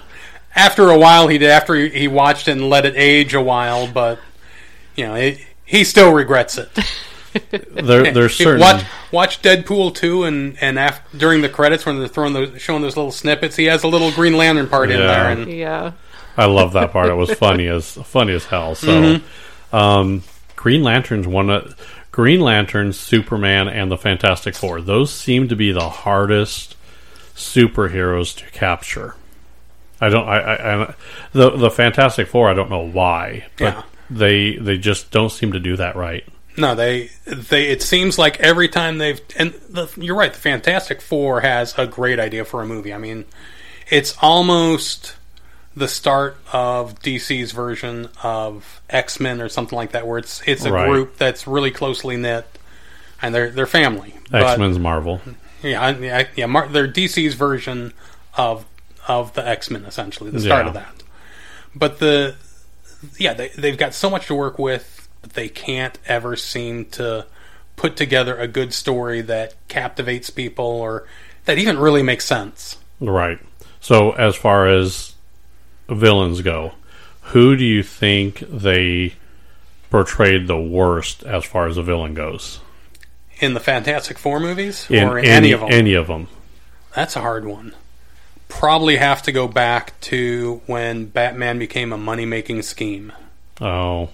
after 0.55 0.91
a 0.91 0.99
while, 0.99 1.29
he 1.29 1.39
did. 1.39 1.51
After 1.51 1.75
he, 1.75 1.89
he 1.89 2.09
watched 2.09 2.49
it 2.49 2.53
and 2.53 2.69
let 2.69 2.87
it 2.87 2.95
age 2.97 3.35
a 3.35 3.43
while, 3.43 3.87
but 3.87 4.19
you 4.97 5.07
know, 5.07 5.15
it, 5.15 5.39
he 5.65 5.85
still 5.85 6.13
regrets 6.13 6.59
it. 6.59 6.69
There, 7.51 8.13
there's 8.13 8.31
If- 8.41 8.45
certain. 8.47 8.61
Watch, 8.61 8.85
watch 9.11 9.43
Deadpool 9.43 9.93
two, 9.97 10.23
and 10.23 10.57
and 10.61 10.79
after, 10.79 11.19
during 11.19 11.41
the 11.43 11.49
credits 11.49 11.85
when 11.85 11.99
they're 11.99 12.07
throwing 12.07 12.33
those, 12.33 12.63
showing 12.63 12.81
those 12.81 12.97
little 12.97 13.11
snippets, 13.11 13.57
he 13.57 13.65
has 13.65 13.83
a 13.83 13.89
little 13.89 14.13
Green 14.13 14.37
Lantern 14.37 14.69
part 14.69 14.93
in 14.93 14.99
there, 15.01 15.31
and 15.31 15.51
Yeah. 15.51 15.93
I 16.37 16.45
love 16.45 16.75
that 16.75 16.93
part. 16.93 17.09
It 17.09 17.15
was 17.15 17.33
funny 17.35 17.67
as 17.67 17.91
funny 17.95 18.35
as 18.35 18.45
hell. 18.45 18.77
So, 18.77 19.19
um, 19.73 20.23
Green 20.55 20.85
Lantern's 20.85 21.27
one 21.27 21.51
of 21.51 21.75
Green 22.13 22.39
Lantern, 22.41 22.93
Superman, 22.93 23.67
and 23.67 23.91
the 23.91 23.99
Fantastic 23.99 24.55
Four. 24.55 24.81
Those 24.81 25.13
seem 25.13 25.49
to 25.49 25.57
be 25.57 25.73
the 25.73 25.89
hardest 25.89 26.77
superheroes 27.35 28.37
to 28.37 28.45
capture. 28.53 29.17
I 30.01 30.09
don't. 30.09 30.29
I, 30.29 30.39
I, 30.39 30.83
I 30.85 30.95
the 31.33 31.51
the 31.51 31.71
Fantastic 31.71 32.29
Four. 32.29 32.49
I 32.49 32.55
don't 32.55 32.71
know 32.71 32.87
why, 32.87 33.47
but 33.59 33.65
Yeah. 33.65 33.83
They 34.19 34.57
they 34.57 34.79
just 34.79 35.11
don't 35.11 35.31
seem 35.31 35.53
to 35.53 35.61
do 35.61 35.77
that 35.77 35.97
right. 35.97 36.25
No, 36.57 36.75
they 36.75 37.11
they. 37.27 37.67
It 37.69 37.83
seems 37.83 38.17
like 38.19 38.39
every 38.41 38.69
time 38.69 38.99
they've 38.99 39.21
and 39.37 39.53
the, 39.69 39.89
you're 39.97 40.15
right. 40.17 40.33
The 40.33 40.39
Fantastic 40.39 41.01
Four 41.01 41.41
has 41.41 41.77
a 41.77 41.87
great 41.87 42.21
idea 42.21 42.45
for 42.45 42.63
a 42.63 42.67
movie. 42.67 42.95
I 42.95 42.99
mean, 42.99 43.25
it's 43.91 44.17
almost 44.23 45.17
the 45.77 45.89
start 45.89 46.37
of 46.53 47.01
DC's 47.01 47.51
version 47.51 48.09
of 48.23 48.81
X 48.89 49.19
Men 49.19 49.41
or 49.41 49.49
something 49.49 49.77
like 49.77 49.91
that, 49.93 50.07
where 50.07 50.19
it's 50.19 50.43
it's 50.47 50.65
a 50.65 50.73
Right. 50.73 50.89
group 50.89 51.17
that's 51.17 51.47
really 51.49 51.73
closely 51.73 52.17
knit 52.17 52.47
and 53.21 53.35
they're 53.35 53.51
they're 53.51 53.67
family. 53.67 54.15
X 54.33 54.57
Men's 54.59 54.79
Marvel. 54.79 55.21
Yeah, 55.63 55.97
yeah, 55.99 56.29
yeah. 56.37 56.47
Mar- 56.47 56.69
they're 56.69 56.87
DC's 56.87 57.35
version 57.35 57.93
of 58.37 58.65
of 59.09 59.35
the 59.35 59.45
X 59.47 59.71
Men, 59.71 59.85
essentially 59.85 60.31
the 60.31 60.41
start 60.41 60.65
Yeah. 60.67 60.69
of 60.69 60.75
that. 60.75 61.03
But 61.75 61.99
the 61.99 62.37
yeah, 63.19 63.35
they 63.35 63.49
they've 63.49 63.79
got 63.79 63.95
so 63.95 64.11
much 64.11 64.27
to 64.27 64.35
work 64.35 64.59
with, 64.59 65.09
but 65.23 65.35
they 65.35 65.49
can't 65.49 65.99
ever 66.07 66.37
seem 66.37 66.87
to 66.87 67.27
put 67.77 67.97
together 67.97 68.37
a 68.37 68.47
good 68.47 68.73
story 68.73 69.21
that 69.23 69.55
captivates 69.69 70.31
people 70.31 70.65
or 70.65 71.07
that 71.45 71.59
even 71.59 71.79
really 71.79 72.03
makes 72.03 72.25
sense. 72.25 72.79
Right. 73.01 73.39
So 73.81 74.13
as 74.13 74.37
far 74.37 74.69
as 74.69 75.15
villains 75.89 76.41
go, 76.41 76.75
who 77.23 77.57
do 77.57 77.65
you 77.65 77.83
think 77.83 78.39
they 78.49 79.15
portrayed 79.91 80.47
the 80.47 80.61
worst 80.61 81.23
as 81.25 81.45
far 81.45 81.67
as 81.67 81.77
a 81.77 81.83
villain 81.83 82.15
goes? 82.15 82.61
In 83.41 83.55
the 83.55 83.61
Fantastic 83.61 84.19
Four 84.19 84.41
movies, 84.41 84.87
In 84.89 85.09
or 85.09 85.19
in 85.19 85.25
any, 85.27 85.53
of 85.53 85.61
them, 85.61 85.69
Any 85.73 85.95
of 85.95 86.07
them. 86.07 86.29
that's 86.95 87.17
a 87.17 87.21
hard 87.21 87.45
one. 87.45 87.75
Probably 88.59 88.97
have 88.97 89.23
to 89.23 89.33
go 89.33 89.47
back 89.49 89.99
to 90.03 90.63
when 90.67 91.07
Batman 91.07 91.59
became 91.59 91.93
a 91.93 91.99
money 91.99 92.25
making 92.25 92.63
scheme. 92.63 93.13
Oh, 93.61 94.11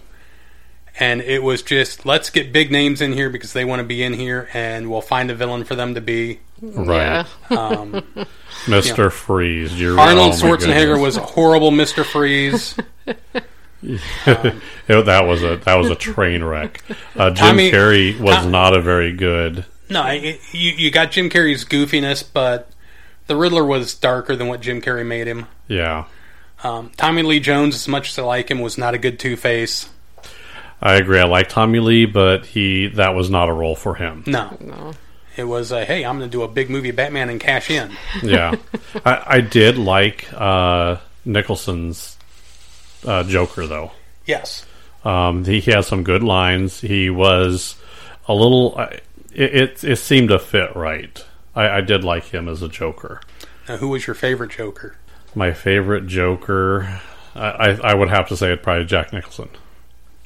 and 0.99 1.20
it 1.20 1.43
was 1.43 1.62
just 1.62 2.05
let's 2.05 2.30
get 2.30 2.53
big 2.53 2.70
names 2.72 3.01
in 3.01 3.12
here 3.12 3.30
because 3.30 3.53
they 3.53 3.64
want 3.64 3.80
to 3.80 3.84
be 3.86 4.03
in 4.03 4.12
here, 4.12 4.49
and 4.53 4.91
we'll 4.91 5.03
find 5.03 5.30
a 5.30 5.34
villain 5.34 5.64
for 5.64 5.74
them 5.74 5.95
to 5.95 6.01
be. 6.01 6.41
right. 6.61 7.24
Yeah. 7.51 7.57
Um, 7.57 7.93
Mr. 8.64 9.12
Freeze. 9.12 9.78
You're, 9.78 9.99
Arnold 9.99 10.32
oh 10.34 10.36
Schwarzenegger 10.36 11.01
was 11.01 11.16
a 11.16 11.22
horrible 11.22 11.70
Mister 11.70 12.03
Freeze. 12.03 12.76
It- 13.07 13.18
that 14.86 15.24
was 15.26 15.43
a 15.43 15.57
that 15.59 15.76
was 15.76 15.91
a 15.91 15.95
train 15.95 16.43
wreck. 16.45 16.82
Uh, 17.16 17.30
Jim 17.30 17.47
Tommy- 17.47 17.70
Carrey 17.70 18.18
was 18.18 18.36
Tom- 18.36 18.51
not 18.51 18.76
a 18.76 18.80
very 18.80 19.12
good. 19.12 19.64
no, 19.88 20.07
it, 20.07 20.41
you 20.53 20.72
you 20.72 20.91
got 20.91 21.11
Jim 21.12 21.30
Carrey's 21.30 21.64
goofiness, 21.64 22.24
but 22.30 22.70
the 23.31 23.37
Riddler 23.37 23.64
was 23.64 23.95
darker 23.95 24.35
than 24.35 24.49
what 24.49 24.61
Jim 24.61 24.83
Carrey 24.83 25.07
made 25.07 25.26
him. 25.28 25.47
Yeah, 25.68 26.07
Um, 26.64 26.91
Tommy 26.97 27.22
Lee 27.22 27.39
Jones, 27.41 27.74
as 27.76 27.87
much 27.89 28.11
as 28.11 28.18
I 28.18 28.22
like 28.22 28.51
him, 28.51 28.59
was 28.59 28.76
not 28.76 28.93
a 28.95 28.99
good 28.99 29.18
Two 29.20 29.37
Face. 29.37 29.89
I 30.83 30.95
agree. 30.97 31.20
I 31.20 31.24
like 31.24 31.49
Tommy 31.49 31.78
Lee, 31.78 32.07
but 32.07 32.45
he 32.47 32.89
that 32.89 33.14
was 33.14 33.31
not 33.31 33.49
a 33.49 33.53
role 33.53 33.76
for 33.76 33.95
him. 33.95 34.24
No, 34.26 34.57
No. 34.61 34.93
it 35.37 35.45
was 35.45 35.70
uh, 35.72 35.85
hey, 35.85 36.05
I'm 36.05 36.18
going 36.18 36.28
to 36.28 36.37
do 36.37 36.43
a 36.43 36.49
big 36.49 36.70
movie 36.70 36.91
Batman 36.91 37.28
and 37.31 37.39
cash 37.41 37.70
in. 37.70 37.93
Yeah, 38.22 38.57
I, 39.07 39.22
I 39.37 39.41
did 39.43 39.78
like 39.78 40.26
uh, 40.35 40.97
Nicholson's 41.24 42.16
uh, 43.07 43.22
Joker 43.24 43.66
though. 43.66 43.93
Yes, 44.26 44.64
Um, 45.05 45.45
he, 45.45 45.61
he 45.61 45.70
had 45.70 45.85
some 45.85 46.03
good 46.03 46.22
lines. 46.22 46.81
He 46.81 47.11
was 47.11 47.76
a 48.26 48.35
little. 48.35 48.74
I- 48.76 49.01
It, 49.33 49.55
it 49.55 49.85
it 49.85 49.97
seemed 49.97 50.31
to 50.31 50.39
fit 50.41 50.74
right. 50.74 51.24
I, 51.55 51.69
I 51.69 51.81
did 51.81 52.05
like 52.05 52.25
him 52.27 52.49
as 52.49 52.63
a 52.63 52.69
Joker. 52.69 53.21
now, 53.69 53.77
who 53.77 53.89
was 53.89 54.07
your 54.07 54.15
favorite 54.15 54.51
Joker? 54.51 54.97
My 55.35 55.53
favorite 55.53 56.07
Joker, 56.07 57.01
I, 57.35 57.49
I, 57.49 57.69
I 57.91 57.95
would 57.95 58.09
have 58.09 58.29
to 58.29 58.37
say 58.37 58.53
it 58.53 58.63
probably 58.63 58.85
Jack 58.85 59.13
Nicholson. 59.13 59.49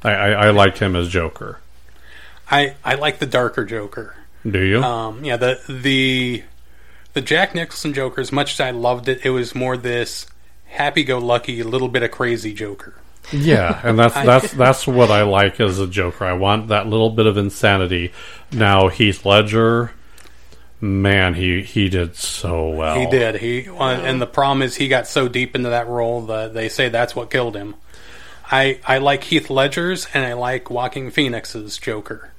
I, 0.03 0.12
I, 0.12 0.31
I 0.31 0.51
liked 0.51 0.79
him 0.79 0.97
as 0.97 1.09
Joker. 1.09 1.59
I 2.51 2.75
I 2.85 2.95
like 2.95 3.18
the 3.18 3.27
darker 3.27 3.64
Joker. 3.64 4.16
Do 4.49 4.61
you? 4.61 4.83
Um, 4.83 5.25
yeah, 5.25 5.37
the 5.37 5.61
the 5.68 6.45
the 7.14 7.20
Jack 7.20 7.55
Nicholson 7.55 7.95
Joker, 7.95 8.20
as 8.20 8.33
much 8.33 8.55
as 8.55 8.61
I 8.61 8.70
loved 8.70 9.09
it, 9.09 9.25
it 9.25 9.31
was 9.31 9.55
more 9.55 9.77
this 9.77 10.27
happy-go-lucky, 10.66 11.62
little 11.62 11.89
bit 11.89 12.03
of 12.03 12.11
crazy 12.11 12.53
Joker. 12.53 12.95
yeah, 13.33 13.81
and 13.83 13.99
that's 13.99 14.14
that's 14.14 14.53
that's 14.53 14.87
what 14.87 15.11
I 15.11 15.22
like 15.22 15.61
as 15.61 15.79
a 15.79 15.87
Joker. 15.87 16.27
I 16.27 16.35
want 16.35 16.68
that 16.68 16.87
little 16.87 17.11
bit 17.11 17.27
of 17.27 17.39
insanity. 17.39 18.12
Now 18.53 18.89
Heath 18.89 19.25
Ledger, 19.25 19.93
man, 20.81 21.35
he 21.35 21.62
he 21.62 21.89
did 21.89 22.16
so 22.16 22.68
well. 22.70 22.99
He 22.99 23.07
did. 23.07 23.37
He 23.37 23.68
uh, 23.68 23.83
and 23.85 24.20
the 24.20 24.27
problem 24.27 24.62
is 24.62 24.77
he 24.77 24.89
got 24.89 25.07
so 25.07 25.29
deep 25.29 25.55
into 25.55 25.70
that 25.70 25.87
role 25.89 26.22
that 26.22 26.55
they 26.55 26.68
say 26.68 26.89
that's 26.89 27.14
what 27.16 27.31
killed 27.31 27.57
him. 27.57 27.75
I 28.51 28.81
I 28.87 28.99
like 28.99 29.25
Heath 29.25 29.51
Ledger's 29.51 30.07
and 30.14 30.25
I 30.25 30.35
like 30.35 30.70
Joaquin 30.70 31.11
Phoenix's 31.11 31.79
Joker. 31.79 32.31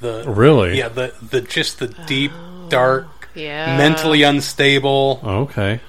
The 0.00 0.24
Really? 0.26 0.78
yeah 0.78 0.88
the 0.88 1.14
the 1.30 1.40
just 1.40 1.78
the 1.78 1.88
deep 2.06 2.32
dark 2.68 3.28
Yeah. 3.34 3.76
mentally 3.76 4.22
unstable. 4.22 5.20
Okay. 5.24 5.80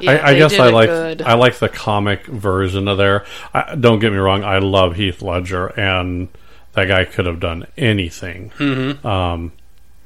Yeah, 0.00 0.12
I, 0.12 0.30
I 0.30 0.38
guess 0.38 0.56
I 0.58 0.70
like 0.70 0.88
good. 0.88 1.22
I 1.22 1.34
like 1.34 1.58
the 1.58 1.68
comic 1.68 2.24
version 2.26 2.86
of 2.86 2.98
there. 2.98 3.24
I, 3.52 3.74
don't 3.74 3.98
get 3.98 4.12
me 4.12 4.18
wrong, 4.18 4.44
I 4.44 4.58
love 4.58 4.94
Heath 4.94 5.22
Ledger, 5.22 5.66
and 5.66 6.28
that 6.74 6.86
guy 6.86 7.04
could 7.04 7.26
have 7.26 7.40
done 7.40 7.66
anything. 7.76 8.50
Mm-hmm. 8.58 9.04
Um, 9.04 9.52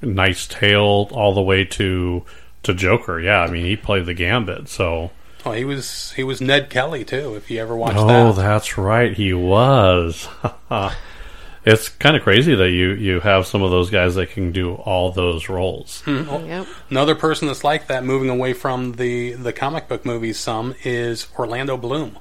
Knight's 0.03 0.47
Tale 0.47 1.09
all 1.13 1.35
the 1.35 1.43
way 1.43 1.65
to 1.65 2.25
to 2.65 2.75
Joker. 2.75 3.21
Yeah, 3.21 3.41
I 3.41 3.51
mean 3.51 3.65
he 3.65 3.77
played 3.77 4.07
the 4.07 4.15
gambit. 4.15 4.69
So 4.69 5.11
Oh, 5.45 5.53
he 5.53 5.65
was 5.65 6.13
he 6.13 6.23
was 6.23 6.41
Ned 6.41 6.71
Kelly 6.71 7.05
too. 7.05 7.35
If 7.35 7.51
you 7.51 7.61
ever 7.61 7.77
watched 7.77 7.99
oh, 7.99 8.33
that. 8.33 8.43
that's 8.43 8.79
right, 8.79 9.13
he 9.13 9.33
was. 9.33 10.29
it's 11.65 11.89
kind 11.89 12.17
of 12.17 12.23
crazy 12.23 12.55
that 12.55 12.71
you 12.71 12.91
you 12.91 13.21
have 13.21 13.47
some 13.47 13.63
of 13.63 13.71
those 13.71 13.91
guys 13.91 14.15
that 14.15 14.31
can 14.31 14.53
do 14.53 14.75
all 14.75 15.11
those 15.11 15.49
roles. 15.49 16.03
Hmm. 16.03 16.25
Oh, 16.29 16.45
yep. 16.45 16.67
Another 16.91 17.17
person 17.17 17.49
that's 17.49 17.65
like 17.65 17.89
that, 17.89 18.05
moving 18.05 18.31
away 18.31 18.53
from 18.53 18.93
the 18.93 19.33
the 19.33 19.53
comic 19.53 19.89
book 19.89 20.07
movies, 20.07 20.39
some 20.39 20.75
is 20.85 21.27
Orlando 21.37 21.77
Bloom. 21.77 22.19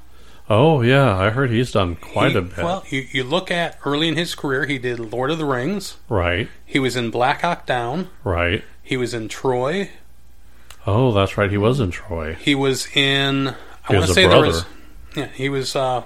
Oh 0.53 0.81
yeah, 0.81 1.17
I 1.17 1.29
heard 1.29 1.49
he's 1.49 1.71
done 1.71 1.95
quite 1.95 2.31
He- 2.33 2.37
a 2.37 2.41
bit. 2.41 2.57
Well, 2.57 2.83
you, 2.89 3.07
you 3.11 3.23
look 3.23 3.49
at 3.51 3.77
early 3.85 4.07
in 4.09 4.17
his 4.17 4.35
career, 4.35 4.65
he 4.65 4.77
did 4.79 4.99
Lord 4.99 5.31
of 5.31 5.37
the 5.37 5.45
Rings. 5.45 5.95
right, 6.09 6.49
He 6.65 6.77
was 6.77 6.95
in 6.97 7.09
Black 7.09 7.41
Hawk 7.41 7.65
Down. 7.65 8.09
right. 8.25 8.63
He 8.83 8.97
was 8.97 9.13
in 9.13 9.29
Troy. 9.29 9.89
Oh, 10.85 11.13
that's 11.13 11.37
right. 11.37 11.49
He 11.49 11.57
was 11.57 11.79
in 11.79 11.91
Troy. 11.91 12.33
He 12.33 12.55
was 12.55 12.87
in. 12.97 13.47
I 13.49 13.53
He 13.87 13.95
want 13.95 14.07
to 14.07 14.13
say 14.13 14.25
brother. 14.25 14.41
there 14.41 14.51
was. 14.51 14.65
Yeah, 15.15 15.27
he 15.27 15.47
was 15.47 15.75
uh, 15.75 16.03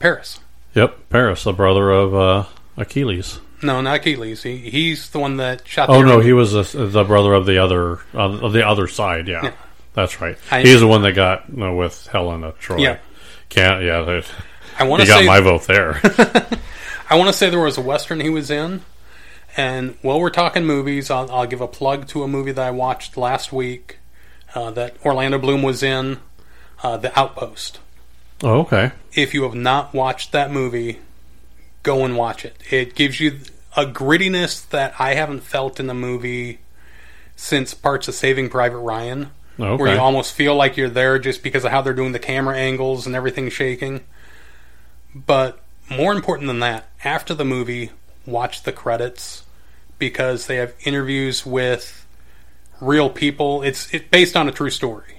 Paris. 0.00 0.40
Yep, 0.74 1.10
Paris, 1.10 1.44
the 1.44 1.52
brother 1.52 1.90
of 1.90 2.14
uh, 2.14 2.44
Achilles. 2.76 3.38
No, 3.62 3.80
not 3.80 3.96
Achilles. 3.96 4.42
He, 4.42 4.56
he's 4.56 5.10
the 5.10 5.18
one 5.20 5.36
that 5.36 5.66
shot. 5.68 5.88
Oh 5.90 6.02
no, 6.02 6.18
he 6.20 6.32
was 6.32 6.52
the, 6.52 6.86
the 6.86 7.04
brother 7.04 7.34
of 7.34 7.46
the 7.46 7.58
other 7.58 7.98
uh, 8.14 8.38
of 8.40 8.52
the 8.52 8.66
other 8.66 8.88
side. 8.88 9.28
Yeah, 9.28 9.42
Yeah. 9.44 9.52
that's 9.94 10.20
right. 10.20 10.36
I- 10.50 10.62
He's 10.62 10.80
the 10.80 10.86
one 10.88 11.02
that 11.02 11.12
got 11.12 11.48
you 11.50 11.56
know, 11.58 11.74
with 11.76 12.06
Helena 12.08 12.52
Troy. 12.58 12.78
Yeah. 12.78 12.98
Can't. 13.48 13.82
Yeah, 13.82 14.22
I 14.78 14.84
want 14.84 15.02
to 15.02 15.08
got 15.08 15.20
say. 15.20 15.26
my 15.26 15.40
vote 15.40 15.66
there. 15.66 16.00
I 17.10 17.16
want 17.16 17.28
to 17.28 17.32
say 17.32 17.50
there 17.50 17.58
was 17.58 17.78
a 17.78 17.82
western 17.82 18.20
he 18.20 18.30
was 18.30 18.50
in. 18.50 18.82
And 19.56 19.96
while 20.02 20.20
we're 20.20 20.30
talking 20.30 20.64
movies, 20.64 21.10
I'll, 21.10 21.30
I'll 21.32 21.46
give 21.46 21.60
a 21.60 21.66
plug 21.66 22.06
to 22.08 22.22
a 22.22 22.28
movie 22.28 22.52
that 22.52 22.64
I 22.64 22.70
watched 22.70 23.16
last 23.16 23.52
week 23.52 23.98
uh, 24.54 24.70
that 24.72 24.94
Orlando 25.04 25.38
Bloom 25.38 25.62
was 25.62 25.82
in, 25.82 26.18
uh, 26.82 26.96
The 26.96 27.18
Outpost. 27.18 27.80
oh, 28.42 28.60
okay. 28.60 28.92
if 29.14 29.34
you 29.34 29.42
have 29.42 29.54
not 29.54 29.94
watched 29.94 30.32
that 30.32 30.52
movie, 30.52 31.00
go 31.82 32.04
and 32.04 32.16
watch 32.16 32.44
it. 32.44 32.56
It 32.70 32.94
gives 32.94 33.18
you 33.20 33.40
a 33.76 33.84
grittiness 33.84 34.68
that 34.68 34.94
I 34.98 35.14
haven't 35.14 35.40
felt 35.40 35.80
in 35.80 35.90
a 35.90 35.94
movie 35.94 36.60
since 37.34 37.74
parts 37.74 38.06
of 38.08 38.14
Saving 38.14 38.48
Private 38.50 38.78
Ryan, 38.78 39.30
where 39.58 39.92
you 39.94 40.00
almost 40.00 40.32
feel 40.34 40.54
like 40.54 40.76
you're 40.76 40.88
there 40.88 41.18
just 41.18 41.42
because 41.42 41.64
of 41.64 41.70
how 41.70 41.82
they're 41.82 41.92
doing 41.92 42.12
the 42.12 42.18
camera 42.18 42.56
angles 42.56 43.06
and 43.06 43.14
everything 43.14 43.50
shaking. 43.50 44.00
But 45.14 45.60
more 45.90 46.12
important 46.12 46.46
than 46.46 46.60
that, 46.60 46.88
after 47.04 47.34
the 47.34 47.44
movie, 47.44 47.90
watch 48.24 48.62
the 48.62 48.72
credits 48.72 49.44
because 49.98 50.46
they 50.46 50.56
have 50.56 50.74
interviews 50.84 51.44
with 51.44 52.06
real 52.80 53.10
people. 53.10 53.62
It's 53.62 53.92
it's 53.92 54.08
based 54.08 54.36
on 54.36 54.48
a 54.48 54.52
true 54.52 54.70
story. 54.70 55.18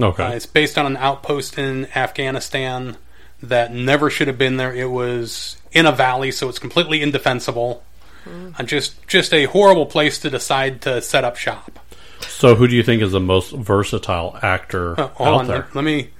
Okay. 0.00 0.22
Uh, 0.22 0.30
it's 0.32 0.46
based 0.46 0.78
on 0.78 0.86
an 0.86 0.96
outpost 0.96 1.58
in 1.58 1.86
Afghanistan 1.96 2.96
that 3.42 3.72
never 3.72 4.10
should 4.10 4.28
have 4.28 4.38
been 4.38 4.56
there. 4.56 4.74
It 4.74 4.90
was 4.90 5.56
in 5.72 5.86
a 5.86 5.92
valley, 5.92 6.30
so 6.30 6.48
it's 6.48 6.58
completely 6.58 7.02
indefensible. 7.02 7.82
Uh, 8.26 8.62
just 8.62 9.06
just 9.06 9.32
a 9.32 9.44
horrible 9.46 9.86
place 9.86 10.18
to 10.18 10.28
decide 10.28 10.82
to 10.82 11.00
set 11.00 11.24
up 11.24 11.36
shop. 11.36 11.78
So, 12.20 12.54
who 12.54 12.66
do 12.68 12.74
you 12.76 12.82
think 12.82 13.02
is 13.02 13.12
the 13.12 13.20
most 13.20 13.52
versatile 13.52 14.38
actor 14.42 14.98
Uh, 14.98 15.04
out 15.04 15.18
on, 15.20 15.46
there? 15.46 15.68
let, 15.74 15.84
me 15.84 16.10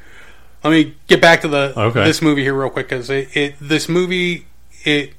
let 0.65 0.71
me 0.71 0.95
get 1.07 1.21
back 1.21 1.41
to 1.43 1.49
the 1.49 1.73
Okay. 1.79 2.05
this 2.05 2.21
movie 2.23 2.43
here 2.43 2.55
real 2.55 2.71
quick 2.71 2.89
because 2.89 3.11
it, 3.11 3.29
it 3.37 3.55
this 3.61 3.89
movie 3.89 4.47
it 4.85 5.13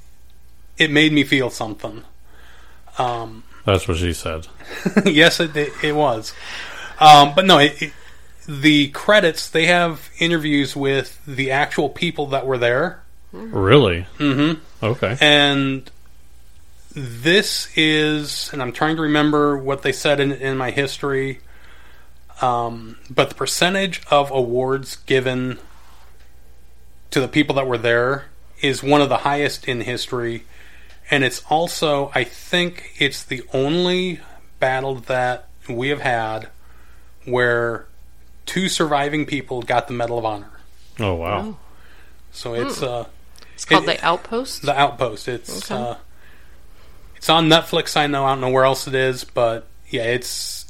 it 0.78 0.90
made 0.92 1.12
me 1.12 1.24
feel 1.24 1.50
something. 1.50 2.04
Um, 2.98 3.44
That's 3.66 3.88
what 3.88 3.98
she 3.98 4.14
said. 4.14 4.48
yes, 5.06 5.40
it, 5.40 5.56
it, 5.56 5.72
it 5.84 5.96
was. 5.96 6.34
Um, 7.00 7.34
but 7.36 7.46
no, 7.46 7.60
it, 7.60 7.92
the 8.48 8.88
credits 8.90 9.50
they 9.50 9.66
have 9.68 10.10
interviews 10.20 10.76
with 10.76 11.20
the 11.26 11.52
actual 11.52 11.90
people 11.90 12.28
that 12.28 12.46
were 12.46 12.58
there, 12.58 13.02
Really? 13.32 14.08
mm-hmm. 14.18 14.60
Okay. 14.86 15.18
and 15.22 15.90
this 17.02 17.70
is, 17.76 18.50
and 18.54 18.62
I'm 18.62 18.72
trying 18.72 18.96
to 18.98 19.02
remember 19.04 19.58
what 19.58 19.82
they 19.82 19.92
said 19.92 20.20
in, 20.20 20.32
in 20.32 20.58
my 20.58 20.72
history. 20.72 21.40
Um, 22.42 22.98
but 23.10 23.30
the 23.30 23.36
percentage 23.36 24.02
of 24.10 24.32
awards 24.32 24.96
given 25.06 25.60
to 27.12 27.20
the 27.20 27.28
people 27.28 27.56
that 27.56 27.68
were 27.68 27.78
there 27.78 28.26
is 28.62 28.82
one 28.84 29.02
of 29.02 29.10
the 29.10 29.18
highest 29.18 29.68
in 29.68 29.82
history, 29.82 30.46
and 31.12 31.24
it's 31.24 31.42
also, 31.50 32.12
I 32.16 32.24
think, 32.24 32.94
it's 33.00 33.24
the 33.24 33.44
only 33.54 34.20
battle 34.60 34.96
that 34.96 35.48
we 35.68 35.90
have 35.90 36.02
had 36.02 36.50
where 37.26 37.86
two 38.46 38.70
surviving 38.70 39.26
people 39.26 39.62
got 39.62 39.88
the 39.88 39.94
Medal 39.94 40.18
of 40.18 40.26
Honor. 40.26 40.52
Oh 41.00 41.16
wow. 41.16 41.58
So 42.32 42.54
it's 42.54 42.82
uh, 42.82 43.06
It's 43.56 43.66
called 43.66 43.84
It- 43.84 43.98
the 44.00 44.06
Outpost. 44.06 44.62
the 44.64 44.78
Outpost. 44.80 45.28
It's 45.28 45.70
Okay. 45.72 45.82
uh, 45.82 45.96
it's 47.20 47.30
on 47.30 47.50
Netflix. 47.50 47.98
I 47.98 48.08
know. 48.08 48.24
I 48.24 48.30
don't 48.30 48.40
know 48.40 48.50
where 48.50 48.64
else 48.64 48.88
it 48.88 48.96
is, 48.96 49.26
but 49.26 49.68
yeah, 49.90 50.04
it's 50.04 50.66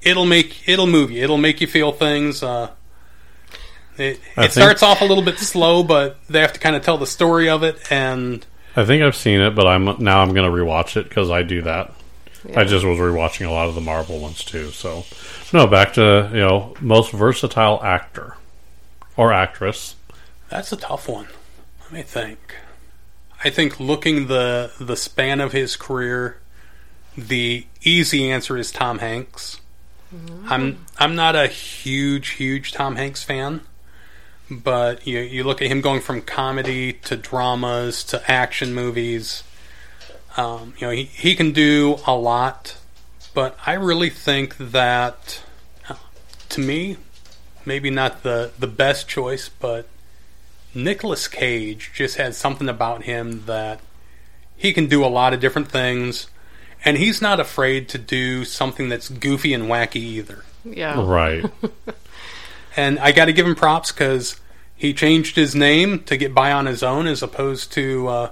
it'll 0.00 0.24
make 0.24 0.66
it'll 0.66 0.86
move 0.86 1.10
you. 1.10 1.22
It'll 1.22 1.36
make 1.36 1.60
you 1.60 1.66
feel 1.66 1.92
things. 1.92 2.42
Uh, 2.42 2.70
it 3.98 4.18
it 4.38 4.52
starts 4.52 4.82
off 4.82 5.02
a 5.02 5.04
little 5.04 5.22
bit 5.22 5.38
slow, 5.38 5.82
but 5.82 6.16
they 6.26 6.40
have 6.40 6.54
to 6.54 6.58
kind 6.58 6.74
of 6.74 6.80
tell 6.80 6.96
the 6.96 7.06
story 7.06 7.50
of 7.50 7.62
it, 7.64 7.92
and 7.92 8.46
I 8.74 8.86
think 8.86 9.02
I've 9.02 9.14
seen 9.14 9.42
it, 9.42 9.54
but 9.54 9.66
I'm 9.66 9.84
now 10.02 10.22
I'm 10.22 10.32
going 10.32 10.50
to 10.50 10.56
rewatch 10.56 10.96
it 10.96 11.06
because 11.06 11.30
I 11.30 11.42
do 11.42 11.60
that. 11.62 11.92
Yeah. 12.48 12.60
I 12.60 12.64
just 12.64 12.86
was 12.86 12.98
rewatching 12.98 13.46
a 13.46 13.50
lot 13.50 13.68
of 13.68 13.74
the 13.74 13.82
Marvel 13.82 14.20
ones 14.20 14.42
too. 14.42 14.70
So, 14.70 15.04
no, 15.52 15.66
back 15.66 15.92
to 15.94 16.30
you 16.32 16.40
know 16.40 16.74
most 16.80 17.12
versatile 17.12 17.84
actor 17.84 18.38
or 19.18 19.34
actress. 19.34 19.96
that's 20.48 20.72
a 20.72 20.78
tough 20.78 21.10
one. 21.10 21.28
Let 21.82 21.92
me 21.92 22.00
think. 22.00 22.56
I 23.44 23.50
think 23.50 23.78
looking 23.78 24.26
the 24.28 24.72
the 24.80 24.96
span 24.96 25.40
of 25.40 25.52
his 25.52 25.76
career, 25.76 26.38
the 27.16 27.66
easy 27.82 28.30
answer 28.30 28.56
is 28.56 28.72
Tom 28.72 28.98
Hanks. 28.98 29.60
I'm 30.48 30.86
I'm 30.98 31.14
not 31.14 31.36
a 31.36 31.46
huge 31.48 32.30
huge 32.30 32.72
Tom 32.72 32.96
Hanks 32.96 33.22
fan, 33.22 33.60
but 34.50 35.06
you 35.06 35.18
you 35.18 35.44
look 35.44 35.60
at 35.60 35.68
him 35.68 35.80
going 35.80 36.00
from 36.00 36.22
comedy 36.22 36.94
to 36.94 37.16
dramas 37.16 38.04
to 38.04 38.30
action 38.30 38.74
movies. 38.74 39.42
Um, 40.36 40.74
you 40.78 40.86
know 40.86 40.92
he 40.92 41.04
he 41.04 41.34
can 41.34 41.52
do 41.52 41.98
a 42.06 42.14
lot, 42.14 42.76
but 43.34 43.58
I 43.66 43.74
really 43.74 44.10
think 44.10 44.56
that 44.56 45.42
uh, 45.88 45.96
to 46.50 46.60
me, 46.60 46.96
maybe 47.66 47.90
not 47.90 48.22
the 48.22 48.52
the 48.58 48.68
best 48.68 49.08
choice, 49.08 49.48
but 49.48 49.88
Nicolas 50.74 51.28
Cage 51.28 51.90
just 51.94 52.16
has 52.16 52.36
something 52.36 52.68
about 52.68 53.04
him 53.04 53.44
that 53.46 53.80
he 54.56 54.72
can 54.72 54.86
do 54.86 55.04
a 55.04 55.06
lot 55.06 55.32
of 55.32 55.40
different 55.40 55.68
things, 55.68 56.28
and 56.84 56.96
he's 56.96 57.20
not 57.22 57.40
afraid 57.40 57.88
to 57.90 57.98
do 57.98 58.44
something 58.44 58.88
that's 58.88 59.08
goofy 59.08 59.52
and 59.52 59.64
wacky 59.64 59.96
either. 59.96 60.44
yeah. 60.64 61.02
Right. 61.04 61.44
And 62.76 62.98
I 62.98 63.12
got 63.12 63.26
to 63.26 63.32
give 63.32 63.46
him 63.46 63.54
props 63.54 63.92
because 63.92 64.40
he 64.74 64.92
changed 64.92 65.36
his 65.36 65.54
name 65.54 66.02
to 66.04 66.16
get 66.16 66.34
by 66.34 66.50
on 66.50 66.66
his 66.66 66.82
own, 66.82 67.06
as 67.06 67.22
opposed 67.22 67.72
to 67.74 68.08
uh, 68.08 68.30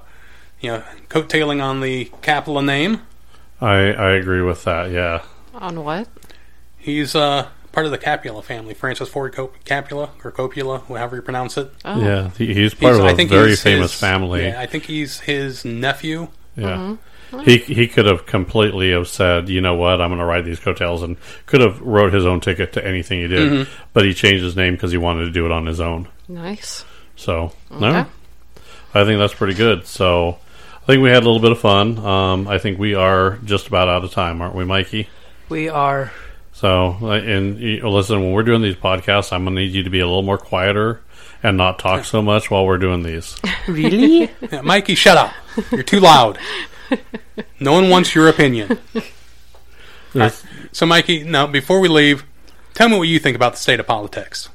you 0.61 0.71
know 0.71 0.83
coattailing 1.09 1.63
on 1.63 1.81
the 1.81 2.07
Capula 2.23 2.65
name. 2.65 3.03
I 3.61 3.93
I 3.93 4.11
agree 4.13 4.43
with 4.43 4.65
that. 4.65 4.91
Yeah. 4.91 5.23
On 5.55 5.85
what? 5.85 6.09
He's 6.77 7.15
uh, 7.15 7.49
part 7.73 7.87
of 7.87 7.93
the 7.93 7.99
Capula 7.99 8.43
family, 8.45 8.75
Francis 8.75 9.09
Ford 9.09 9.33
Cop- 9.35 9.55
Capula 9.65 10.11
or 10.25 10.31
Copula, 10.31 10.81
however 10.89 11.17
you 11.17 11.23
pronounce 11.23 11.57
it. 11.57 11.73
Oh. 11.85 12.01
Yeah. 12.01 12.31
He, 12.39 12.53
he's 12.55 12.75
part 12.75 12.95
He's- 12.97 13.13
of 13.13 13.19
a 13.19 13.25
very 13.25 13.57
famous 13.57 13.93
his- 13.93 14.01
family. 14.01 14.45
Yeah, 14.47 14.61
I 14.61 14.67
think 14.67 14.85
he's 14.85 15.21
his 15.21 15.65
nephew. 15.65 16.29
Yeah. 16.57 16.97
He 17.47 17.57
he 17.57 17.89
could 17.89 18.05
have 18.05 18.27
completely 18.27 18.91
have 18.93 19.09
said, 19.09 19.49
you 19.49 19.63
know 19.63 19.75
what, 19.75 20.03
I'm 20.03 20.11
going 20.11 20.19
to 20.19 20.25
ride 20.27 20.45
these 20.45 20.61
coattails, 20.61 21.03
and 21.03 21.17
could 21.47 21.63
have 21.63 21.81
wrote 21.81 22.13
his 22.13 22.27
own 22.27 22.41
ticket 22.41 22.75
to 22.75 22.87
anything 22.87 23.21
he 23.23 23.27
did, 23.27 23.51
Mm-hmm. 23.51 23.73
but 23.95 24.05
he 24.05 24.13
changed 24.13 24.45
his 24.45 24.55
name 24.55 24.75
because 24.75 24.93
he 24.93 24.99
wanted 24.99 25.25
to 25.25 25.31
do 25.31 25.47
it 25.47 25.51
on 25.53 25.65
his 25.65 25.81
own. 25.81 26.09
Nice. 26.29 26.85
So 27.17 27.53
Okay. 27.71 27.81
no, 27.81 28.07
I 28.95 29.05
think 29.05 29.19
that's 29.19 29.33
pretty 29.33 29.55
good. 29.55 29.87
So 29.87 30.37
I 30.83 30.85
think 30.87 31.03
we 31.03 31.09
had 31.09 31.23
a 31.23 31.27
little 31.27 31.41
bit 31.41 31.53
of 31.53 31.59
fun. 31.59 31.97
Um, 32.05 32.49
I 32.49 32.59
think 32.59 32.79
we 32.79 32.95
are 32.95 33.39
just 33.47 33.67
about 33.67 33.89
out 33.89 34.05
of 34.05 34.11
time, 34.13 34.43
aren't 34.43 34.55
we, 34.55 34.67
Mikey? 34.67 35.09
We 35.49 35.71
are. 35.71 36.13
So 36.63 36.97
uh, 37.03 37.09
and 37.15 37.59
listen, 37.83 38.23
when 38.23 38.31
we're 38.31 38.45
doing 38.45 38.63
these 38.63 38.77
podcasts, 38.77 39.33
I'm 39.33 39.43
going 39.43 39.57
to 39.57 39.63
need 39.63 39.73
you 39.73 39.83
to 39.83 39.91
be 39.91 39.99
a 39.99 40.07
little 40.07 40.23
more 40.23 40.39
quieter 40.39 41.01
and 41.43 41.57
not 41.57 41.81
talk 41.81 42.05
so 42.05 42.23
much 42.23 42.53
while 42.53 42.65
we're 42.65 42.79
doing 42.79 43.03
these. 43.03 43.37
Really? 43.67 44.31
Yeah, 44.53 44.61
Mikey, 44.61 44.95
shut 44.95 45.17
up. 45.19 45.33
You're 45.73 45.83
too 45.83 45.99
loud. 45.99 46.39
No 47.59 47.73
one 47.73 47.89
wants 47.91 48.15
your 48.15 48.29
opinion. 48.29 48.79
There's- 50.13 50.45
So, 50.71 50.87
Mikey, 50.87 51.25
now 51.25 51.49
before 51.49 51.81
we 51.81 51.89
leave, 51.89 52.25
tell 52.75 52.89
me 52.89 52.97
what 52.97 53.09
you 53.09 53.19
think 53.19 53.35
about 53.35 53.53
the 53.55 53.59
state 53.59 53.81
of 53.81 53.87
politics. 53.89 54.49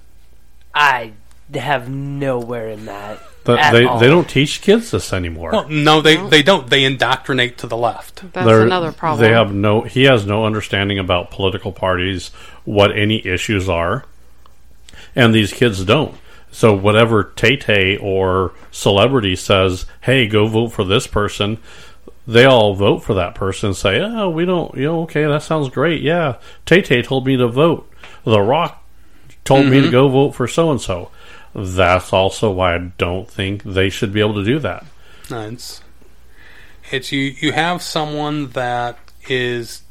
I 0.74 1.12
have 1.56 1.90
nowhere 1.90 2.70
in 2.70 2.86
that. 2.86 3.20
But 3.44 3.72
they 3.72 3.86
all. 3.86 3.98
they 3.98 4.08
don't 4.08 4.28
teach 4.28 4.62
kids 4.62 4.92
this 4.92 5.14
anymore. 5.14 5.52
Well, 5.52 5.70
no, 5.70 6.02
they 6.02 6.18
they 6.18 6.44
don't. 6.44 6.70
They 6.70 6.84
indoctrinate 6.84 7.60
to 7.60 7.68
the 7.68 7.78
left. 7.78 8.34
That's 8.34 8.46
They're- 8.46 8.66
another 8.66 8.92
problem. 8.92 9.26
They 9.26 9.34
have 9.34 9.54
no. 9.54 9.82
He 9.84 10.04
has 10.04 10.26
no 10.26 10.46
understanding 10.46 11.00
about 11.00 11.32
political 11.32 11.72
parties, 11.72 12.30
what 12.66 12.92
any 12.92 13.26
issues 13.26 13.70
are, 13.70 14.04
and 15.16 15.34
these 15.34 15.54
kids 15.54 15.86
don't. 15.86 16.16
So 16.52 16.76
whatever 16.76 17.24
Tay 17.24 17.56
Tay 17.56 17.96
or 17.96 18.52
celebrity 18.70 19.38
says, 19.38 19.86
"Hey, 20.02 20.28
go 20.28 20.48
vote 20.48 20.70
for 20.74 20.84
this 20.84 21.08
person," 21.08 21.58
they 22.28 22.44
all 22.44 22.74
vote 22.74 23.00
for 23.02 23.14
that 23.14 23.34
person. 23.34 23.68
and 23.68 23.78
Say, 23.78 24.02
"Oh, 24.02 24.30
we 24.30 24.44
don't. 24.44 24.76
You 24.76 24.84
know, 24.84 25.02
okay, 25.04 25.24
that 25.24 25.44
sounds 25.44 25.70
great. 25.70 26.02
Yeah, 26.02 26.36
Tay 26.66 26.82
Tay 26.82 27.02
told 27.02 27.26
me 27.26 27.38
to 27.38 27.48
vote. 27.48 27.90
The 28.26 28.42
Rock 28.42 28.84
told 29.46 29.68
me 29.68 29.78
to 29.78 29.84
mm-hmm. 29.84 29.92
go 29.92 30.10
vote 30.10 30.32
for 30.36 30.50
so 30.50 30.70
and 30.70 30.82
so." 30.82 31.12
That's 31.54 32.14
also 32.14 32.52
why 32.52 32.76
I 32.76 32.92
don't 32.98 33.30
think 33.30 33.64
they 33.64 33.90
should 33.90 34.14
be 34.14 34.20
able 34.20 34.36
to 34.36 34.44
do 34.44 34.60
that. 34.60 34.86
No, 35.30 35.48
it's 35.48 35.82
it's 36.92 37.12
you. 37.12 37.36
You 37.40 37.52
have 37.52 37.82
someone 37.82 38.50
that 38.52 38.98
is 39.28 39.82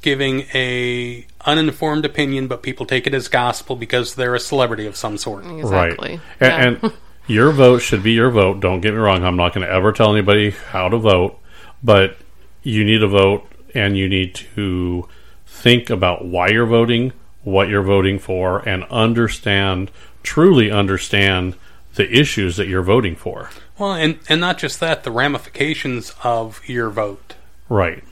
giving 0.00 0.40
a 0.54 1.26
uninformed 1.46 2.04
opinion, 2.04 2.48
but 2.48 2.62
people 2.62 2.86
take 2.86 3.06
it 3.06 3.14
as 3.14 3.28
gospel 3.28 3.76
because 3.76 4.14
they're 4.14 4.34
a 4.34 4.40
celebrity 4.40 4.86
of 4.86 4.96
some 4.96 5.16
sort. 5.16 5.46
exactly. 5.46 6.10
Right. 6.10 6.20
Yeah. 6.40 6.66
And, 6.66 6.82
and 6.82 6.92
your 7.26 7.52
vote 7.52 7.78
should 7.78 8.02
be 8.02 8.12
your 8.12 8.30
vote. 8.30 8.60
Don't 8.60 8.80
get 8.80 8.92
me 8.92 8.98
wrong. 8.98 9.24
I'm 9.24 9.36
not 9.36 9.54
going 9.54 9.66
to 9.66 9.72
ever 9.72 9.92
tell 9.92 10.12
anybody 10.12 10.50
how 10.50 10.88
to 10.88 10.98
vote, 10.98 11.38
but 11.82 12.16
you 12.62 12.84
need 12.84 12.98
to 12.98 13.08
vote 13.08 13.46
and 13.74 13.96
you 13.96 14.08
need 14.08 14.34
to 14.34 15.08
think 15.46 15.90
about 15.90 16.24
why 16.24 16.48
you're 16.48 16.66
voting, 16.66 17.12
what 17.42 17.68
you're 17.68 17.82
voting 17.82 18.18
for, 18.18 18.58
and 18.68 18.84
understand, 18.84 19.90
truly 20.22 20.70
understand 20.70 21.54
the 21.94 22.10
issues 22.10 22.56
that 22.56 22.68
you're 22.68 22.82
voting 22.82 23.16
for. 23.16 23.50
Well, 23.78 23.92
and 23.94 24.18
and 24.28 24.40
not 24.40 24.58
just 24.58 24.80
that, 24.80 25.04
the 25.04 25.10
ramifications 25.10 26.14
of 26.22 26.66
your 26.68 26.90
vote. 26.90 27.34
Right. 27.68 28.02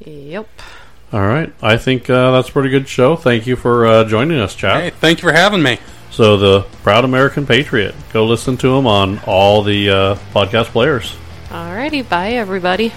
Yep. 0.00 0.48
All 1.12 1.20
right. 1.20 1.52
I 1.60 1.76
think 1.76 2.08
uh, 2.08 2.30
that's 2.32 2.48
a 2.48 2.52
pretty 2.52 2.70
good 2.70 2.88
show. 2.88 3.16
Thank 3.16 3.46
you 3.46 3.56
for 3.56 3.86
uh, 3.86 4.04
joining 4.04 4.38
us, 4.38 4.54
Chad. 4.54 4.80
Hey, 4.80 4.90
thank 4.90 5.22
you 5.22 5.28
for 5.28 5.34
having 5.34 5.62
me. 5.62 5.78
So, 6.10 6.36
the 6.36 6.62
Proud 6.82 7.04
American 7.04 7.46
Patriot. 7.46 7.94
Go 8.12 8.26
listen 8.26 8.56
to 8.58 8.76
him 8.76 8.86
on 8.86 9.20
all 9.26 9.62
the 9.62 9.90
uh, 9.90 10.14
podcast 10.32 10.66
players. 10.66 11.16
Alrighty. 11.48 12.08
Bye, 12.08 12.32
everybody. 12.32 12.92